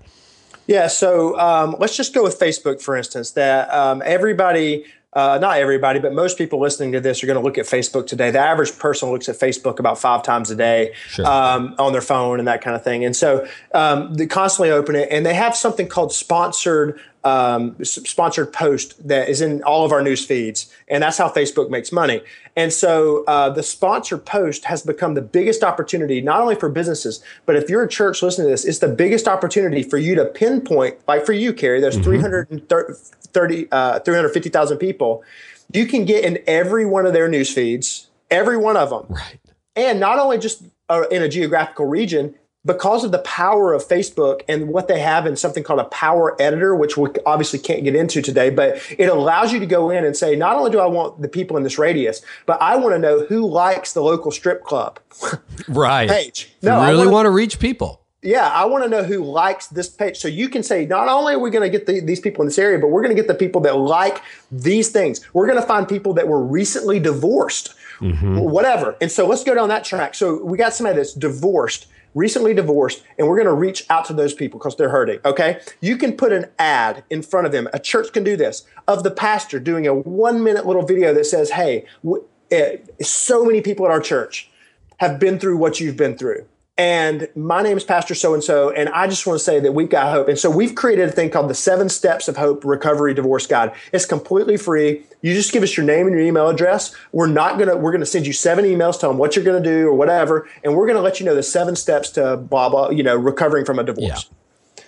Yeah, 0.69 0.85
so 0.85 1.35
um, 1.39 1.75
let's 1.79 1.97
just 1.97 2.13
go 2.13 2.21
with 2.21 2.39
Facebook, 2.39 2.79
for 2.79 2.95
instance, 2.95 3.31
that 3.31 3.73
um, 3.73 4.03
everybody, 4.05 4.85
uh, 5.13 5.39
not 5.41 5.57
everybody, 5.57 5.99
but 5.99 6.13
most 6.13 6.37
people 6.37 6.59
listening 6.59 6.91
to 6.91 6.99
this 6.99 7.23
are 7.23 7.25
going 7.25 7.39
to 7.39 7.43
look 7.43 7.57
at 7.57 7.65
Facebook 7.65 8.05
today. 8.05 8.29
The 8.29 8.37
average 8.37 8.77
person 8.77 9.09
looks 9.09 9.27
at 9.27 9.35
Facebook 9.39 9.79
about 9.79 9.97
five 9.97 10.21
times 10.21 10.51
a 10.51 10.55
day 10.55 10.93
sure. 11.07 11.25
um, 11.25 11.73
on 11.79 11.91
their 11.91 12.03
phone 12.03 12.37
and 12.37 12.47
that 12.47 12.61
kind 12.61 12.75
of 12.75 12.83
thing. 12.83 13.03
And 13.03 13.15
so 13.15 13.47
um, 13.73 14.13
they 14.13 14.27
constantly 14.27 14.69
open 14.69 14.95
it, 14.95 15.07
and 15.09 15.25
they 15.25 15.33
have 15.33 15.55
something 15.55 15.87
called 15.87 16.13
sponsored 16.13 16.99
um, 17.23 17.75
sponsored 17.83 18.53
post 18.53 19.07
that 19.07 19.27
is 19.27 19.41
in 19.41 19.63
all 19.63 19.85
of 19.85 19.91
our 19.91 20.03
news 20.03 20.23
feeds, 20.23 20.71
and 20.87 21.03
that's 21.03 21.17
how 21.17 21.29
Facebook 21.29 21.69
makes 21.69 21.91
money. 21.91 22.21
And 22.59 22.73
so 22.73 23.23
uh, 23.23 23.49
the 23.49 23.63
sponsored 23.63 24.25
post 24.25 24.65
has 24.65 24.81
become 24.81 25.13
the 25.13 25.21
biggest 25.21 25.63
opportunity, 25.63 26.19
not 26.19 26.41
only 26.41 26.55
for 26.55 26.67
businesses, 26.67 27.23
but 27.45 27.55
if 27.55 27.69
you're 27.69 27.83
a 27.83 27.87
church 27.87 28.21
listening 28.21 28.47
to 28.47 28.51
this, 28.51 28.65
it's 28.65 28.79
the 28.79 28.89
biggest 28.89 29.29
opportunity 29.29 29.81
for 29.81 29.97
you 29.97 30.13
to 30.15 30.25
pinpoint, 30.25 30.97
like 31.07 31.25
for 31.25 31.31
you, 31.31 31.53
Carey, 31.53 31.79
there's 31.79 31.95
mm-hmm. 31.95 32.57
330, 32.67 33.67
uh, 33.71 33.99
350,000 34.01 34.77
people. 34.77 35.23
You 35.71 35.85
can 35.85 36.03
get 36.03 36.25
in 36.25 36.39
every 36.47 36.85
one 36.85 37.05
of 37.05 37.13
their 37.13 37.29
news 37.29 37.49
feeds, 37.49 38.09
every 38.29 38.57
one 38.57 38.75
of 38.75 38.89
them. 38.89 39.05
Right. 39.07 39.39
And 39.77 40.01
not 40.01 40.19
only 40.19 40.37
just 40.37 40.61
uh, 40.89 41.03
in 41.09 41.23
a 41.23 41.29
geographical 41.29 41.85
region, 41.85 42.35
because 42.65 43.03
of 43.03 43.11
the 43.11 43.19
power 43.19 43.73
of 43.73 43.87
Facebook 43.87 44.41
and 44.49 44.67
what 44.67 44.87
they 44.87 44.99
have 44.99 45.25
in 45.25 45.35
something 45.35 45.63
called 45.63 45.79
a 45.79 45.85
power 45.85 46.39
editor, 46.41 46.75
which 46.75 46.97
we 46.97 47.09
obviously 47.25 47.57
can't 47.57 47.83
get 47.83 47.95
into 47.95 48.21
today, 48.21 48.49
but 48.49 48.81
it 48.97 49.05
allows 49.05 49.53
you 49.53 49.59
to 49.59 49.65
go 49.65 49.89
in 49.89 50.03
and 50.03 50.15
say, 50.15 50.35
not 50.35 50.55
only 50.55 50.69
do 50.69 50.79
I 50.79 50.85
want 50.85 51.21
the 51.21 51.29
people 51.29 51.55
in 51.55 51.63
this 51.63 51.77
radius, 51.77 52.21
but 52.45 52.61
I 52.61 52.75
want 52.75 52.95
to 52.95 52.99
know 52.99 53.25
who 53.25 53.47
likes 53.47 53.93
the 53.93 54.01
local 54.01 54.31
strip 54.31 54.63
club 54.63 54.99
right. 55.69 56.09
page. 56.09 56.51
No, 56.61 56.81
you 56.81 56.97
really 56.97 57.07
want 57.07 57.27
to 57.27 57.31
reach 57.31 57.59
people. 57.59 58.01
Yeah, 58.21 58.49
I 58.49 58.65
want 58.65 58.83
to 58.83 58.89
know 58.89 59.03
who 59.03 59.23
likes 59.23 59.67
this 59.67 59.87
page. 59.87 60.17
So 60.17 60.27
you 60.27 60.49
can 60.49 60.61
say, 60.61 60.85
not 60.85 61.07
only 61.07 61.35
are 61.35 61.39
we 61.39 61.49
going 61.51 61.63
to 61.63 61.69
get 61.69 61.87
the, 61.87 62.01
these 62.01 62.19
people 62.19 62.41
in 62.41 62.47
this 62.47 62.59
area, 62.59 62.77
but 62.77 62.87
we're 62.87 63.01
going 63.01 63.15
to 63.15 63.21
get 63.21 63.29
the 63.29 63.35
people 63.35 63.61
that 63.61 63.77
like 63.77 64.21
these 64.51 64.89
things. 64.89 65.21
We're 65.33 65.47
going 65.47 65.61
to 65.61 65.65
find 65.65 65.87
people 65.87 66.13
that 66.15 66.27
were 66.27 66.43
recently 66.43 66.99
divorced, 66.99 67.75
mm-hmm. 68.01 68.39
whatever. 68.39 68.97
And 68.99 69.09
so 69.09 69.25
let's 69.25 69.45
go 69.45 69.55
down 69.55 69.69
that 69.69 69.85
track. 69.85 70.15
So 70.15 70.43
we 70.43 70.57
got 70.57 70.73
somebody 70.73 70.97
that's 70.97 71.13
divorced 71.13 71.87
recently 72.15 72.53
divorced, 72.53 73.03
and 73.17 73.27
we're 73.27 73.35
going 73.35 73.47
to 73.47 73.53
reach 73.53 73.85
out 73.89 74.05
to 74.05 74.13
those 74.13 74.33
people 74.33 74.59
because 74.59 74.75
they're 74.75 74.89
hurting. 74.89 75.19
Okay. 75.25 75.59
You 75.81 75.97
can 75.97 76.13
put 76.13 76.31
an 76.31 76.47
ad 76.57 77.03
in 77.09 77.21
front 77.21 77.45
of 77.45 77.51
them. 77.51 77.67
A 77.73 77.79
church 77.79 78.11
can 78.13 78.23
do 78.23 78.35
this 78.35 78.65
of 78.87 79.03
the 79.03 79.11
pastor 79.11 79.59
doing 79.59 79.87
a 79.87 79.93
one 79.93 80.43
minute 80.43 80.65
little 80.65 80.85
video 80.85 81.13
that 81.13 81.25
says, 81.25 81.51
Hey, 81.51 81.85
w- 82.03 82.25
uh, 82.51 82.77
so 83.03 83.45
many 83.45 83.61
people 83.61 83.85
at 83.85 83.91
our 83.91 83.99
church 83.99 84.49
have 84.97 85.19
been 85.19 85.39
through 85.39 85.57
what 85.57 85.79
you've 85.79 85.97
been 85.97 86.17
through. 86.17 86.45
And 86.79 87.27
my 87.35 87.61
name 87.61 87.75
is 87.75 87.83
Pastor 87.83 88.15
So 88.15 88.33
and 88.33 88.41
so, 88.41 88.69
and 88.69 88.87
I 88.87 89.05
just 89.05 89.27
want 89.27 89.37
to 89.37 89.43
say 89.43 89.59
that 89.59 89.73
we've 89.73 89.89
got 89.89 90.13
hope. 90.13 90.29
And 90.29 90.39
so 90.39 90.49
we've 90.49 90.75
created 90.75 91.09
a 91.09 91.11
thing 91.11 91.29
called 91.29 91.49
the 91.49 91.53
Seven 91.53 91.89
Steps 91.89 92.29
of 92.29 92.37
Hope 92.37 92.63
Recovery 92.63 93.13
Divorce 93.13 93.45
Guide. 93.45 93.73
It's 93.91 94.05
completely 94.05 94.55
free. 94.55 95.03
You 95.21 95.33
just 95.33 95.51
give 95.51 95.61
us 95.61 95.75
your 95.75 95.85
name 95.85 96.07
and 96.07 96.15
your 96.15 96.25
email 96.25 96.47
address. 96.47 96.95
We're 97.11 97.27
not 97.27 97.59
gonna 97.59 97.75
we're 97.75 97.91
gonna 97.91 98.05
send 98.05 98.25
you 98.25 98.31
seven 98.31 98.63
emails, 98.63 98.97
tell 98.97 99.09
them 99.09 99.17
what 99.17 99.35
you're 99.35 99.43
gonna 99.43 99.59
do 99.59 99.87
or 99.87 99.93
whatever, 99.93 100.47
and 100.63 100.73
we're 100.73 100.87
gonna 100.87 101.01
let 101.01 101.19
you 101.19 101.25
know 101.25 101.35
the 101.35 101.43
seven 101.43 101.75
steps 101.75 102.11
to 102.11 102.37
blah 102.37 102.69
blah. 102.69 102.91
You 102.91 103.03
know, 103.03 103.17
recovering 103.17 103.65
from 103.65 103.77
a 103.77 103.83
divorce. 103.83 104.29
Yeah. 104.77 104.83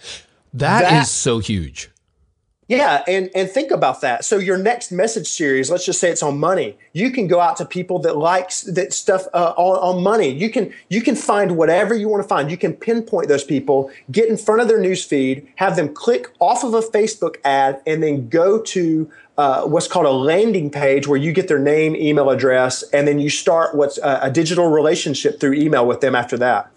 that, 0.54 0.82
that 0.84 1.01
is 1.01 1.12
so 1.12 1.39
huge. 1.39 1.89
Yeah, 2.71 3.03
and 3.05 3.29
and 3.36 3.49
think 3.49 3.69
about 3.69 3.99
that. 3.99 4.23
So 4.23 4.38
your 4.38 4.57
next 4.57 4.93
message 4.93 5.27
series, 5.27 5.69
let's 5.69 5.86
just 5.86 5.99
say 5.99 6.10
it's 6.10 6.23
on 6.23 6.39
money. 6.39 6.77
You 6.93 7.12
can 7.12 7.27
go 7.27 7.41
out 7.41 7.57
to 7.57 7.65
people 7.65 7.99
that 7.99 8.15
likes 8.15 8.62
that 8.62 8.93
stuff 8.93 9.27
uh, 9.34 9.53
on, 9.57 9.95
on 9.97 10.03
money. 10.03 10.29
You 10.29 10.49
can 10.49 10.73
you 10.88 11.01
can 11.01 11.15
find 11.15 11.57
whatever 11.57 11.93
you 11.93 12.07
want 12.07 12.23
to 12.23 12.27
find. 12.29 12.49
You 12.49 12.55
can 12.55 12.73
pinpoint 12.73 13.27
those 13.27 13.43
people, 13.43 13.91
get 14.10 14.29
in 14.29 14.38
front 14.38 14.62
of 14.62 14.69
their 14.69 14.79
news 14.79 15.03
feed, 15.03 15.45
have 15.57 15.75
them 15.75 15.93
click 15.93 16.27
off 16.39 16.63
of 16.63 16.73
a 16.73 16.81
Facebook 16.81 17.36
ad, 17.43 17.81
and 17.86 18.01
then 18.01 18.29
go 18.29 18.62
to 18.62 19.12
uh, 19.38 19.63
what's 19.65 19.89
called 19.89 20.05
a 20.05 20.12
landing 20.12 20.69
page 20.69 21.07
where 21.07 21.19
you 21.19 21.34
get 21.34 21.49
their 21.49 21.60
name, 21.60 21.93
email 21.95 22.29
address, 22.29 22.84
and 22.93 23.05
then 23.05 23.19
you 23.19 23.29
start 23.29 23.75
what's 23.75 23.97
a, 23.97 24.19
a 24.23 24.31
digital 24.31 24.69
relationship 24.69 25.41
through 25.41 25.53
email 25.53 25.86
with 25.86 25.99
them 25.99 26.15
after 26.15 26.38
that. 26.38 26.71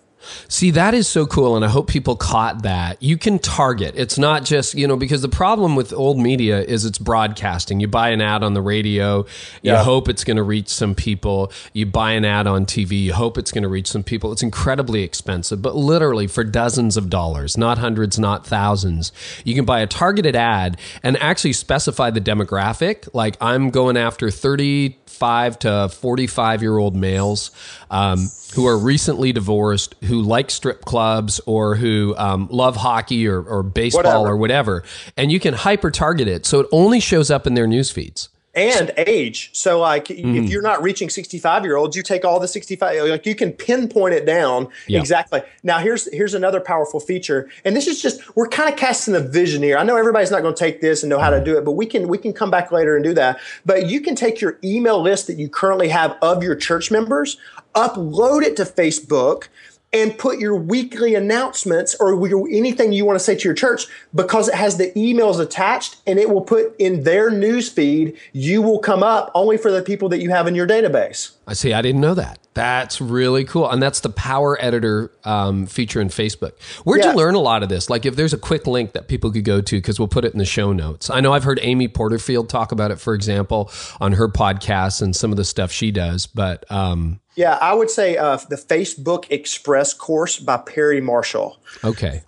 See, 0.48 0.70
that 0.72 0.94
is 0.94 1.06
so 1.08 1.26
cool. 1.26 1.56
And 1.56 1.64
I 1.64 1.68
hope 1.68 1.88
people 1.88 2.16
caught 2.16 2.62
that. 2.62 3.02
You 3.02 3.16
can 3.18 3.38
target. 3.38 3.94
It's 3.96 4.18
not 4.18 4.44
just, 4.44 4.74
you 4.74 4.86
know, 4.86 4.96
because 4.96 5.22
the 5.22 5.28
problem 5.28 5.76
with 5.76 5.92
old 5.92 6.18
media 6.18 6.60
is 6.62 6.84
it's 6.84 6.98
broadcasting. 6.98 7.80
You 7.80 7.88
buy 7.88 8.10
an 8.10 8.20
ad 8.20 8.42
on 8.42 8.54
the 8.54 8.62
radio, 8.62 9.18
you 9.62 9.72
Yeah. 9.72 9.82
hope 9.84 10.08
it's 10.08 10.24
going 10.24 10.36
to 10.36 10.42
reach 10.42 10.68
some 10.68 10.94
people. 10.94 11.50
You 11.72 11.86
buy 11.86 12.12
an 12.12 12.24
ad 12.24 12.46
on 12.46 12.66
TV, 12.66 13.02
you 13.04 13.12
hope 13.14 13.38
it's 13.38 13.52
going 13.52 13.62
to 13.62 13.68
reach 13.68 13.88
some 13.88 14.02
people. 14.02 14.32
It's 14.32 14.42
incredibly 14.42 15.02
expensive, 15.02 15.60
but 15.62 15.76
literally 15.76 16.26
for 16.26 16.44
dozens 16.44 16.96
of 16.96 17.10
dollars, 17.10 17.56
not 17.56 17.78
hundreds, 17.78 18.18
not 18.18 18.46
thousands, 18.46 19.12
you 19.44 19.54
can 19.54 19.64
buy 19.64 19.80
a 19.80 19.86
targeted 19.86 20.36
ad 20.36 20.76
and 21.02 21.16
actually 21.22 21.52
specify 21.52 22.10
the 22.10 22.20
demographic. 22.20 23.08
Like 23.12 23.36
I'm 23.40 23.70
going 23.70 23.96
after 23.96 24.30
35 24.30 25.58
to 25.60 25.88
45 25.88 26.62
year 26.62 26.78
old 26.78 26.96
males 26.96 27.50
um, 27.94 28.28
who 28.54 28.66
are 28.66 28.76
recently 28.76 29.32
divorced, 29.32 29.94
who 30.04 30.20
like 30.20 30.50
strip 30.50 30.84
clubs 30.84 31.40
or 31.46 31.76
who 31.76 32.14
um, 32.16 32.48
love 32.50 32.76
hockey 32.76 33.26
or, 33.28 33.40
or 33.42 33.62
baseball 33.62 34.02
Whatever. 34.02 34.26
or 34.26 34.36
whatever. 34.36 34.84
And 35.16 35.30
you 35.30 35.38
can 35.38 35.54
hyper 35.54 35.90
target 35.90 36.26
it 36.28 36.44
so 36.44 36.60
it 36.60 36.66
only 36.72 37.00
shows 37.00 37.30
up 37.30 37.46
in 37.46 37.54
their 37.54 37.66
news 37.66 37.90
feeds. 37.90 38.28
And 38.54 38.92
age. 38.96 39.50
So 39.52 39.80
like 39.80 40.04
Mm-hmm. 40.08 40.36
if 40.36 40.50
you're 40.50 40.62
not 40.62 40.82
reaching 40.82 41.08
65 41.10 41.64
year 41.64 41.76
olds, 41.76 41.96
you 41.96 42.02
take 42.02 42.24
all 42.24 42.38
the 42.38 42.46
65 42.48 43.08
like 43.08 43.26
you 43.26 43.34
can 43.34 43.52
pinpoint 43.52 44.14
it 44.14 44.24
down 44.26 44.68
Yeah. 44.86 45.00
exactly. 45.00 45.42
Now 45.62 45.78
here's 45.78 46.12
here's 46.12 46.34
another 46.34 46.60
powerful 46.60 47.00
feature. 47.00 47.48
And 47.64 47.74
this 47.76 47.86
is 47.86 48.00
just 48.00 48.20
we're 48.36 48.48
kind 48.48 48.68
of 48.72 48.78
casting 48.78 49.14
a 49.14 49.20
vision 49.20 49.62
here. 49.62 49.76
I 49.78 49.82
know 49.82 49.96
everybody's 49.96 50.30
not 50.30 50.42
going 50.42 50.54
to 50.54 50.58
take 50.58 50.80
this 50.80 51.02
and 51.02 51.10
know 51.10 51.18
how 51.18 51.30
to 51.30 51.42
do 51.42 51.56
it, 51.58 51.64
but 51.64 51.72
we 51.72 51.86
can 51.86 52.08
we 52.08 52.18
can 52.18 52.32
come 52.32 52.50
back 52.50 52.70
later 52.72 52.94
and 52.96 53.04
do 53.04 53.12
that. 53.14 53.38
But 53.66 53.86
you 53.88 54.00
can 54.00 54.14
take 54.14 54.40
your 54.40 54.58
email 54.62 55.00
list 55.00 55.26
that 55.26 55.38
you 55.38 55.48
currently 55.48 55.88
have 55.88 56.16
of 56.22 56.42
your 56.42 56.54
church 56.54 56.90
members, 56.90 57.36
upload 57.74 58.42
it 58.42 58.56
to 58.56 58.64
Facebook 58.64 59.48
and 59.94 60.18
put 60.18 60.38
your 60.38 60.56
weekly 60.56 61.14
announcements 61.14 61.94
or 62.00 62.28
your, 62.28 62.46
anything 62.50 62.92
you 62.92 63.04
want 63.04 63.18
to 63.18 63.24
say 63.24 63.34
to 63.36 63.44
your 63.44 63.54
church 63.54 63.86
because 64.14 64.48
it 64.48 64.54
has 64.54 64.76
the 64.76 64.90
emails 64.92 65.40
attached 65.40 65.96
and 66.06 66.18
it 66.18 66.28
will 66.28 66.42
put 66.42 66.74
in 66.78 67.04
their 67.04 67.30
news 67.30 67.70
feed 67.70 68.14
you 68.32 68.60
will 68.60 68.80
come 68.80 69.02
up 69.02 69.30
only 69.34 69.56
for 69.56 69.70
the 69.70 69.80
people 69.80 70.08
that 70.08 70.20
you 70.20 70.30
have 70.30 70.46
in 70.46 70.54
your 70.54 70.66
database 70.66 71.32
I 71.46 71.52
see. 71.52 71.72
I 71.72 71.82
didn't 71.82 72.00
know 72.00 72.14
that. 72.14 72.43
That's 72.54 73.00
really 73.00 73.44
cool, 73.44 73.68
and 73.68 73.82
that's 73.82 74.00
the 74.00 74.08
Power 74.10 74.56
Editor 74.62 75.10
um, 75.24 75.66
feature 75.66 76.00
in 76.00 76.08
Facebook. 76.08 76.52
Where'd 76.84 77.02
Yeah. 77.04 77.10
you 77.10 77.16
learn 77.16 77.34
a 77.34 77.40
lot 77.40 77.62
of 77.64 77.68
this? 77.68 77.90
Like, 77.90 78.06
if 78.06 78.14
there's 78.16 78.32
a 78.32 78.38
quick 78.38 78.66
link 78.66 78.92
that 78.92 79.08
people 79.08 79.32
could 79.32 79.44
go 79.44 79.60
to, 79.60 79.76
because 79.76 79.98
we'll 79.98 80.08
put 80.08 80.24
it 80.24 80.32
in 80.32 80.38
the 80.38 80.44
show 80.44 80.72
notes. 80.72 81.10
I 81.10 81.20
know 81.20 81.32
I've 81.32 81.44
heard 81.44 81.58
Amy 81.62 81.88
Porterfield 81.88 82.48
talk 82.48 82.70
about 82.70 82.90
it, 82.92 83.00
for 83.00 83.12
example, 83.12 83.70
on 84.00 84.12
her 84.12 84.28
podcast 84.28 85.02
and 85.02 85.14
some 85.16 85.32
of 85.32 85.36
the 85.36 85.44
stuff 85.44 85.72
she 85.72 85.90
does. 85.90 86.26
But 86.26 86.64
um, 86.70 87.20
yeah 87.36 87.58
i 87.60 87.74
would 87.74 87.90
say 87.90 88.16
uh, 88.16 88.36
the 88.48 88.54
facebook 88.54 89.24
express 89.28 89.92
course 89.92 90.38
by 90.38 90.56
perry 90.56 91.00
marshall 91.00 91.58
okay, 91.82 92.22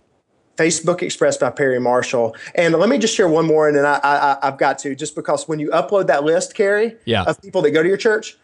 Facebook 0.56 1.02
Express 1.02 1.36
by 1.36 1.50
Perry 1.50 1.78
Marshall. 1.78 2.34
And 2.54 2.74
let 2.74 2.88
me 2.88 2.96
just 2.98 3.14
share 3.14 3.28
one 3.28 3.44
more, 3.46 3.68
and 3.68 3.76
then 3.76 3.84
I, 3.84 4.00
I, 4.02 4.38
I've 4.42 4.56
got 4.56 4.78
to, 4.80 4.94
just 4.96 5.14
because 5.14 5.46
when 5.46 5.58
you 5.58 5.68
upload 5.68 6.06
that 6.06 6.24
list, 6.24 6.54
Carey, 6.54 6.96
Yeah. 7.04 7.24
of 7.24 7.40
people 7.42 7.60
that 7.62 7.72
go 7.72 7.82
to 7.82 7.88
your 7.88 7.98
church, 7.98 8.38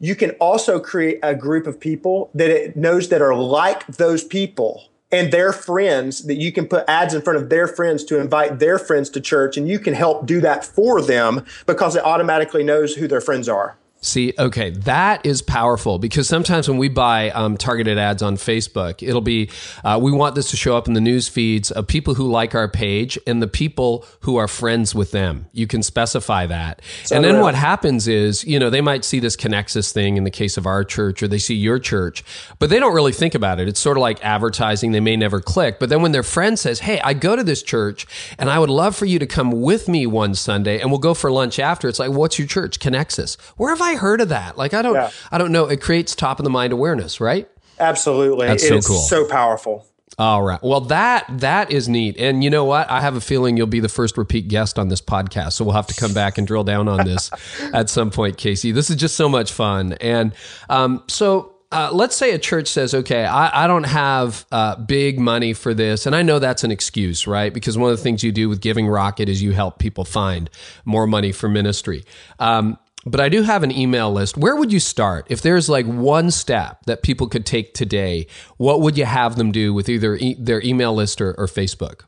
you 0.00 0.14
can 0.14 0.30
also 0.32 0.78
create 0.78 1.18
a 1.22 1.34
group 1.34 1.66
of 1.66 1.80
people 1.80 2.30
that 2.34 2.50
it 2.50 2.76
knows 2.76 3.08
that 3.08 3.20
are 3.20 3.34
like 3.34 3.86
those 3.86 4.22
people 4.22 4.88
and 5.10 5.32
their 5.32 5.52
friends 5.52 6.24
that 6.24 6.36
you 6.36 6.52
can 6.52 6.66
put 6.66 6.84
ads 6.86 7.14
in 7.14 7.22
front 7.22 7.38
of 7.38 7.48
their 7.48 7.66
friends 7.66 8.04
to 8.04 8.20
invite 8.20 8.58
their 8.58 8.78
friends 8.78 9.10
to 9.10 9.20
church 9.20 9.56
and 9.56 9.68
you 9.68 9.78
can 9.78 9.94
help 9.94 10.26
do 10.26 10.40
that 10.40 10.64
for 10.64 11.00
them 11.00 11.44
because 11.66 11.96
it 11.96 12.04
automatically 12.04 12.62
knows 12.62 12.94
who 12.94 13.08
their 13.08 13.20
friends 13.20 13.48
are. 13.48 13.76
See, 14.00 14.32
okay, 14.38 14.70
that 14.70 15.26
is 15.26 15.42
powerful 15.42 15.98
because 15.98 16.28
sometimes 16.28 16.68
when 16.68 16.78
we 16.78 16.88
buy 16.88 17.30
um, 17.30 17.56
targeted 17.56 17.98
ads 17.98 18.22
on 18.22 18.36
Facebook, 18.36 19.06
it'll 19.06 19.20
be 19.20 19.50
uh, 19.82 19.98
we 20.00 20.12
want 20.12 20.36
this 20.36 20.50
to 20.50 20.56
show 20.56 20.76
up 20.76 20.86
in 20.86 20.94
the 20.94 21.00
news 21.00 21.26
feeds 21.26 21.72
of 21.72 21.88
people 21.88 22.14
who 22.14 22.30
like 22.30 22.54
our 22.54 22.68
page 22.68 23.18
and 23.26 23.42
the 23.42 23.48
people 23.48 24.06
who 24.20 24.36
are 24.36 24.46
friends 24.46 24.94
with 24.94 25.10
them. 25.10 25.46
You 25.52 25.66
can 25.66 25.82
specify 25.82 26.46
that. 26.46 26.80
and 27.10 27.24
then 27.24 27.40
what 27.40 27.56
happens 27.56 28.06
is, 28.06 28.44
you 28.44 28.60
know, 28.60 28.70
they 28.70 28.80
might 28.80 29.04
see 29.04 29.18
this 29.18 29.34
Connexus 29.34 29.92
thing 29.92 30.16
in 30.16 30.22
the 30.22 30.30
case 30.30 30.56
of 30.56 30.64
our 30.64 30.84
church 30.84 31.20
or 31.20 31.26
they 31.26 31.38
see 31.38 31.56
your 31.56 31.80
church, 31.80 32.22
but 32.60 32.70
they 32.70 32.78
don't 32.78 32.94
really 32.94 33.12
think 33.12 33.34
about 33.34 33.58
it. 33.58 33.66
It's 33.66 33.80
sort 33.80 33.96
of 33.96 34.02
like 34.02 34.24
advertising. 34.24 34.92
They 34.92 35.00
may 35.00 35.16
never 35.16 35.40
click. 35.40 35.80
But 35.80 35.88
then 35.88 36.02
when 36.02 36.12
their 36.12 36.22
friend 36.22 36.56
says, 36.56 36.80
Hey, 36.80 37.00
I 37.00 37.14
go 37.14 37.34
to 37.34 37.42
this 37.42 37.64
church 37.64 38.06
and 38.38 38.48
I 38.48 38.60
would 38.60 38.70
love 38.70 38.94
for 38.94 39.06
you 39.06 39.18
to 39.18 39.26
come 39.26 39.50
with 39.60 39.88
me 39.88 40.06
one 40.06 40.36
Sunday 40.36 40.80
and 40.80 40.90
we'll 40.90 41.00
go 41.00 41.14
for 41.14 41.32
lunch 41.32 41.58
after, 41.58 41.88
it's 41.88 41.98
like, 41.98 42.12
What's 42.12 42.38
your 42.38 42.46
church? 42.46 42.78
Connexus. 42.78 43.36
Where 43.56 43.70
have 43.70 43.82
I 43.82 43.87
heard 43.94 44.20
of 44.20 44.28
that? 44.30 44.56
Like, 44.58 44.74
I 44.74 44.82
don't, 44.82 44.94
Yeah. 44.94 45.10
I 45.30 45.38
don't 45.38 45.52
know. 45.52 45.66
It 45.66 45.80
creates 45.80 46.14
top 46.14 46.38
of 46.40 46.44
the 46.44 46.50
mind 46.50 46.72
awareness, 46.72 47.20
right? 47.20 47.48
Absolutely. 47.80 48.46
That's 48.46 48.64
It 48.64 48.68
so 48.68 48.76
is 48.76 48.86
cool. 48.86 48.98
so 48.98 49.26
powerful. 49.28 49.86
All 50.18 50.42
right. 50.42 50.60
Well, 50.62 50.80
that 50.82 51.26
that 51.28 51.70
is 51.70 51.88
neat. 51.88 52.16
And 52.18 52.42
you 52.42 52.50
know 52.50 52.64
what? 52.64 52.90
I 52.90 53.00
have 53.00 53.14
a 53.14 53.20
feeling 53.20 53.56
you'll 53.56 53.68
be 53.68 53.78
the 53.78 53.88
first 53.88 54.18
repeat 54.18 54.48
guest 54.48 54.76
on 54.76 54.88
this 54.88 55.00
podcast. 55.00 55.52
So 55.52 55.64
we'll 55.64 55.74
have 55.76 55.86
to 55.86 55.94
come 55.94 56.12
back 56.12 56.38
and 56.38 56.46
drill 56.46 56.64
down 56.64 56.88
on 56.88 57.06
this 57.06 57.30
at 57.72 57.88
some 57.88 58.10
point, 58.10 58.36
Casey. 58.36 58.72
This 58.72 58.90
is 58.90 58.96
just 58.96 59.14
so 59.14 59.28
much 59.28 59.52
fun. 59.52 59.92
And 60.00 60.32
um, 60.68 61.04
so 61.06 61.52
uh, 61.70 61.90
let's 61.92 62.16
say 62.16 62.32
a 62.32 62.38
church 62.38 62.66
says, 62.66 62.94
okay, 62.94 63.26
I, 63.26 63.64
I 63.64 63.66
don't 63.68 63.84
have 63.84 64.44
uh, 64.50 64.74
big 64.76 65.20
money 65.20 65.52
for 65.52 65.72
this. 65.72 66.04
And 66.04 66.16
I 66.16 66.22
know 66.22 66.40
that's 66.40 66.64
an 66.64 66.72
excuse, 66.72 67.28
right? 67.28 67.54
Because 67.54 67.78
one 67.78 67.92
of 67.92 67.96
the 67.96 68.02
things 68.02 68.24
you 68.24 68.32
do 68.32 68.48
with 68.48 68.60
Giving 68.60 68.88
Rocket 68.88 69.28
is 69.28 69.40
you 69.40 69.52
help 69.52 69.78
people 69.78 70.04
find 70.04 70.50
more 70.84 71.06
money 71.06 71.30
for 71.30 71.48
ministry. 71.48 72.04
Um, 72.40 72.76
but 73.08 73.20
I 73.20 73.28
do 73.28 73.42
have 73.42 73.62
an 73.62 73.72
email 73.72 74.12
list. 74.12 74.36
Where 74.36 74.56
would 74.56 74.72
you 74.72 74.80
start? 74.80 75.26
If 75.28 75.42
there's 75.42 75.68
like 75.68 75.86
one 75.86 76.30
step 76.30 76.84
that 76.86 77.02
people 77.02 77.26
could 77.28 77.46
take 77.46 77.74
today, 77.74 78.26
what 78.56 78.80
would 78.80 78.96
you 78.96 79.04
have 79.04 79.36
them 79.36 79.52
do 79.52 79.72
with 79.74 79.88
either 79.88 80.16
e- 80.16 80.36
their 80.38 80.62
email 80.62 80.94
list 80.94 81.20
or, 81.20 81.34
or 81.34 81.46
Facebook? 81.46 82.02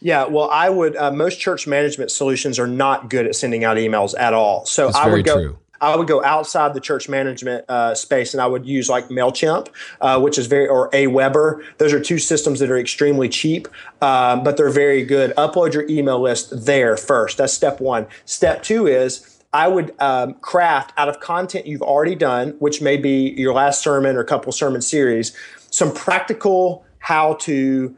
Yeah, 0.00 0.26
well, 0.26 0.48
I 0.50 0.70
would. 0.70 0.96
Uh, 0.96 1.10
most 1.10 1.40
church 1.40 1.66
management 1.66 2.10
solutions 2.10 2.58
are 2.58 2.66
not 2.66 3.10
good 3.10 3.26
at 3.26 3.34
sending 3.34 3.64
out 3.64 3.76
emails 3.76 4.18
at 4.18 4.32
all. 4.32 4.64
So 4.64 4.90
I 4.94 5.04
very 5.04 5.18
would 5.18 5.26
go. 5.26 5.34
true. 5.34 5.58
I 5.82 5.96
would 5.96 6.08
go 6.08 6.22
outside 6.22 6.74
the 6.74 6.80
church 6.80 7.08
management 7.08 7.64
uh, 7.68 7.94
space, 7.94 8.34
and 8.34 8.40
I 8.42 8.46
would 8.46 8.66
use 8.66 8.90
like 8.90 9.08
Mailchimp, 9.08 9.68
uh, 10.02 10.20
which 10.20 10.36
is 10.36 10.46
very 10.46 10.68
or 10.68 10.90
Aweber. 10.90 11.64
Those 11.78 11.94
are 11.94 12.00
two 12.00 12.18
systems 12.18 12.60
that 12.60 12.70
are 12.70 12.78
extremely 12.78 13.30
cheap, 13.30 13.66
um, 14.02 14.44
but 14.44 14.58
they're 14.58 14.70
very 14.70 15.02
good. 15.04 15.34
Upload 15.36 15.72
your 15.72 15.88
email 15.88 16.20
list 16.20 16.66
there 16.66 16.98
first. 16.98 17.38
That's 17.38 17.52
step 17.52 17.80
one. 17.80 18.06
Step 18.26 18.62
two 18.62 18.86
is 18.86 19.39
I 19.52 19.68
would 19.68 19.94
um, 20.00 20.34
craft 20.34 20.92
out 20.96 21.08
of 21.08 21.20
content 21.20 21.66
you've 21.66 21.82
already 21.82 22.14
done, 22.14 22.50
which 22.60 22.80
may 22.80 22.96
be 22.96 23.34
your 23.36 23.52
last 23.52 23.82
sermon 23.82 24.16
or 24.16 24.24
couple 24.24 24.52
sermon 24.52 24.80
series, 24.80 25.36
some 25.70 25.92
practical 25.92 26.84
how 26.98 27.34
to 27.34 27.96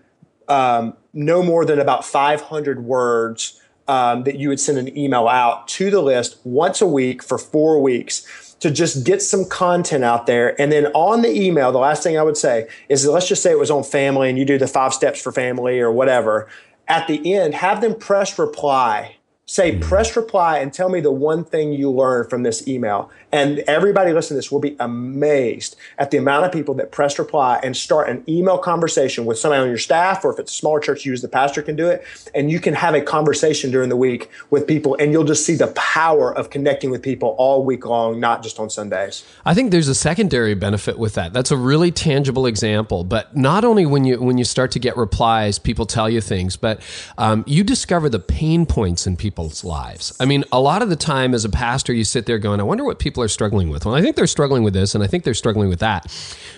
um, 0.49 0.95
no 1.13 1.43
more 1.43 1.65
than 1.65 1.79
about 1.79 2.05
500 2.05 2.85
words 2.85 3.61
um, 3.89 4.25
that 4.25 4.39
you 4.39 4.49
would 4.49 4.61
send 4.61 4.79
an 4.79 4.97
email 4.97 5.29
out 5.29 5.69
to 5.69 5.91
the 5.91 6.01
list 6.01 6.39
once 6.45 6.81
a 6.81 6.87
week 6.87 7.23
for 7.23 7.37
four 7.37 7.81
weeks 7.83 8.55
to 8.61 8.71
just 8.71 9.05
get 9.05 9.21
some 9.21 9.45
content 9.45 10.05
out 10.05 10.27
there. 10.27 10.59
And 10.61 10.71
then 10.71 10.87
on 10.95 11.23
the 11.23 11.31
email, 11.31 11.73
the 11.73 11.79
last 11.79 12.03
thing 12.03 12.17
I 12.17 12.23
would 12.23 12.37
say 12.37 12.69
is 12.89 13.05
let's 13.07 13.29
just 13.29 13.43
say 13.43 13.51
it 13.51 13.59
was 13.59 13.71
on 13.71 13.83
family 13.83 14.31
and 14.31 14.39
you 14.39 14.45
do 14.45 14.57
the 14.57 14.69
five 14.69 14.95
steps 14.95 15.21
for 15.21 15.33
family 15.33 15.81
or 15.81 15.91
whatever. 15.91 16.49
At 16.87 17.09
the 17.09 17.35
end, 17.35 17.55
have 17.55 17.81
them 17.81 17.95
press 17.95 18.39
reply. 18.39 19.17
Say, 19.53 19.77
press 19.77 20.17
reply 20.17 20.61
and 20.61 20.73
tell 20.73 20.89
me 20.89 21.03
the 21.03 21.13
one 21.13 21.45
thing 21.45 21.75
you 21.75 21.91
learned 21.91 22.31
from 22.31 22.43
this 22.43 22.67
email. 22.67 23.11
And 23.31 23.59
everybody 23.61 24.15
listening 24.15 24.37
to 24.37 24.39
this 24.39 24.51
will 24.51 24.61
be 24.61 24.77
amazed 24.81 25.77
at 25.99 26.11
the 26.11 26.17
amount 26.17 26.47
of 26.47 26.53
people 26.53 26.73
that 26.77 26.91
press 26.91 27.19
reply 27.19 27.61
and 27.63 27.77
start 27.77 28.09
an 28.09 28.25
email 28.27 28.57
conversation 28.57 29.27
with 29.27 29.39
somebody 29.39 29.61
on 29.61 29.69
your 29.69 29.77
staff, 29.77 30.25
or 30.25 30.33
if 30.33 30.39
it's 30.39 30.53
a 30.53 30.55
smaller 30.55 30.81
church, 30.81 31.05
you 31.05 31.13
use 31.13 31.21
the 31.21 31.29
pastor 31.29 31.61
can 31.61 31.77
do 31.77 31.87
it. 31.87 32.03
And 32.35 32.51
you 32.51 32.61
can 32.61 32.73
have 32.73 32.95
a 32.95 33.03
conversation 33.03 33.71
during 33.71 33.91
the 33.91 33.97
week 33.97 34.31
with 34.49 34.67
people, 34.67 34.97
and 34.99 35.13
you'll 35.13 35.25
just 35.25 35.45
see 35.45 35.55
the 35.55 35.67
power 35.77 36.35
of 36.35 36.49
connecting 36.49 36.91
with 36.91 37.03
people 37.03 37.35
all 37.37 37.63
week 37.63 37.85
long, 37.85 38.19
not 38.19 38.43
just 38.43 38.59
on 38.59 38.71
Sundays. 38.71 39.23
I 39.45 39.53
think 39.53 39.71
there's 39.71 39.89
a 39.89 39.95
secondary 39.95 40.55
benefit 40.55 40.99
with 40.99 41.13
that. 41.17 41.35
That's 41.35 41.51
a 41.51 41.59
really 41.59 41.91
tangible 41.91 42.47
example. 42.47 43.05
But 43.05 43.37
not 43.37 43.67
only 43.67 43.85
when 43.85 44.07
you 44.07 44.19
when 44.19 44.39
you 44.39 44.45
start 44.45 44.71
to 44.71 44.79
get 44.79 44.97
replies, 44.97 45.59
people 45.59 45.85
tell 45.85 46.09
you 46.09 46.23
things, 46.23 46.57
but 46.57 46.81
um, 47.19 47.45
you 47.47 47.63
discover 47.63 48.09
the 48.09 48.19
pain 48.19 48.65
points 48.65 49.07
in 49.07 49.19
people's 49.43 49.65
lives. 49.65 50.13
I 50.21 50.25
mean, 50.25 50.45
a 50.53 50.61
lot 50.61 50.83
of 50.83 50.89
the 50.89 50.97
time 50.97 51.35
as 51.35 51.45
a 51.45 51.49
pastor, 51.49 51.93
you 51.93 52.05
sit 52.05 52.27
there 52.27 52.39
going, 52.39 52.61
"I 52.61 52.63
wonder 52.63 52.85
what 52.85 53.01
people 53.01 53.23
are 53.25 53.29
struggling 53.29 53.71
with." 53.71 53.85
Well, 53.85 53.95
I 53.95 54.01
think 54.01 54.15
they're 54.15 54.27
struggling 54.29 54.63
with 54.63 54.73
this, 54.73 54.95
and 54.95 55.03
I 55.03 55.09
think 55.09 55.25
they're 55.25 55.35
struggling 55.35 55.69
with 55.69 55.81
that. 55.81 56.07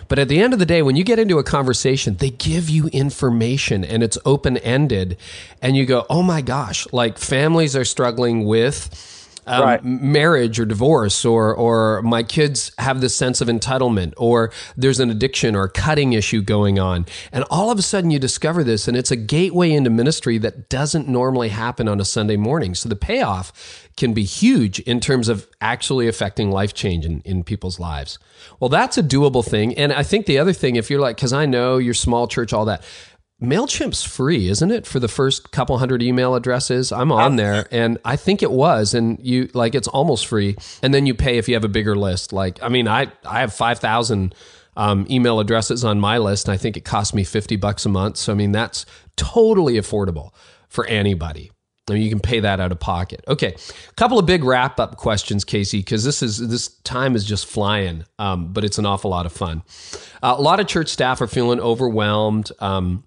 But 0.08 0.18
at 0.18 0.28
the 0.28 0.38
end 0.40 0.52
of 0.52 0.58
the 0.58 0.66
day, 0.66 0.82
when 0.82 0.96
you 0.96 1.04
get 1.04 1.18
into 1.18 1.38
a 1.38 1.42
conversation, 1.42 2.16
they 2.18 2.30
give 2.30 2.68
you 2.68 2.88
information, 2.88 3.84
and 3.84 4.02
it's 4.02 4.18
open 4.26 4.58
ended, 4.58 5.16
and 5.62 5.76
you 5.76 5.86
go, 5.86 6.04
"Oh 6.10 6.22
my 6.22 6.42
gosh!" 6.42 6.86
Like 6.92 7.16
families 7.16 7.74
are 7.74 7.86
struggling 7.86 8.44
with 8.44 8.90
um, 9.46 9.62
right. 9.62 9.84
marriage 9.84 10.58
or 10.58 10.64
divorce, 10.64 11.24
or 11.24 11.54
or 11.54 12.02
my 12.02 12.22
kids 12.22 12.72
have 12.78 13.00
this 13.00 13.16
sense 13.16 13.40
of 13.40 13.48
entitlement, 13.48 14.14
or 14.16 14.52
there's 14.76 15.00
an 15.00 15.10
addiction 15.10 15.54
or 15.54 15.68
cutting 15.68 16.12
issue 16.12 16.42
going 16.42 16.78
on, 16.78 17.06
and 17.32 17.44
all 17.50 17.70
of 17.70 17.78
a 17.78 17.82
sudden 17.82 18.10
you 18.10 18.18
discover 18.18 18.64
this, 18.64 18.88
and 18.88 18.96
it's 18.96 19.10
a 19.10 19.16
gateway 19.16 19.72
into 19.72 19.90
ministry 19.90 20.38
that 20.38 20.68
doesn't 20.68 21.08
normally 21.08 21.48
happen 21.48 21.88
on 21.88 22.00
a 22.00 22.04
Sunday 22.04 22.36
morning. 22.36 22.74
So 22.74 22.88
the 22.88 22.96
payoff 22.96 23.88
can 23.96 24.12
be 24.12 24.24
huge 24.24 24.80
in 24.80 24.98
terms 24.98 25.28
of 25.28 25.48
actually 25.60 26.08
affecting 26.08 26.50
life 26.50 26.74
change 26.74 27.06
in, 27.06 27.20
in 27.24 27.44
people's 27.44 27.78
lives. 27.78 28.18
Well, 28.58 28.68
that's 28.68 28.98
a 28.98 29.02
doable 29.02 29.44
thing, 29.44 29.74
and 29.76 29.92
I 29.92 30.02
think 30.02 30.26
the 30.26 30.38
other 30.38 30.52
thing, 30.52 30.76
if 30.76 30.90
you're 30.90 31.00
like, 31.00 31.16
because 31.16 31.32
I 31.32 31.46
know 31.46 31.78
you're 31.78 31.94
small 31.94 32.26
church, 32.26 32.52
all 32.52 32.64
that 32.64 32.82
MailChimp's 33.42 34.04
free, 34.04 34.48
isn't 34.48 34.70
it? 34.70 34.86
For 34.86 35.00
the 35.00 35.08
first 35.08 35.50
couple 35.50 35.78
hundred 35.78 36.02
email 36.02 36.34
addresses. 36.34 36.92
I'm 36.92 37.12
on 37.12 37.36
there 37.36 37.66
and 37.70 37.98
I 38.04 38.16
think 38.16 38.42
it 38.42 38.50
was. 38.50 38.94
And 38.94 39.18
you 39.20 39.50
like 39.54 39.74
it's 39.74 39.88
almost 39.88 40.26
free. 40.26 40.56
And 40.82 40.94
then 40.94 41.06
you 41.06 41.14
pay 41.14 41.38
if 41.38 41.48
you 41.48 41.54
have 41.54 41.64
a 41.64 41.68
bigger 41.68 41.96
list. 41.96 42.32
Like, 42.32 42.62
I 42.62 42.68
mean, 42.68 42.88
I, 42.88 43.12
I 43.24 43.40
have 43.40 43.52
5,000 43.52 44.34
um, 44.76 45.06
email 45.10 45.40
addresses 45.40 45.84
on 45.84 46.00
my 46.00 46.18
list. 46.18 46.48
And 46.48 46.54
I 46.54 46.56
think 46.56 46.76
it 46.76 46.84
costs 46.84 47.12
me 47.12 47.24
50 47.24 47.56
bucks 47.56 47.84
a 47.84 47.88
month. 47.88 48.16
So, 48.18 48.32
I 48.32 48.36
mean, 48.36 48.52
that's 48.52 48.86
totally 49.16 49.74
affordable 49.74 50.30
for 50.68 50.86
anybody. 50.86 51.50
I 51.88 51.92
mean, 51.92 52.02
you 52.02 52.08
can 52.08 52.20
pay 52.20 52.40
that 52.40 52.60
out 52.60 52.72
of 52.72 52.80
pocket. 52.80 53.22
Okay, 53.28 53.54
a 53.88 53.92
couple 53.94 54.18
of 54.18 54.24
big 54.24 54.42
wrap 54.42 54.80
up 54.80 54.96
questions, 54.96 55.44
Casey, 55.44 55.80
because 55.80 56.02
this 56.02 56.22
is 56.22 56.38
this 56.38 56.68
time 56.78 57.14
is 57.14 57.26
just 57.26 57.44
flying, 57.44 58.04
um, 58.18 58.54
but 58.54 58.64
it's 58.64 58.78
an 58.78 58.86
awful 58.86 59.10
lot 59.10 59.26
of 59.26 59.32
fun. 59.32 59.62
Uh, 60.22 60.34
a 60.38 60.40
lot 60.40 60.60
of 60.60 60.66
church 60.66 60.88
staff 60.88 61.20
are 61.20 61.26
feeling 61.26 61.60
overwhelmed. 61.60 62.50
Um, 62.58 63.04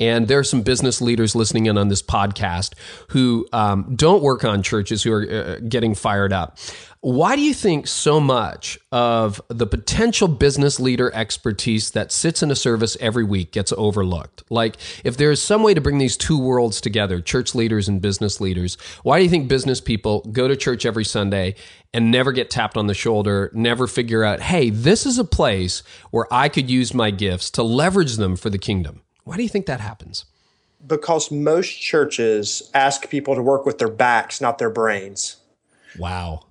and 0.00 0.28
there 0.28 0.38
are 0.38 0.44
some 0.44 0.62
business 0.62 1.00
leaders 1.00 1.34
listening 1.34 1.66
in 1.66 1.78
on 1.78 1.88
this 1.88 2.02
podcast 2.02 2.74
who 3.08 3.46
um, 3.52 3.94
don't 3.96 4.22
work 4.22 4.44
on 4.44 4.62
churches 4.62 5.02
who 5.02 5.12
are 5.12 5.30
uh, 5.30 5.58
getting 5.68 5.94
fired 5.94 6.32
up. 6.32 6.58
Why 7.04 7.36
do 7.36 7.42
you 7.42 7.52
think 7.52 7.86
so 7.86 8.18
much 8.18 8.78
of 8.90 9.38
the 9.48 9.66
potential 9.66 10.26
business 10.26 10.80
leader 10.80 11.14
expertise 11.14 11.90
that 11.90 12.10
sits 12.10 12.42
in 12.42 12.50
a 12.50 12.56
service 12.56 12.96
every 12.98 13.24
week 13.24 13.52
gets 13.52 13.74
overlooked? 13.76 14.42
Like, 14.48 14.76
if 15.04 15.18
there 15.18 15.30
is 15.30 15.42
some 15.42 15.62
way 15.62 15.74
to 15.74 15.82
bring 15.82 15.98
these 15.98 16.16
two 16.16 16.38
worlds 16.38 16.80
together, 16.80 17.20
church 17.20 17.54
leaders 17.54 17.88
and 17.88 18.00
business 18.00 18.40
leaders, 18.40 18.78
why 19.02 19.18
do 19.18 19.24
you 19.24 19.28
think 19.28 19.48
business 19.48 19.82
people 19.82 20.20
go 20.32 20.48
to 20.48 20.56
church 20.56 20.86
every 20.86 21.04
Sunday 21.04 21.56
and 21.92 22.10
never 22.10 22.32
get 22.32 22.48
tapped 22.48 22.78
on 22.78 22.86
the 22.86 22.94
shoulder, 22.94 23.50
never 23.52 23.86
figure 23.86 24.24
out, 24.24 24.40
hey, 24.40 24.70
this 24.70 25.04
is 25.04 25.18
a 25.18 25.24
place 25.24 25.82
where 26.10 26.26
I 26.32 26.48
could 26.48 26.70
use 26.70 26.94
my 26.94 27.10
gifts 27.10 27.50
to 27.50 27.62
leverage 27.62 28.16
them 28.16 28.34
for 28.34 28.48
the 28.48 28.56
kingdom? 28.56 29.03
Why 29.24 29.36
do 29.36 29.42
you 29.42 29.48
think 29.48 29.66
that 29.66 29.80
happens? 29.80 30.26
Because 30.86 31.30
most 31.30 31.80
churches 31.80 32.70
ask 32.74 33.08
people 33.08 33.34
to 33.34 33.42
work 33.42 33.66
with 33.66 33.78
their 33.78 33.88
backs, 33.88 34.40
not 34.40 34.58
their 34.58 34.70
brains. 34.70 35.36
Wow. 35.98 36.46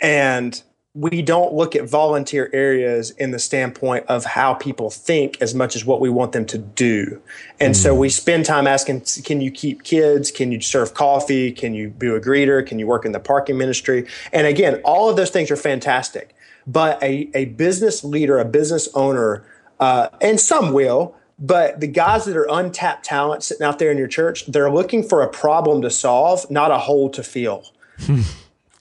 And 0.00 0.60
we 0.94 1.22
don't 1.22 1.52
look 1.54 1.76
at 1.76 1.88
volunteer 1.88 2.50
areas 2.52 3.10
in 3.12 3.30
the 3.30 3.38
standpoint 3.38 4.04
of 4.08 4.24
how 4.24 4.54
people 4.54 4.90
think 4.90 5.40
as 5.40 5.54
much 5.54 5.76
as 5.76 5.84
what 5.84 6.00
we 6.00 6.10
want 6.10 6.32
them 6.32 6.44
to 6.46 6.58
do. 6.58 7.22
And 7.60 7.74
mm. 7.74 7.76
so 7.76 7.94
we 7.94 8.08
spend 8.08 8.46
time 8.46 8.66
asking, 8.66 9.02
can 9.22 9.40
you 9.40 9.52
keep 9.52 9.84
kids? 9.84 10.32
Can 10.32 10.50
you 10.50 10.60
serve 10.60 10.94
coffee? 10.94 11.52
Can 11.52 11.74
you 11.74 11.90
be 11.90 12.08
a 12.08 12.18
greeter? 12.20 12.66
Can 12.66 12.80
you 12.80 12.88
work 12.88 13.04
in 13.04 13.12
the 13.12 13.20
parking 13.20 13.56
ministry? 13.56 14.08
And 14.32 14.48
again, 14.48 14.80
all 14.84 15.08
of 15.08 15.16
those 15.16 15.30
things 15.30 15.52
are 15.52 15.56
fantastic. 15.56 16.34
But 16.66 17.00
a, 17.02 17.30
a 17.32 17.44
business 17.44 18.02
leader, 18.02 18.38
a 18.38 18.44
business 18.44 18.88
owner, 18.94 19.44
uh, 19.78 20.08
and 20.20 20.40
some 20.40 20.72
will, 20.72 21.14
but 21.38 21.80
the 21.80 21.86
guys 21.86 22.24
that 22.24 22.36
are 22.36 22.48
untapped 22.50 23.04
talent 23.04 23.44
sitting 23.44 23.64
out 23.64 23.78
there 23.78 23.90
in 23.90 23.98
your 23.98 24.08
church, 24.08 24.46
they're 24.46 24.70
looking 24.70 25.02
for 25.02 25.22
a 25.22 25.28
problem 25.28 25.82
to 25.82 25.90
solve, 25.90 26.50
not 26.50 26.70
a 26.70 26.78
hole 26.78 27.08
to 27.10 27.22
fill. 27.22 27.64
and 28.08 28.24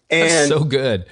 that's 0.10 0.48
so 0.48 0.64
good. 0.64 1.06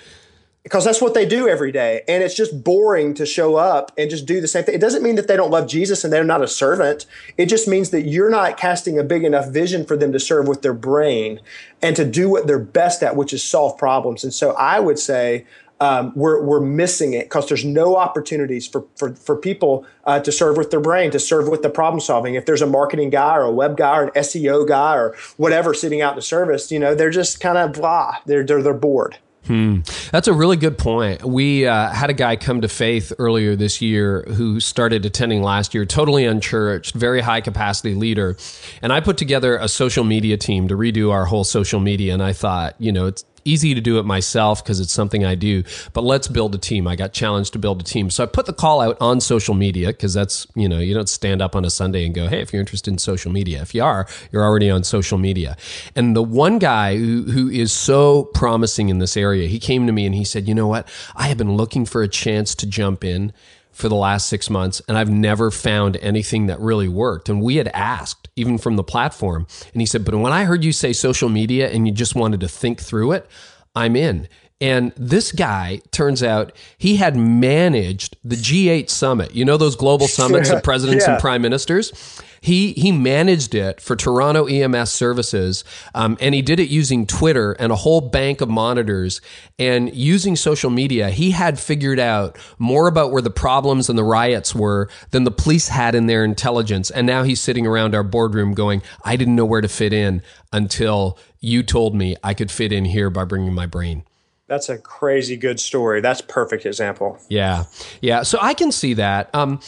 Because 0.64 0.84
that's 0.84 1.00
what 1.00 1.14
they 1.14 1.28
do 1.28 1.48
every 1.48 1.72
day. 1.72 2.02
And 2.08 2.24
it's 2.24 2.34
just 2.34 2.64
boring 2.64 3.14
to 3.16 3.26
show 3.28 3.56
up 3.56 3.92
and 4.00 4.10
just 4.10 4.26
do 4.26 4.42
the 4.42 4.48
same 4.48 4.64
thing. 4.64 4.74
It 4.74 4.82
doesn't 4.82 5.04
mean 5.04 5.14
that 5.14 5.28
they 5.28 5.38
don't 5.38 5.52
love 5.52 5.68
Jesus 5.68 6.04
and 6.04 6.12
they're 6.12 6.24
not 6.24 6.42
a 6.42 6.48
servant. 6.48 7.06
It 7.38 7.46
just 7.46 7.68
means 7.68 7.92
that 7.92 8.02
you're 8.02 8.32
not 8.32 8.58
casting 8.58 8.98
a 8.98 9.04
big 9.04 9.24
enough 9.24 9.50
vision 9.50 9.86
for 9.86 9.96
them 9.96 10.12
to 10.12 10.20
serve 10.20 10.48
with 10.48 10.64
their 10.64 10.74
brain 10.74 11.40
and 11.84 11.96
to 11.96 12.04
do 12.04 12.30
what 12.32 12.48
they're 12.48 12.58
best 12.58 13.04
at, 13.04 13.16
which 13.16 13.32
is 13.32 13.44
solve 13.44 13.78
problems. 13.78 14.24
And 14.24 14.34
so 14.34 14.54
I 14.54 14.80
would 14.80 14.98
say, 14.98 15.46
um, 15.80 16.14
we're, 16.16 16.42
we're 16.42 16.62
missing 16.62 17.14
it 17.14 17.26
because 17.26 17.48
there's 17.48 17.66
no 17.66 17.98
opportunities 17.98 18.68
for, 18.68 18.86
for, 18.96 19.14
for 19.16 19.36
people 19.36 19.86
uh, 20.06 20.20
to 20.22 20.32
serve 20.32 20.58
with 20.58 20.72
their 20.72 20.80
brain, 20.80 21.12
to 21.12 21.20
serve 21.20 21.48
with 21.48 21.62
the 21.62 21.70
problem 21.70 22.00
solving. 22.00 22.36
If 22.36 22.46
there's 22.46 22.62
a 22.62 22.68
marketing 22.68 23.10
guy 23.10 23.36
or 23.36 23.42
a 23.44 23.52
web 23.52 23.78
guy 23.78 23.98
or 23.98 24.04
an 24.06 24.12
SEO 24.12 24.68
guy 24.68 24.96
or 24.96 25.16
whatever 25.38 25.74
sitting 25.74 26.02
out 26.02 26.14
in 26.14 26.16
the 26.18 26.22
service, 26.22 26.72
you 26.72 26.80
know, 26.80 26.96
they're 26.96 27.10
just 27.10 27.40
kind 27.40 27.58
of 27.58 27.74
blah, 27.74 28.18
they're, 28.26 28.44
they're, 28.44 28.64
they're 28.64 28.74
bored. 28.74 29.18
Hmm. 29.48 29.82
That's 30.12 30.28
a 30.28 30.34
really 30.34 30.58
good 30.58 30.78
point. 30.78 31.24
We 31.24 31.68
uh, 31.68 31.90
had 31.90 32.10
a 32.10 32.14
guy 32.14 32.36
come 32.36 32.62
to 32.62 32.68
faith 32.68 33.14
earlier 33.20 33.56
this 33.56 33.80
year 33.80 34.24
who 34.24 34.60
started 34.60 35.06
attending 35.06 35.44
last 35.44 35.76
year, 35.76 35.86
totally 35.86 36.26
unchurched, 36.26 36.96
very 36.96 37.22
high 37.22 37.42
capacity 37.42 37.94
leader. 37.94 38.38
And 38.82 38.92
I 38.92 39.02
put 39.02 39.18
together 39.18 39.58
a 39.58 39.68
social 39.68 40.04
media 40.04 40.38
team 40.38 40.68
to 40.70 40.76
redo 40.76 41.12
our 41.12 41.26
whole 41.26 41.44
social 41.44 41.80
media. 41.80 42.14
And 42.14 42.24
I 42.24 42.34
thought, 42.34 42.76
you 42.80 42.92
know, 42.92 43.06
it's 43.06 43.24
easy 43.46 43.74
to 43.76 43.82
do 43.82 44.00
it 44.00 44.06
myself 44.06 44.64
because 44.64 44.80
it's 44.80 44.92
something 44.92 45.24
I 45.24 45.36
do, 45.36 45.64
but 45.94 46.04
let's 46.04 46.28
build 46.28 46.56
a 46.56 46.58
team. 46.58 46.88
I 46.88 46.96
got 46.96 47.14
challenged 47.14 47.54
to 47.54 47.60
build 47.60 47.80
a 47.80 47.84
team. 47.84 48.10
So 48.10 48.24
I 48.24 48.26
put 48.26 48.48
the 48.48 48.54
call 48.54 48.82
out 48.82 48.98
on 49.00 49.22
social 49.22 49.54
media 49.54 49.88
because 49.88 50.14
that's, 50.14 50.48
you 50.56 50.68
know, 50.68 50.80
you 50.80 50.94
don't 50.94 51.08
stand 51.08 51.42
up 51.42 51.56
on 51.56 51.64
a 51.64 51.70
Sunday 51.70 52.06
and 52.06 52.14
go, 52.14 52.28
hey, 52.28 52.42
if 52.42 52.52
you're 52.52 52.60
interested 52.60 52.92
in 52.92 52.98
social 52.98 53.32
media. 53.32 53.62
If 53.62 53.74
you 53.76 53.84
are, 53.84 54.08
you're 54.32 54.44
already 54.44 54.70
on 54.70 54.84
social 54.84 55.18
media. 55.18 55.56
And 55.96 56.16
the 56.16 56.24
one 56.24 56.60
guy 56.60 56.98
who, 56.98 57.24
who 57.24 57.50
is 57.50 57.72
so 57.72 58.26
promising 58.34 58.90
in 58.90 58.98
this 58.98 59.16
area, 59.16 59.48
he 59.48 59.60
came 59.60 59.86
to 59.86 59.94
me 59.94 60.06
and 60.06 60.16
he 60.16 60.26
said, 60.26 60.48
you 60.48 60.56
know 60.56 60.68
what? 60.68 60.88
I 61.16 61.28
have 61.28 61.38
been 61.38 61.56
looking 61.56 61.86
for 61.86 62.02
a 62.02 62.08
chance 62.08 62.56
to 62.56 62.66
jump 62.66 63.04
in 63.04 63.32
for 63.76 63.90
the 63.90 63.96
last 63.96 64.30
six 64.30 64.50
months, 64.50 64.82
and 64.88 64.98
I've 64.98 65.10
never 65.10 65.52
found 65.52 65.98
anything 65.98 66.48
that 66.48 66.60
really 66.62 66.88
worked. 66.88 67.28
And 67.28 67.42
we 67.42 67.58
had 67.58 67.68
asked, 67.68 68.30
even 68.38 68.58
from 68.58 68.78
the 68.78 68.84
platform, 68.84 69.46
and 69.74 69.82
he 69.82 69.86
said, 69.86 70.06
But 70.06 70.16
when 70.16 70.32
I 70.32 70.46
heard 70.46 70.64
you 70.64 70.72
say 70.72 70.94
social 70.94 71.28
media 71.28 71.70
and 71.70 71.86
you 71.86 71.94
just 71.94 72.16
wanted 72.16 72.40
to 72.40 72.48
think 72.48 72.80
through 72.80 73.12
it, 73.12 73.30
I'm 73.76 73.98
in. 73.98 74.30
And 74.62 74.94
this 74.96 75.34
guy 75.34 75.82
turns 75.92 76.24
out 76.24 76.54
he 76.78 76.96
had 76.96 77.18
managed 77.18 78.16
the 78.24 78.38
G8 78.38 78.90
summit. 78.90 79.36
You 79.36 79.44
know 79.44 79.58
those 79.58 79.76
global 79.76 80.08
summits 80.08 80.50
of 80.50 80.64
presidents 80.64 81.06
yeah. 81.06 81.14
and 81.14 81.22
prime 81.22 81.42
ministers? 81.42 82.22
He 82.40 82.72
he 82.74 82.92
managed 82.94 83.54
it 83.54 83.82
for 83.82 83.96
Toronto 83.96 84.46
EMS 84.46 84.92
services, 84.92 85.66
um, 85.94 86.16
and 86.22 86.34
he 86.34 86.42
did 86.42 86.60
it 86.60 86.70
using 86.70 87.06
Twitter 87.06 87.54
and 87.54 87.72
a 87.72 87.76
whole 87.76 88.02
bank 88.02 88.40
of 88.40 88.48
monitors 88.48 89.20
and 89.58 89.94
using 89.94 90.36
social 90.36 90.70
media. 90.70 91.10
He 91.10 91.32
had 91.32 91.60
figured 91.60 92.00
out 92.00 92.38
more 92.58 92.88
about 92.88 93.12
where 93.12 93.22
the 93.22 93.32
problems 93.32 93.90
and 93.90 93.98
the 93.98 94.04
riots 94.04 94.56
were 94.56 94.88
than 95.10 95.24
the 95.26 95.32
police 95.32 95.70
had 95.70 95.96
in 95.96 96.06
their 96.06 96.24
intelligence. 96.24 96.92
And 96.92 97.06
now 97.08 97.24
he's 97.24 97.42
sitting 97.42 97.66
around 97.66 97.94
our 97.94 98.04
boardroom 98.04 98.54
going, 98.54 98.84
"I 99.04 99.16
didn't 99.18 99.36
know 99.36 99.46
where 99.46 99.62
to 99.62 99.68
fit 99.68 99.92
in 99.92 100.22
until 100.54 101.18
you 101.42 101.62
told 101.62 101.94
me 101.94 102.16
I 102.24 102.34
could 102.34 102.52
fit 102.52 102.72
in 102.72 102.86
here 102.86 103.10
by 103.10 103.26
bringing 103.26 103.54
my 103.54 103.66
brain." 103.66 104.04
That's 104.48 104.70
a 104.70 104.78
crazy 104.78 105.38
good 105.38 105.60
story. 105.60 106.02
That's 106.02 106.22
perfect 106.22 106.66
example. 106.66 107.18
Yeah, 107.30 107.66
yeah. 108.02 108.24
So 108.24 108.38
I 108.42 108.54
can 108.54 108.72
see 108.72 108.94
that. 108.96 109.34
Um, 109.34 109.60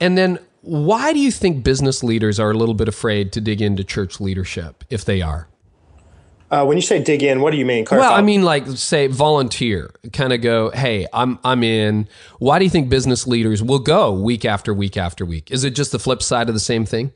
and 0.00 0.16
then 0.16 0.38
why 0.62 1.12
do 1.12 1.18
you 1.18 1.30
think 1.30 1.62
business 1.62 2.02
leaders 2.02 2.40
are 2.40 2.50
a 2.50 2.54
little 2.54 2.74
bit 2.74 2.88
afraid 2.88 3.32
to 3.32 3.40
dig 3.40 3.60
into 3.60 3.84
church 3.84 4.20
leadership 4.20 4.84
if 4.88 5.04
they 5.04 5.20
are? 5.20 5.48
Uh, 6.50 6.64
when 6.66 6.76
you 6.76 6.82
say 6.82 7.02
dig 7.02 7.22
in, 7.22 7.40
what 7.40 7.50
do 7.50 7.56
you 7.56 7.64
mean? 7.64 7.84
Clarify. 7.84 8.08
Well, 8.08 8.18
I 8.18 8.20
mean 8.20 8.42
like 8.42 8.66
say 8.68 9.06
volunteer, 9.06 9.90
kind 10.12 10.34
of 10.34 10.42
go, 10.42 10.70
"Hey, 10.70 11.06
I'm 11.12 11.38
I'm 11.44 11.64
in." 11.64 12.06
Why 12.40 12.58
do 12.58 12.64
you 12.64 12.70
think 12.70 12.90
business 12.90 13.26
leaders 13.26 13.62
will 13.62 13.78
go 13.78 14.12
week 14.12 14.44
after 14.44 14.74
week 14.74 14.98
after 14.98 15.24
week? 15.24 15.50
Is 15.50 15.64
it 15.64 15.70
just 15.70 15.92
the 15.92 15.98
flip 15.98 16.22
side 16.22 16.48
of 16.48 16.54
the 16.54 16.60
same 16.60 16.84
thing? 16.84 17.12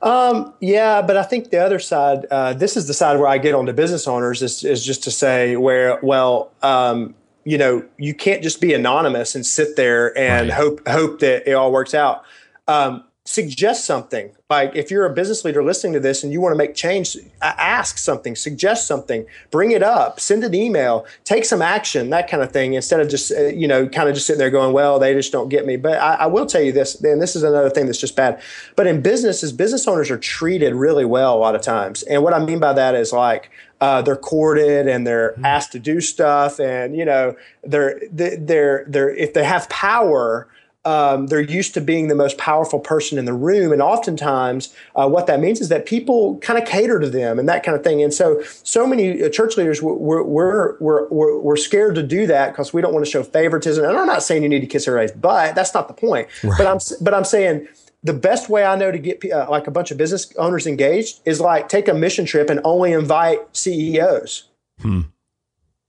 Um, 0.00 0.54
yeah, 0.60 1.02
but 1.02 1.16
I 1.16 1.24
think 1.24 1.50
the 1.50 1.58
other 1.58 1.78
side, 1.78 2.26
uh, 2.30 2.52
this 2.52 2.76
is 2.76 2.86
the 2.86 2.94
side 2.94 3.18
where 3.18 3.26
I 3.28 3.38
get 3.38 3.54
on 3.54 3.66
to 3.66 3.72
business 3.72 4.06
owners 4.06 4.42
is, 4.42 4.62
is 4.62 4.84
just 4.84 5.02
to 5.04 5.10
say 5.10 5.56
where, 5.56 5.98
well, 6.02 6.52
um, 6.62 7.14
you 7.44 7.58
know, 7.58 7.84
you 7.96 8.14
can't 8.14 8.42
just 8.42 8.60
be 8.60 8.74
anonymous 8.74 9.34
and 9.34 9.44
sit 9.44 9.74
there 9.76 10.16
and 10.16 10.48
right. 10.48 10.56
hope 10.56 10.86
hope 10.86 11.20
that 11.20 11.48
it 11.48 11.54
all 11.54 11.72
works 11.72 11.94
out 11.94 12.24
um, 12.68 13.02
suggest 13.28 13.84
something. 13.84 14.30
Like 14.48 14.74
if 14.74 14.90
you're 14.90 15.04
a 15.04 15.12
business 15.12 15.44
leader 15.44 15.62
listening 15.62 15.92
to 15.92 16.00
this 16.00 16.24
and 16.24 16.32
you 16.32 16.40
want 16.40 16.54
to 16.54 16.56
make 16.56 16.74
change, 16.74 17.14
ask 17.42 17.98
something, 17.98 18.34
suggest 18.34 18.86
something, 18.86 19.26
bring 19.50 19.70
it 19.72 19.82
up, 19.82 20.18
send 20.18 20.44
an 20.44 20.54
email, 20.54 21.04
take 21.24 21.44
some 21.44 21.60
action, 21.60 22.08
that 22.08 22.30
kind 22.30 22.42
of 22.42 22.52
thing, 22.52 22.72
instead 22.72 23.00
of 23.00 23.10
just, 23.10 23.30
uh, 23.30 23.48
you 23.48 23.68
know, 23.68 23.86
kind 23.86 24.08
of 24.08 24.14
just 24.14 24.26
sitting 24.26 24.38
there 24.38 24.48
going, 24.48 24.72
well, 24.72 24.98
they 24.98 25.12
just 25.12 25.30
don't 25.30 25.50
get 25.50 25.66
me. 25.66 25.76
But 25.76 26.00
I, 26.00 26.14
I 26.14 26.26
will 26.26 26.46
tell 26.46 26.62
you 26.62 26.72
this, 26.72 26.98
and 27.02 27.20
this 27.20 27.36
is 27.36 27.42
another 27.42 27.68
thing 27.68 27.84
that's 27.84 28.00
just 28.00 28.16
bad. 28.16 28.40
But 28.76 28.86
in 28.86 29.02
businesses, 29.02 29.52
business 29.52 29.86
owners 29.86 30.10
are 30.10 30.18
treated 30.18 30.74
really 30.74 31.04
well 31.04 31.36
a 31.36 31.38
lot 31.38 31.54
of 31.54 31.60
times. 31.60 32.04
And 32.04 32.22
what 32.22 32.32
I 32.32 32.42
mean 32.42 32.60
by 32.60 32.72
that 32.72 32.94
is 32.94 33.12
like, 33.12 33.50
uh, 33.82 34.00
they're 34.00 34.16
courted 34.16 34.88
and 34.88 35.06
they're 35.06 35.32
mm-hmm. 35.32 35.44
asked 35.44 35.72
to 35.72 35.78
do 35.78 36.00
stuff, 36.00 36.58
and 36.58 36.96
you 36.96 37.04
know 37.04 37.36
they're 37.62 38.00
they're 38.10 38.84
they're 38.88 39.14
if 39.14 39.34
they 39.34 39.44
have 39.44 39.68
power, 39.68 40.48
um, 40.84 41.26
they're 41.26 41.40
used 41.40 41.74
to 41.74 41.80
being 41.80 42.08
the 42.08 42.14
most 42.14 42.38
powerful 42.38 42.78
person 42.78 43.18
in 43.18 43.24
the 43.24 43.32
room. 43.32 43.72
And 43.72 43.82
oftentimes, 43.82 44.74
uh, 44.94 45.08
what 45.08 45.26
that 45.26 45.40
means 45.40 45.60
is 45.60 45.68
that 45.68 45.86
people 45.86 46.38
kind 46.38 46.60
of 46.60 46.68
cater 46.68 46.98
to 47.00 47.10
them 47.10 47.38
and 47.38 47.48
that 47.48 47.62
kind 47.62 47.76
of 47.76 47.82
thing. 47.82 48.02
And 48.02 48.14
so, 48.14 48.42
so 48.62 48.86
many 48.86 49.22
uh, 49.22 49.28
church 49.28 49.56
leaders, 49.56 49.82
we're, 49.82 50.22
we're, 50.22 50.78
we're, 50.78 51.38
we're, 51.40 51.56
scared 51.56 51.96
to 51.96 52.02
do 52.02 52.26
that 52.28 52.52
because 52.52 52.72
we 52.72 52.80
don't 52.80 52.94
want 52.94 53.04
to 53.04 53.10
show 53.10 53.22
favoritism. 53.22 53.84
And 53.84 53.96
I'm 53.96 54.06
not 54.06 54.22
saying 54.22 54.42
you 54.42 54.48
need 54.48 54.60
to 54.60 54.66
kiss 54.66 54.86
everybody's 54.86 55.12
butt. 55.12 55.54
That's 55.54 55.74
not 55.74 55.88
the 55.88 55.94
point. 55.94 56.28
Right. 56.44 56.56
But 56.56 56.66
I'm, 56.66 56.78
but 57.00 57.12
I'm 57.12 57.24
saying, 57.24 57.66
the 58.04 58.14
best 58.14 58.48
way 58.48 58.64
I 58.64 58.76
know 58.76 58.92
to 58.92 58.98
get 58.98 59.24
uh, 59.30 59.48
like 59.50 59.66
a 59.66 59.72
bunch 59.72 59.90
of 59.90 59.98
business 59.98 60.32
owners 60.36 60.68
engaged 60.68 61.20
is 61.24 61.40
like 61.40 61.68
take 61.68 61.88
a 61.88 61.94
mission 61.94 62.24
trip 62.24 62.48
and 62.48 62.60
only 62.62 62.92
invite 62.92 63.40
CEOs. 63.56 64.44
Hmm. 64.80 65.00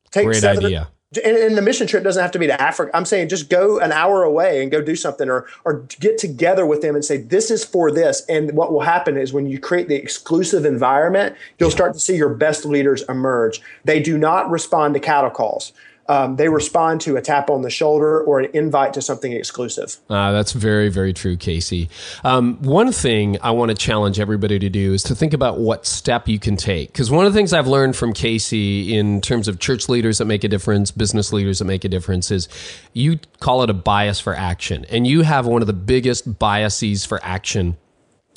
Take 0.09 0.25
Great 0.25 0.43
idea 0.43 0.89
and, 1.16 1.38
and, 1.38 1.57
the 1.57 1.62
mission 1.64 1.88
trip 1.88 2.03
doesn't 2.03 2.22
have 2.22 2.32
to 2.32 2.39
be 2.39 2.45
to 2.45 2.62
Africa. 2.62 2.95
I'm 2.95 3.05
saying 3.05 3.30
just 3.30 3.49
go 3.49 3.80
an 3.80 3.91
hour 3.91 4.22
away 4.22 4.62
and 4.62 4.70
go 4.70 4.80
do 4.80 4.95
something 4.95 5.28
or 5.28 5.47
or 5.66 5.86
get 5.99 6.20
together 6.20 6.68
with 6.68 6.82
them 6.82 6.93
and 6.93 7.03
say 7.03 7.18
this 7.18 7.49
is 7.49 7.66
for 7.66 7.91
this. 7.91 8.24
And 8.30 8.51
what 8.51 8.72
will 8.72 8.82
happen 8.82 9.18
is 9.18 9.34
when 9.34 9.47
you 9.47 9.60
create 9.60 9.88
the 9.88 9.95
exclusive 9.95 10.66
environment, 10.66 11.36
you'll 11.57 11.72
start 11.72 11.93
to 11.93 11.99
see 11.99 12.16
your 12.16 12.30
best 12.30 12.64
leaders 12.64 13.01
emerge. 13.10 13.60
They 13.86 13.99
do 13.99 14.20
not 14.20 14.51
respond 14.51 14.93
to 14.93 14.99
cattle 14.99 15.32
calls 15.32 15.74
um, 16.10 16.36
they 16.38 16.49
respond 16.49 17.01
to 17.01 17.16
a 17.18 17.22
tap 17.22 17.51
on 17.51 17.62
the 17.62 17.70
shoulder 17.70 18.22
or 18.22 18.39
an 18.39 18.49
invite 18.53 18.93
to 18.95 19.01
something 19.01 19.32
exclusive. 19.32 19.97
Uh, 20.10 20.32
that's 20.32 20.53
very, 20.53 20.89
very 20.89 21.14
true, 21.14 21.38
Casey. 21.38 21.88
Um, 22.24 22.57
one 22.64 22.91
thing 22.91 23.38
I 23.41 23.51
want 23.51 23.70
to 23.70 23.76
challenge 23.76 24.20
everybody 24.20 24.57
to 24.57 24.70
do 24.70 24.93
is 24.93 25.03
to 25.03 25.16
think 25.16 25.34
about 25.34 25.60
what 25.60 25.86
step 25.86 26.28
you 26.28 26.39
can 26.39 26.57
take. 26.57 26.91
Because 26.91 27.12
one 27.12 27.28
of 27.28 27.32
the 27.32 27.38
things 27.38 27.53
I've 27.53 27.68
learned 27.68 27.95
from 27.95 28.14
Casey 28.14 28.97
in 28.97 29.22
terms 29.22 29.47
of 29.47 29.60
church 29.60 29.88
leaders 29.88 30.18
that 30.18 30.26
make 30.26 30.43
a 30.43 30.47
difference, 30.47 30.89
business 30.89 31.32
leaders 31.32 31.60
that 31.60 31.66
make 31.66 31.86
a 31.86 31.89
difference, 31.89 32.32
is 32.32 32.49
you 32.93 33.20
call 33.39 33.62
it 33.62 33.70
a 33.70 33.74
bias 33.74 34.20
for 34.20 34.34
action. 34.34 34.86
And 34.89 35.05
you 35.05 35.22
have 35.22 35.45
one 35.45 35.62
of 35.62 35.68
the 35.68 35.74
biggest 35.74 36.39
biases 36.39 37.05
for 37.05 37.20
action 37.24 37.78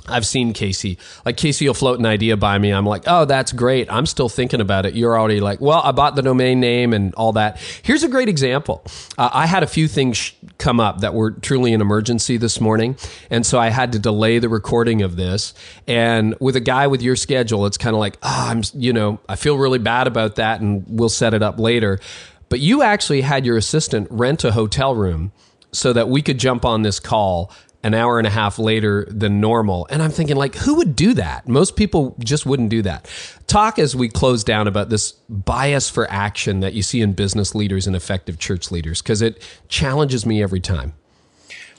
I've 0.09 0.27
seen 0.27 0.53
Casey. 0.53 0.99
Like 1.25 1.37
Casey 1.37 1.67
will 1.67 1.75
float 1.75 1.99
an 2.01 2.07
idea 2.07 2.37
by 2.37 2.59
me. 2.59 2.71
I'm 2.71 2.85
like, 2.87 3.05
oh, 3.07 3.25
that's 3.25 3.53
great. 3.53 3.91
I'm 3.91 4.07
still 4.07 4.29
thinking 4.29 4.61
about 4.61 4.85
it. 4.85 4.95
You're 4.95 5.17
already 5.19 5.41
like, 5.41 5.61
well, 5.61 5.81
I 5.83 5.93
bought 5.93 6.17
the 6.17 6.23
domain 6.23 6.59
name 6.59 6.93
and 6.93 7.15
all 7.15 7.33
that. 7.33 7.59
Here's 7.83 8.03
a 8.03 8.09
great 8.09 8.29
example. 8.29 8.85
Uh, 9.17 9.31
I 9.33 9.47
had 9.47 9.63
a 9.63 9.67
few 9.67 9.87
things 9.87 10.33
come 10.59 10.81
up 10.81 11.01
that 11.01 11.15
were 11.15 11.31
truly 11.31 11.73
an 11.73 11.81
emergency 11.81 12.37
this 12.37 12.61
morning. 12.61 12.97
And 13.31 13.47
so 13.47 13.61
I 13.61 13.69
had 13.69 13.93
to 13.93 13.99
delay 13.99 14.41
the 14.41 14.49
recording 14.49 15.03
of 15.03 15.17
this. 15.17 15.55
And 15.87 16.35
with 16.41 16.57
a 16.57 16.61
guy 16.61 16.89
with 16.89 17.01
your 17.01 17.15
schedule, 17.15 17.67
it's 17.67 17.79
kind 17.79 17.95
of 17.95 18.01
like, 18.01 18.19
oh, 18.23 18.47
I'm, 18.49 18.63
you 18.75 18.93
know, 18.93 19.21
I 19.29 19.37
feel 19.37 19.57
really 19.57 19.79
bad 19.79 20.09
about 20.09 20.37
that 20.37 20.61
and 20.61 20.85
we'll 20.89 21.09
set 21.09 21.33
it 21.33 21.43
up 21.43 21.61
later. 21.61 22.01
But 22.49 22.59
you 22.61 22.83
actually 22.83 23.21
had 23.21 23.47
your 23.47 23.57
assistant 23.57 24.09
rent 24.11 24.45
a 24.45 24.53
hotel 24.53 24.95
room 24.95 25.33
so 25.71 25.93
that 25.93 26.09
we 26.09 26.23
could 26.23 26.39
jump 26.39 26.65
on 26.65 26.83
this 26.83 27.01
call 27.01 27.51
an 27.85 27.95
hour 27.95 28.19
and 28.19 28.27
a 28.27 28.31
half 28.31 28.59
later 28.59 29.07
than 29.11 29.41
normal. 29.41 29.87
And 29.91 30.03
I'm 30.03 30.11
thinking, 30.11 30.37
like, 30.37 30.55
who 30.55 30.77
would 30.77 30.95
do 30.95 31.15
that? 31.15 31.49
Most 31.49 31.75
people 31.75 32.15
just 32.21 32.47
wouldn't 32.47 32.69
do 32.69 32.83
that. 32.83 33.09
Talk 33.47 33.79
as 33.79 33.97
we 33.97 34.09
close 34.09 34.45
down 34.45 34.69
about 34.69 34.89
this 34.89 35.13
bias 35.29 35.91
for 35.91 36.09
action 36.11 36.61
that 36.61 36.75
you 36.75 36.83
see 36.83 37.01
in 37.01 37.13
business 37.13 37.55
leaders 37.55 37.87
and 37.87 37.97
effective 37.97 38.39
church 38.39 38.71
leaders, 38.71 39.03
because 39.03 39.21
it 39.21 39.43
challenges 39.69 40.25
me 40.25 40.43
every 40.43 40.61
time. 40.61 40.93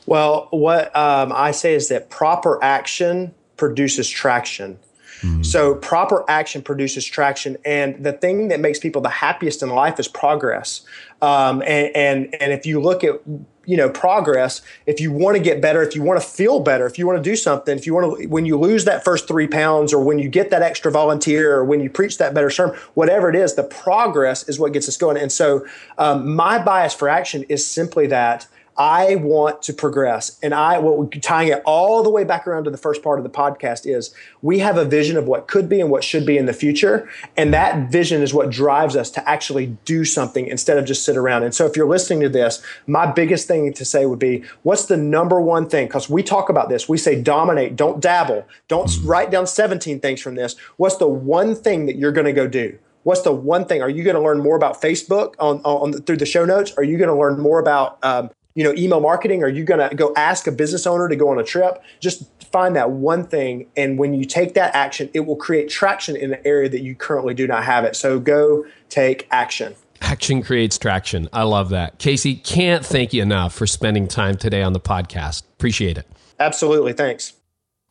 Well, 0.05 0.49
what 0.51 0.93
um, 0.95 1.31
I 1.33 1.51
say 1.51 1.73
is 1.73 1.87
that 1.87 2.09
proper 2.09 2.61
action 2.61 3.33
produces 3.55 4.09
traction. 4.09 4.77
Mm-hmm. 5.21 5.43
So 5.43 5.75
proper 5.75 6.25
action 6.27 6.61
produces 6.61 7.05
traction, 7.05 7.55
and 7.63 8.03
the 8.03 8.11
thing 8.11 8.49
that 8.49 8.59
makes 8.59 8.79
people 8.79 9.01
the 9.01 9.07
happiest 9.07 9.63
in 9.63 9.69
life 9.69 9.97
is 9.97 10.09
progress. 10.09 10.81
Um, 11.21 11.61
and, 11.61 11.95
and 11.95 12.35
and 12.41 12.51
if 12.51 12.65
you 12.65 12.81
look 12.81 13.05
at 13.05 13.21
you 13.65 13.77
know 13.77 13.89
progress 13.89 14.61
if 14.85 14.99
you 14.99 15.11
want 15.11 15.37
to 15.37 15.41
get 15.41 15.61
better 15.61 15.81
if 15.81 15.95
you 15.95 16.03
want 16.03 16.21
to 16.21 16.27
feel 16.27 16.59
better 16.59 16.85
if 16.85 16.99
you 16.99 17.07
want 17.07 17.17
to 17.17 17.23
do 17.23 17.35
something 17.35 17.77
if 17.77 17.85
you 17.85 17.93
want 17.93 18.19
to 18.19 18.27
when 18.27 18.45
you 18.45 18.57
lose 18.57 18.85
that 18.85 19.03
first 19.03 19.27
three 19.27 19.47
pounds 19.47 19.93
or 19.93 20.03
when 20.03 20.19
you 20.19 20.27
get 20.27 20.49
that 20.49 20.61
extra 20.61 20.91
volunteer 20.91 21.55
or 21.55 21.63
when 21.63 21.79
you 21.79 21.89
preach 21.89 22.17
that 22.17 22.33
better 22.33 22.49
sermon 22.49 22.77
whatever 22.93 23.29
it 23.29 23.35
is 23.35 23.55
the 23.55 23.63
progress 23.63 24.47
is 24.49 24.59
what 24.59 24.73
gets 24.73 24.87
us 24.87 24.97
going. 24.97 25.17
And 25.17 25.31
so 25.31 25.65
um, 25.97 26.35
my 26.35 26.63
bias 26.63 26.93
for 26.93 27.09
action 27.09 27.43
is 27.49 27.65
simply 27.65 28.07
that 28.07 28.47
I 28.77 29.15
want 29.15 29.61
to 29.63 29.73
progress. 29.73 30.39
And 30.41 30.53
I, 30.53 30.79
what 30.79 31.21
tying 31.21 31.49
it 31.49 31.61
all 31.65 32.01
the 32.01 32.09
way 32.09 32.23
back 32.23 32.47
around 32.47 32.63
to 32.63 32.71
the 32.71 32.77
first 32.77 33.03
part 33.03 33.19
of 33.19 33.23
the 33.23 33.29
podcast 33.29 33.85
is 33.85 34.13
we 34.41 34.59
have 34.59 34.77
a 34.77 34.85
vision 34.85 35.17
of 35.17 35.27
what 35.27 35.47
could 35.47 35.69
be 35.69 35.79
and 35.79 35.89
what 35.89 36.03
should 36.03 36.25
be 36.25 36.37
in 36.37 36.45
the 36.45 36.53
future. 36.53 37.07
And 37.37 37.53
that 37.53 37.91
vision 37.91 38.21
is 38.21 38.33
what 38.33 38.49
drives 38.49 38.95
us 38.95 39.11
to 39.11 39.29
actually 39.29 39.77
do 39.85 40.05
something 40.05 40.47
instead 40.47 40.77
of 40.77 40.85
just 40.85 41.05
sit 41.05 41.17
around. 41.17 41.43
And 41.43 41.53
so 41.53 41.65
if 41.65 41.75
you're 41.75 41.87
listening 41.87 42.21
to 42.21 42.29
this, 42.29 42.63
my 42.87 43.05
biggest 43.11 43.47
thing 43.47 43.71
to 43.73 43.85
say 43.85 44.05
would 44.05 44.19
be 44.19 44.43
what's 44.63 44.85
the 44.85 44.97
number 44.97 45.39
one 45.39 45.69
thing? 45.69 45.87
Because 45.87 46.09
we 46.09 46.23
talk 46.23 46.49
about 46.49 46.69
this, 46.69 46.89
we 46.89 46.97
say 46.97 47.21
dominate, 47.21 47.75
don't 47.75 47.99
dabble, 47.99 48.45
don't 48.67 48.89
write 49.03 49.29
down 49.29 49.45
17 49.45 49.99
things 49.99 50.21
from 50.21 50.35
this. 50.35 50.55
What's 50.77 50.97
the 50.97 51.07
one 51.07 51.55
thing 51.55 51.85
that 51.85 51.97
you're 51.97 52.11
going 52.11 52.25
to 52.25 52.33
go 52.33 52.47
do? 52.47 52.79
what's 53.03 53.21
the 53.21 53.33
one 53.33 53.65
thing? 53.65 53.81
Are 53.81 53.89
you 53.89 54.03
going 54.03 54.15
to 54.15 54.21
learn 54.21 54.39
more 54.39 54.55
about 54.55 54.81
Facebook 54.81 55.35
on, 55.39 55.59
on 55.63 55.93
through 56.03 56.17
the 56.17 56.25
show 56.25 56.45
notes? 56.45 56.73
Are 56.77 56.83
you 56.83 56.97
going 56.97 57.09
to 57.09 57.15
learn 57.15 57.39
more 57.39 57.59
about 57.59 57.99
um, 58.03 58.29
you 58.55 58.63
know, 58.63 58.73
email 58.73 58.99
marketing? 58.99 59.43
Are 59.43 59.49
you 59.49 59.63
going 59.63 59.87
to 59.87 59.95
go 59.95 60.13
ask 60.15 60.47
a 60.47 60.51
business 60.51 60.85
owner 60.85 61.07
to 61.09 61.15
go 61.15 61.29
on 61.29 61.39
a 61.39 61.43
trip? 61.43 61.81
Just 61.99 62.23
find 62.51 62.75
that 62.75 62.91
one 62.91 63.25
thing. 63.25 63.67
And 63.75 63.97
when 63.97 64.13
you 64.13 64.25
take 64.25 64.53
that 64.53 64.75
action, 64.75 65.09
it 65.13 65.21
will 65.21 65.35
create 65.35 65.69
traction 65.69 66.15
in 66.15 66.29
the 66.29 66.45
area 66.45 66.69
that 66.69 66.81
you 66.81 66.95
currently 66.95 67.33
do 67.33 67.47
not 67.47 67.63
have 67.63 67.83
it. 67.83 67.95
So 67.95 68.19
go 68.19 68.65
take 68.89 69.27
action. 69.31 69.75
Action 70.01 70.43
creates 70.43 70.77
traction. 70.77 71.29
I 71.31 71.43
love 71.43 71.69
that. 71.69 71.97
Casey, 71.97 72.35
can't 72.35 72.85
thank 72.85 73.13
you 73.13 73.21
enough 73.21 73.53
for 73.53 73.65
spending 73.65 74.07
time 74.07 74.35
today 74.37 74.61
on 74.61 74.73
the 74.73 74.79
podcast. 74.79 75.43
Appreciate 75.53 75.97
it. 75.97 76.07
Absolutely. 76.39 76.93
Thanks. 76.93 77.33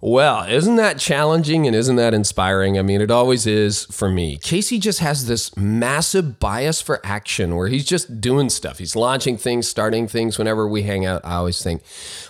Well, 0.05 0.49
isn't 0.49 0.75
that 0.77 0.99
challenging 0.99 1.65
and 1.65 1.77
isn't 1.77 1.95
that 1.95 2.13
inspiring? 2.13 2.77
I 2.77 2.83
mean, 2.83 3.01
it 3.01 3.13
always 3.13 3.47
is 3.47 3.85
for 3.85 4.11
me. 4.11 4.37
Casey 4.37 4.81
just 4.81 4.99
has 4.99 5.29
this 5.29 5.57
massive 5.57 6.41
bias 6.41 6.83
for 6.83 7.01
action 7.05 7.55
where 7.55 7.69
he's 7.69 7.85
just 7.85 8.21
doing 8.21 8.51
stuff. 8.51 8.79
He's 8.79 8.97
launching 8.97 9.37
things, 9.39 9.69
starting 9.69 10.09
things. 10.09 10.39
Whenever 10.39 10.67
we 10.67 10.83
hang 10.83 11.07
out, 11.07 11.25
I 11.25 11.35
always 11.35 11.63
think, 11.63 11.85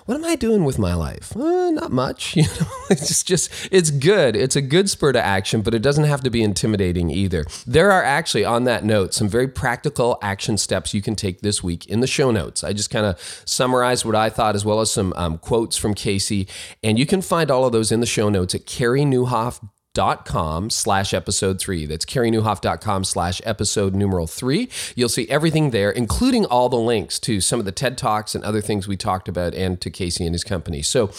what 0.04 0.16
am 0.16 0.24
I 0.26 0.36
doing 0.36 0.64
with 0.64 0.78
my 0.78 0.92
life? 0.92 1.34
Uh, 1.34 1.70
not 1.70 1.90
much. 1.90 2.36
You 2.42 2.48
know, 2.48 2.66
it's 2.90 3.22
just, 3.22 3.50
it's 3.70 3.90
good. 3.90 4.34
It's 4.34 4.56
a 4.56 4.60
good 4.60 4.90
spur 4.90 5.12
to 5.12 5.22
action, 5.22 5.62
but 5.62 5.74
it 5.74 5.80
doesn't 5.80 6.04
have 6.04 6.22
to 6.22 6.30
be 6.30 6.42
intimidating 6.42 7.08
either. 7.08 7.44
There 7.68 7.92
are 7.92 8.02
actually, 8.02 8.44
on 8.44 8.64
that 8.64 8.84
note, 8.84 9.14
some 9.14 9.28
very 9.28 9.46
practical 9.46 10.18
action 10.22 10.58
steps 10.58 10.92
you 10.92 11.02
can 11.02 11.14
take 11.14 11.40
this 11.40 11.62
week 11.62 11.86
in 11.86 12.00
the 12.00 12.08
show 12.08 12.32
notes. 12.32 12.64
I 12.64 12.72
just 12.72 12.90
kind 12.90 13.06
of 13.06 13.20
summarized 13.44 14.04
what 14.04 14.16
I 14.16 14.28
thought 14.28 14.56
as 14.56 14.64
well 14.64 14.80
as 14.80 14.90
some 14.90 15.12
um, 15.14 15.38
quotes 15.38 15.76
from 15.76 15.94
Casey, 15.94 16.48
and 16.82 16.98
you 16.98 17.06
can 17.06 17.22
find 17.22 17.48
all 17.48 17.61
all 17.62 17.68
of 17.68 17.72
those 17.72 17.92
in 17.92 18.00
the 18.00 18.06
show 18.06 18.28
notes 18.28 18.54
at 18.54 18.66
careynieuwhof.com 18.66 19.70
dot 19.94 20.24
com 20.24 20.70
slash 20.70 21.12
episode 21.12 21.60
three. 21.60 21.86
That's 21.86 22.04
careynieuwhof.com 22.04 23.04
slash 23.04 23.40
episode 23.44 23.94
numeral 23.94 24.26
three. 24.26 24.68
You'll 24.94 25.08
see 25.08 25.28
everything 25.28 25.70
there, 25.70 25.90
including 25.90 26.46
all 26.46 26.68
the 26.68 26.76
links 26.76 27.18
to 27.20 27.40
some 27.40 27.58
of 27.58 27.64
the 27.64 27.72
TED 27.72 27.98
Talks 27.98 28.34
and 28.34 28.42
other 28.44 28.60
things 28.60 28.88
we 28.88 28.96
talked 28.96 29.28
about 29.28 29.54
and 29.54 29.80
to 29.80 29.90
Casey 29.90 30.24
and 30.24 30.34
his 30.34 30.44
company. 30.44 30.82
So 30.82 31.10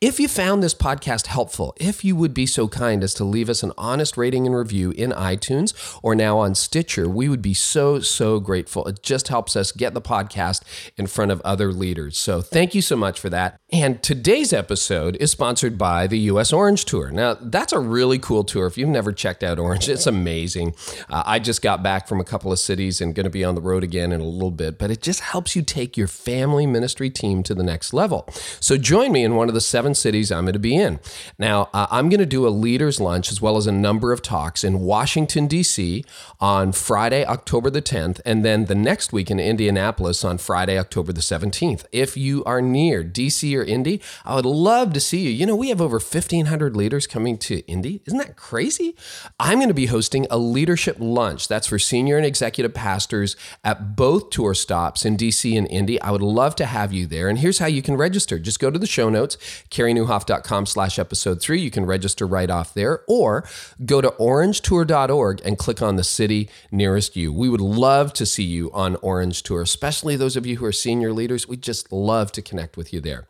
if 0.00 0.18
you 0.18 0.28
found 0.28 0.62
this 0.62 0.74
podcast 0.74 1.26
helpful, 1.26 1.74
if 1.78 2.04
you 2.04 2.16
would 2.16 2.34
be 2.34 2.46
so 2.46 2.68
kind 2.68 3.02
as 3.04 3.14
to 3.14 3.24
leave 3.24 3.48
us 3.48 3.62
an 3.62 3.72
honest 3.76 4.16
rating 4.16 4.46
and 4.46 4.56
review 4.56 4.92
in 4.92 5.10
iTunes 5.10 5.98
or 6.02 6.14
now 6.14 6.38
on 6.38 6.54
Stitcher, 6.54 7.08
we 7.08 7.28
would 7.28 7.42
be 7.42 7.54
so, 7.54 8.00
so 8.00 8.40
grateful. 8.40 8.86
It 8.86 9.02
just 9.02 9.28
helps 9.28 9.56
us 9.56 9.72
get 9.72 9.94
the 9.94 10.00
podcast 10.00 10.62
in 10.96 11.06
front 11.06 11.30
of 11.30 11.40
other 11.42 11.72
leaders. 11.72 12.16
So 12.16 12.40
thank 12.40 12.74
you 12.74 12.82
so 12.82 12.96
much 12.96 13.20
for 13.20 13.30
that. 13.30 13.60
And 13.70 14.02
today's 14.02 14.52
episode 14.52 15.16
is 15.16 15.30
sponsored 15.30 15.78
by 15.78 16.06
the 16.06 16.18
US 16.18 16.52
Orange 16.52 16.84
Tour. 16.84 17.10
Now, 17.10 17.36
that's 17.40 17.72
a 17.72 17.78
really 17.78 18.18
cool 18.22 18.44
tour. 18.44 18.66
If 18.66 18.78
you've 18.78 18.88
never 18.88 19.12
checked 19.12 19.42
out 19.42 19.58
Orange, 19.58 19.88
it's 19.88 20.06
amazing. 20.06 20.74
Uh, 21.10 21.22
I 21.26 21.38
just 21.38 21.60
got 21.60 21.82
back 21.82 22.08
from 22.08 22.20
a 22.20 22.24
couple 22.24 22.52
of 22.52 22.58
cities 22.58 23.00
and 23.00 23.14
going 23.14 23.24
to 23.24 23.30
be 23.30 23.44
on 23.44 23.54
the 23.54 23.60
road 23.60 23.84
again 23.84 24.12
in 24.12 24.20
a 24.20 24.24
little 24.24 24.50
bit, 24.50 24.78
but 24.78 24.90
it 24.90 25.02
just 25.02 25.20
helps 25.20 25.54
you 25.54 25.62
take 25.62 25.96
your 25.96 26.08
family 26.08 26.66
ministry 26.66 27.10
team 27.10 27.42
to 27.42 27.54
the 27.54 27.62
next 27.62 27.92
level. 27.92 28.28
So 28.60 28.78
join 28.78 29.12
me 29.12 29.24
in 29.24 29.34
one 29.34 29.48
of 29.48 29.54
the 29.54 29.60
seven 29.60 29.94
cities 29.94 30.30
I'm 30.30 30.44
going 30.44 30.52
to 30.54 30.58
be 30.58 30.76
in. 30.76 31.00
Now, 31.38 31.68
uh, 31.74 31.86
I'm 31.90 32.08
going 32.08 32.20
to 32.20 32.26
do 32.26 32.46
a 32.46 32.50
leaders 32.50 33.00
lunch 33.00 33.30
as 33.30 33.40
well 33.40 33.56
as 33.56 33.66
a 33.66 33.72
number 33.72 34.12
of 34.12 34.22
talks 34.22 34.64
in 34.64 34.80
Washington, 34.80 35.46
D.C. 35.46 36.04
on 36.40 36.72
Friday, 36.72 37.24
October 37.24 37.70
the 37.70 37.82
10th, 37.82 38.20
and 38.24 38.44
then 38.44 38.66
the 38.66 38.74
next 38.74 39.12
week 39.12 39.30
in 39.30 39.40
Indianapolis 39.40 40.24
on 40.24 40.38
Friday, 40.38 40.78
October 40.78 41.12
the 41.12 41.20
17th. 41.20 41.84
If 41.92 42.16
you 42.16 42.44
are 42.44 42.62
near 42.62 43.02
D.C. 43.02 43.56
or 43.56 43.62
Indy, 43.62 44.00
I 44.24 44.36
would 44.36 44.46
love 44.46 44.92
to 44.92 45.00
see 45.00 45.20
you. 45.20 45.30
You 45.30 45.46
know, 45.46 45.56
we 45.56 45.68
have 45.68 45.80
over 45.80 45.98
1,500 45.98 46.76
leaders 46.76 47.06
coming 47.06 47.38
to 47.38 47.58
Indy. 47.66 48.00
Isn't 48.06 48.11
Isn't 48.12 48.26
that 48.26 48.36
crazy? 48.36 48.94
I'm 49.40 49.56
going 49.56 49.68
to 49.68 49.74
be 49.74 49.86
hosting 49.86 50.26
a 50.30 50.36
leadership 50.36 50.98
lunch. 51.00 51.48
That's 51.48 51.66
for 51.66 51.78
senior 51.78 52.18
and 52.18 52.26
executive 52.26 52.74
pastors 52.74 53.36
at 53.64 53.96
both 53.96 54.28
tour 54.28 54.52
stops 54.52 55.06
in 55.06 55.16
DC 55.16 55.56
and 55.56 55.66
Indy. 55.70 55.98
I 56.02 56.10
would 56.10 56.20
love 56.20 56.54
to 56.56 56.66
have 56.66 56.92
you 56.92 57.06
there. 57.06 57.30
And 57.30 57.38
here's 57.38 57.58
how 57.58 57.68
you 57.68 57.80
can 57.80 57.96
register. 57.96 58.38
Just 58.38 58.60
go 58.60 58.70
to 58.70 58.78
the 58.78 58.86
show 58.86 59.08
notes, 59.08 59.38
careynieuwhof.com 59.70 60.66
slash 60.66 60.98
episode 60.98 61.40
three. 61.40 61.62
You 61.62 61.70
can 61.70 61.86
register 61.86 62.26
right 62.26 62.50
off 62.50 62.74
there 62.74 63.00
or 63.08 63.48
go 63.86 64.02
to 64.02 64.10
orangetour.org 64.10 65.40
and 65.42 65.56
click 65.56 65.80
on 65.80 65.96
the 65.96 66.04
city 66.04 66.50
nearest 66.70 67.16
you. 67.16 67.32
We 67.32 67.48
would 67.48 67.62
love 67.62 68.12
to 68.12 68.26
see 68.26 68.44
you 68.44 68.70
on 68.72 68.96
Orange 68.96 69.42
Tour, 69.42 69.62
especially 69.62 70.16
those 70.16 70.36
of 70.36 70.44
you 70.44 70.58
who 70.58 70.66
are 70.66 70.72
senior 70.72 71.14
leaders. 71.14 71.48
We'd 71.48 71.62
just 71.62 71.90
love 71.90 72.30
to 72.32 72.42
connect 72.42 72.76
with 72.76 72.92
you 72.92 73.00
there. 73.00 73.26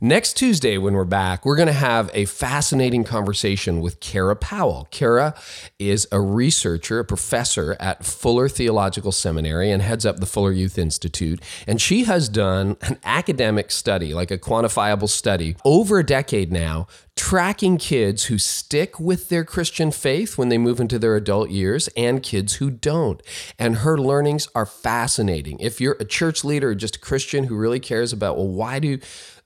Next 0.00 0.34
Tuesday, 0.34 0.78
when 0.78 0.94
we're 0.94 1.04
back, 1.04 1.44
we're 1.44 1.56
going 1.56 1.66
to 1.66 1.72
have 1.72 2.10
a 2.14 2.24
fascinating 2.24 3.04
conversation 3.04 3.80
with 3.80 4.00
Kara 4.00 4.36
Powell. 4.36 4.88
Kara 4.90 5.34
is 5.78 6.06
a 6.12 6.20
researcher, 6.20 7.00
a 7.00 7.04
professor 7.04 7.76
at 7.80 8.04
Fuller 8.04 8.48
Theological 8.48 9.12
Seminary 9.12 9.70
and 9.70 9.82
heads 9.82 10.06
up 10.06 10.20
the 10.20 10.26
Fuller 10.26 10.52
Youth 10.52 10.78
Institute. 10.78 11.42
And 11.66 11.80
she 11.80 12.04
has 12.04 12.28
done 12.28 12.76
an 12.82 12.98
academic 13.04 13.70
study, 13.70 14.14
like 14.14 14.30
a 14.30 14.38
quantifiable 14.38 15.08
study, 15.08 15.56
over 15.64 15.98
a 15.98 16.06
decade 16.06 16.52
now, 16.52 16.86
tracking 17.16 17.78
kids 17.78 18.26
who 18.26 18.38
stick 18.38 19.00
with 19.00 19.28
their 19.28 19.44
Christian 19.44 19.90
faith 19.90 20.38
when 20.38 20.48
they 20.48 20.58
move 20.58 20.78
into 20.78 20.98
their 20.98 21.16
adult 21.16 21.50
years 21.50 21.88
and 21.96 22.22
kids 22.22 22.54
who 22.54 22.70
don't. 22.70 23.20
And 23.58 23.78
her 23.78 23.98
learnings 23.98 24.48
are 24.54 24.66
fascinating. 24.66 25.58
If 25.58 25.80
you're 25.80 25.96
a 25.98 26.04
church 26.04 26.44
leader 26.44 26.70
or 26.70 26.74
just 26.76 26.96
a 26.96 27.00
Christian 27.00 27.44
who 27.44 27.56
really 27.56 27.80
cares 27.80 28.12
about, 28.12 28.36
well, 28.36 28.46
why 28.46 28.78
do 28.78 28.98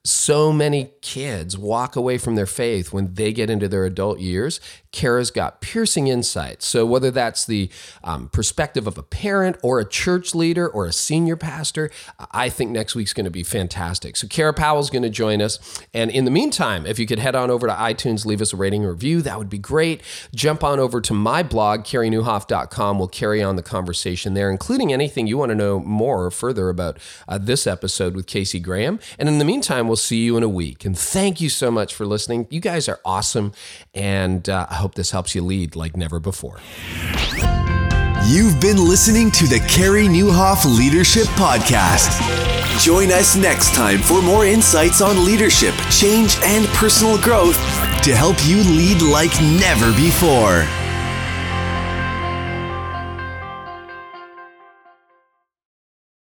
so 0.04 0.52
many 0.52 0.90
kids 1.00 1.56
walk 1.56 1.94
away 1.94 2.18
from 2.18 2.34
their 2.34 2.46
faith 2.46 2.92
when 2.92 3.14
they 3.14 3.32
get 3.32 3.48
into 3.48 3.68
their 3.68 3.84
adult 3.84 4.18
years 4.18 4.60
Kara's 4.92 5.30
got 5.30 5.62
piercing 5.62 6.08
insights. 6.08 6.66
So, 6.66 6.84
whether 6.84 7.10
that's 7.10 7.46
the 7.46 7.70
um, 8.04 8.28
perspective 8.28 8.86
of 8.86 8.98
a 8.98 9.02
parent 9.02 9.56
or 9.62 9.80
a 9.80 9.88
church 9.88 10.34
leader 10.34 10.68
or 10.68 10.84
a 10.84 10.92
senior 10.92 11.34
pastor, 11.34 11.90
I 12.30 12.50
think 12.50 12.70
next 12.70 12.94
week's 12.94 13.14
going 13.14 13.24
to 13.24 13.30
be 13.30 13.42
fantastic. 13.42 14.16
So, 14.16 14.28
Kara 14.28 14.52
Powell's 14.52 14.90
going 14.90 15.02
to 15.02 15.10
join 15.10 15.40
us. 15.40 15.58
And 15.94 16.10
in 16.10 16.26
the 16.26 16.30
meantime, 16.30 16.84
if 16.84 16.98
you 16.98 17.06
could 17.06 17.18
head 17.18 17.34
on 17.34 17.50
over 17.50 17.66
to 17.66 17.72
iTunes, 17.72 18.26
leave 18.26 18.42
us 18.42 18.52
a 18.52 18.56
rating 18.56 18.82
and 18.82 18.90
review, 18.90 19.22
that 19.22 19.38
would 19.38 19.48
be 19.48 19.58
great. 19.58 20.02
Jump 20.34 20.62
on 20.62 20.78
over 20.78 21.00
to 21.00 21.14
my 21.14 21.42
blog, 21.42 21.84
careynieuwhof.com. 21.84 22.98
We'll 22.98 23.08
carry 23.08 23.42
on 23.42 23.56
the 23.56 23.62
conversation 23.62 24.34
there, 24.34 24.50
including 24.50 24.92
anything 24.92 25.26
you 25.26 25.38
want 25.38 25.48
to 25.50 25.56
know 25.56 25.80
more 25.80 26.26
or 26.26 26.30
further 26.30 26.68
about 26.68 26.98
uh, 27.26 27.38
this 27.38 27.66
episode 27.66 28.14
with 28.14 28.26
Casey 28.26 28.60
Graham. 28.60 29.00
And 29.18 29.26
in 29.26 29.38
the 29.38 29.44
meantime, 29.46 29.88
we'll 29.92 29.96
see 29.98 30.24
you 30.24 30.38
in 30.38 30.42
a 30.42 30.48
week. 30.48 30.86
And 30.86 30.98
thank 30.98 31.42
you 31.42 31.50
so 31.50 31.70
much 31.70 31.94
for 31.94 32.06
listening. 32.06 32.46
You 32.48 32.60
guys 32.60 32.88
are 32.88 32.98
awesome. 33.04 33.52
And 33.92 34.48
uh, 34.48 34.66
hope 34.68 34.94
this 34.94 35.10
helps 35.10 35.34
you 35.34 35.42
lead 35.42 35.76
like 35.76 35.98
never 35.98 36.18
before. 36.18 36.60
You've 38.26 38.58
been 38.58 38.78
listening 38.78 39.30
to 39.32 39.46
the 39.46 39.60
Carey 39.68 40.06
Nieuwhof 40.06 40.64
Leadership 40.64 41.26
Podcast. 41.36 42.08
Join 42.80 43.12
us 43.12 43.36
next 43.36 43.74
time 43.74 43.98
for 43.98 44.22
more 44.22 44.46
insights 44.46 45.02
on 45.02 45.26
leadership, 45.26 45.74
change, 45.90 46.38
and 46.40 46.66
personal 46.68 47.20
growth 47.20 47.56
to 48.02 48.16
help 48.16 48.36
you 48.46 48.62
lead 48.62 49.02
like 49.02 49.38
never 49.42 49.92
before. 49.92 50.66